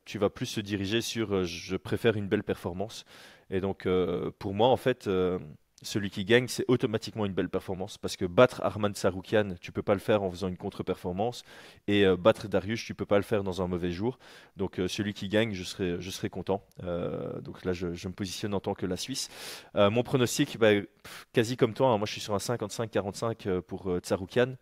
tu 0.05 0.17
vas 0.17 0.29
plus 0.29 0.45
se 0.47 0.61
diriger 0.61 1.01
sur 1.01 1.43
je 1.45 1.75
préfère 1.77 2.15
une 2.17 2.27
belle 2.27 2.43
performance. 2.43 3.05
Et 3.49 3.61
donc, 3.61 3.87
pour 4.39 4.53
moi, 4.53 4.69
en 4.69 4.77
fait 4.77 5.07
celui 5.81 6.09
qui 6.09 6.25
gagne, 6.25 6.47
c'est 6.47 6.65
automatiquement 6.67 7.25
une 7.25 7.33
belle 7.33 7.49
performance. 7.49 7.97
Parce 7.97 8.15
que 8.15 8.25
battre 8.25 8.61
Arman 8.63 8.93
Saroukian, 8.93 9.55
tu 9.59 9.71
peux 9.71 9.81
pas 9.81 9.93
le 9.93 9.99
faire 9.99 10.23
en 10.23 10.31
faisant 10.31 10.47
une 10.47 10.57
contre-performance. 10.57 11.43
Et 11.87 12.05
euh, 12.05 12.15
battre 12.15 12.47
Darius, 12.47 12.83
tu 12.83 12.93
peux 12.93 13.05
pas 13.05 13.17
le 13.17 13.23
faire 13.23 13.43
dans 13.43 13.61
un 13.61 13.67
mauvais 13.67 13.91
jour. 13.91 14.19
Donc 14.57 14.79
euh, 14.79 14.87
celui 14.87 15.13
qui 15.13 15.27
gagne, 15.27 15.53
je 15.53 15.63
serai, 15.63 16.29
content. 16.29 16.63
Euh, 16.83 17.41
donc 17.41 17.65
là, 17.65 17.73
je, 17.73 17.87
me 17.87 18.13
positionne 18.13 18.53
en 18.53 18.59
tant 18.59 18.73
que 18.73 18.85
la 18.85 18.97
Suisse. 18.97 19.29
mon 19.75 20.03
pronostic, 20.03 20.57
bah, 20.57 20.71
quasi 21.33 21.57
comme 21.57 21.73
toi, 21.73 21.89
hein. 21.89 21.97
moi 21.97 22.05
je 22.05 22.13
suis 22.13 22.21
sur 22.21 22.33
un 22.33 22.37
55-45 22.37 23.61
pour 23.61 23.97
Tsaroukian. 23.99 24.55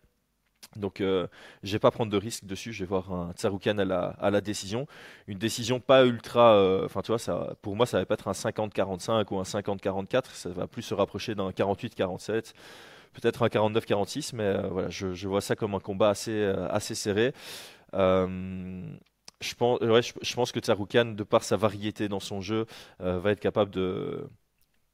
Donc, 0.76 1.02
euh, 1.02 1.28
je 1.64 1.72
vais 1.74 1.80
pas 1.80 1.92
prendre 1.92 2.12
de 2.12 2.18
risque 2.18 2.46
dessus. 2.46 2.74
Je 2.74 2.84
vais 2.84 2.88
voir 2.88 3.12
un 3.12 3.34
Tsaroukan 3.34 3.78
à 3.80 3.86
la, 3.86 4.16
à 4.20 4.30
la 4.30 4.42
décision. 4.42 4.88
Une 5.28 5.38
décision 5.38 5.80
pas 5.80 6.06
ultra. 6.06 6.56
Euh, 6.56 6.86
enfin, 6.86 7.02
tu 7.02 7.12
vois, 7.12 7.56
pour 7.62 7.76
moi, 7.76 7.86
ça 7.86 8.00
va 8.00 8.06
pas 8.06 8.14
être 8.14 8.28
un 8.28 8.34
50-45 8.34 9.26
ou 9.32 9.40
un 9.40 9.44
50-44. 9.44 10.26
Ça 10.34 10.50
va 10.50 10.68
plus 10.68 10.84
se 10.84 10.94
rapprocher 10.94 11.36
d'un 11.36 11.50
48-47. 11.50 12.54
Peut-être 13.14 13.44
un 13.44 13.48
49-46. 13.48 14.36
Mais 14.36 14.44
euh, 14.44 14.68
voilà, 14.70 14.90
je, 14.90 15.14
je, 15.14 15.28
vois 15.28 15.42
ça 15.42 15.56
comme 15.56 15.74
un 15.76 15.80
combat 15.80 16.10
assez, 16.10 16.32
euh, 16.32 16.68
assez 16.70 16.96
serré. 16.96 17.34
je 17.94 19.56
pense, 19.58 19.80
ouais, 19.82 20.02
je, 20.02 20.36
pense 20.36 20.52
que 20.52 20.60
Tsaroukan, 20.60 21.06
de 21.06 21.24
par 21.24 21.44
sa 21.44 21.58
variété 21.58 22.08
dans 22.10 22.20
son 22.20 22.42
jeu, 22.42 22.66
va 23.00 23.32
être 23.32 23.40
capable 23.40 23.72
de 23.72 24.30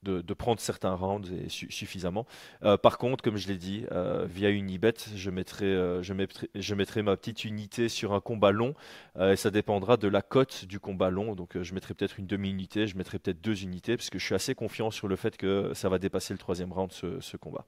de, 0.04 0.34
prendre 0.34 0.60
certains 0.60 0.94
rounds 0.94 1.32
suffisamment. 1.50 2.26
Euh, 2.64 2.78
par 2.78 2.98
contre, 2.98 3.24
comme 3.24 3.38
je 3.38 3.48
l'ai 3.48 3.58
dit, 3.58 3.86
euh, 3.92 4.26
via 4.30 4.50
une 4.50 4.70
ibet, 4.70 4.94
je 5.16 5.30
mettrai, 5.30 5.66
euh, 5.66 6.04
je 6.04 6.74
mettrai 6.76 7.02
ma 7.02 7.18
petite 7.18 7.44
unité 7.46 7.90
sur 7.90 8.14
un 8.14 8.20
combat 8.20 8.52
long 8.52 8.74
et 9.20 9.36
ça 9.36 9.50
dépendra 9.50 9.98
de 9.98 10.08
la 10.08 10.22
cote 10.22 10.66
du 10.66 10.80
combat 10.80 11.10
long. 11.10 11.36
Donc 11.36 11.62
je 11.62 11.74
mettrai 11.74 11.94
peut-être 11.94 12.20
une 12.20 12.28
demi-unité, 12.28 12.88
je 12.88 12.98
mettrai 12.98 13.20
peut-être 13.20 13.42
deux 13.42 13.64
unités 13.64 13.98
parce 13.98 14.10
que 14.10 14.20
je 14.20 14.26
suis 14.26 14.36
assez 14.36 14.56
confiant 14.56 14.92
sur 14.92 15.08
le 15.08 15.16
fait 15.16 15.38
que 15.38 15.72
ça 15.74 15.90
va 15.90 16.00
dépasser 16.00 16.34
le 16.34 16.40
troisième 16.40 16.72
round 16.72 16.92
ce 16.92 17.38
combat. 17.38 17.66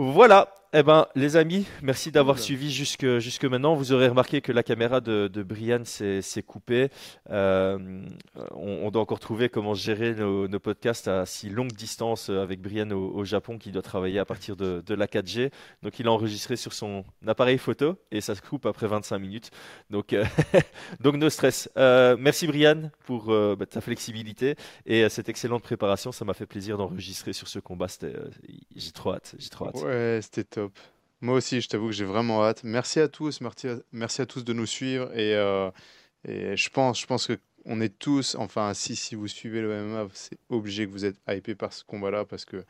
Voilà, 0.00 0.54
eh 0.74 0.82
ben, 0.82 1.06
les 1.14 1.36
amis, 1.36 1.66
merci 1.82 2.12
d'avoir 2.12 2.38
suivi 2.38 2.70
jusque, 2.70 3.18
jusque 3.20 3.46
maintenant. 3.46 3.74
Vous 3.74 3.92
aurez 3.92 4.06
remarqué 4.06 4.42
que 4.42 4.52
la 4.52 4.62
caméra 4.62 5.00
de, 5.00 5.26
de 5.26 5.42
Brian 5.42 5.82
s'est 5.84 6.42
coupée. 6.46 6.90
Euh, 7.30 8.02
on, 8.54 8.90
doit 8.90 9.00
encore 9.00 9.18
trouver 9.18 9.48
comment 9.48 9.72
gérer 9.72 10.14
nos, 10.14 10.46
podcasts 10.58 11.08
à 11.08 11.24
si 11.24 11.48
longue 11.48 11.72
distance 11.72 12.28
avec 12.28 12.60
Brian 12.60 12.90
au, 12.90 13.24
Japon 13.24 13.56
qui 13.56 13.72
doit 13.72 13.80
travailler 13.80 14.18
à 14.18 14.26
partir 14.26 14.56
de, 14.56 14.94
la 14.94 15.06
4G. 15.06 15.50
Donc 15.82 15.98
il 16.00 16.06
a 16.06 16.12
enregistré 16.12 16.56
sur 16.56 16.74
son 16.74 17.02
appareil 17.26 17.56
photo 17.56 17.96
et 18.10 18.20
ça 18.20 18.34
se 18.34 18.42
coupe 18.42 18.66
après 18.66 18.88
25 18.88 19.18
minutes. 19.18 19.50
Donc, 19.88 20.12
euh, 20.12 20.24
donc 21.00 21.14
no 21.16 21.30
stress. 21.30 21.70
Euh, 21.78 22.14
merci 22.18 22.46
Brian 22.46 22.90
pour 23.06 23.28
bah, 23.28 23.64
ta 23.64 23.80
flexibilité 23.80 24.54
et 24.84 25.08
cette 25.08 25.30
excellente 25.30 25.62
préparation. 25.62 26.12
Ça 26.12 26.26
m'a 26.26 26.34
fait 26.34 26.46
plaisir 26.46 26.76
d'enregistrer 26.76 27.32
sur 27.32 27.48
ce 27.48 27.58
combat. 27.58 27.86
J'ai 28.76 28.92
trop 28.92 29.14
hâte. 29.14 29.34
J'ai 29.38 29.48
trop 29.48 29.68
hâte. 29.68 29.76
Ouais, 29.76 30.20
c'était 30.22 30.57
top. 30.58 30.72
Moi 31.20 31.36
aussi, 31.36 31.60
je 31.60 31.68
t'avoue 31.68 31.86
que 31.86 31.92
j'ai 31.92 32.04
vraiment 32.04 32.44
hâte. 32.44 32.64
Merci 32.64 32.98
à 32.98 33.08
tous, 33.08 33.40
merci 33.40 33.68
à, 33.68 33.76
merci 33.92 34.22
à 34.22 34.26
tous 34.26 34.44
de 34.44 34.52
nous 34.52 34.66
suivre. 34.66 35.12
Et, 35.16 35.34
euh, 35.34 35.70
et 36.24 36.56
je 36.56 36.70
pense, 36.70 37.00
je 37.00 37.06
pense 37.06 37.26
que 37.26 37.38
on 37.64 37.80
est 37.80 37.96
tous, 37.96 38.34
enfin, 38.36 38.74
si, 38.74 38.96
si 38.96 39.14
vous 39.14 39.28
suivez 39.28 39.60
le 39.60 39.84
MMA, 39.84 40.08
c'est 40.14 40.38
obligé 40.48 40.86
que 40.86 40.90
vous 40.90 41.04
êtes 41.04 41.16
hypé 41.28 41.54
par 41.54 41.72
ce 41.72 41.84
combat-là 41.84 42.24
parce 42.24 42.44
que, 42.44 42.64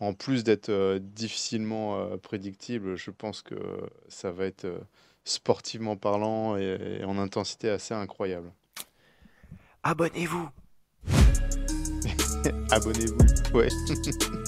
en 0.00 0.14
plus 0.14 0.42
d'être 0.42 0.70
euh, 0.70 0.98
difficilement 1.00 1.98
euh, 1.98 2.16
prédictible, 2.16 2.96
je 2.96 3.10
pense 3.10 3.42
que 3.42 3.56
ça 4.08 4.32
va 4.32 4.46
être 4.46 4.66
sportivement 5.24 5.96
parlant 5.96 6.56
et, 6.56 6.98
et 7.00 7.04
en 7.04 7.18
intensité 7.18 7.68
assez 7.68 7.94
incroyable. 7.94 8.52
Abonnez-vous. 9.82 10.48
Abonnez-vous, 12.70 13.18
ouais. 13.54 13.68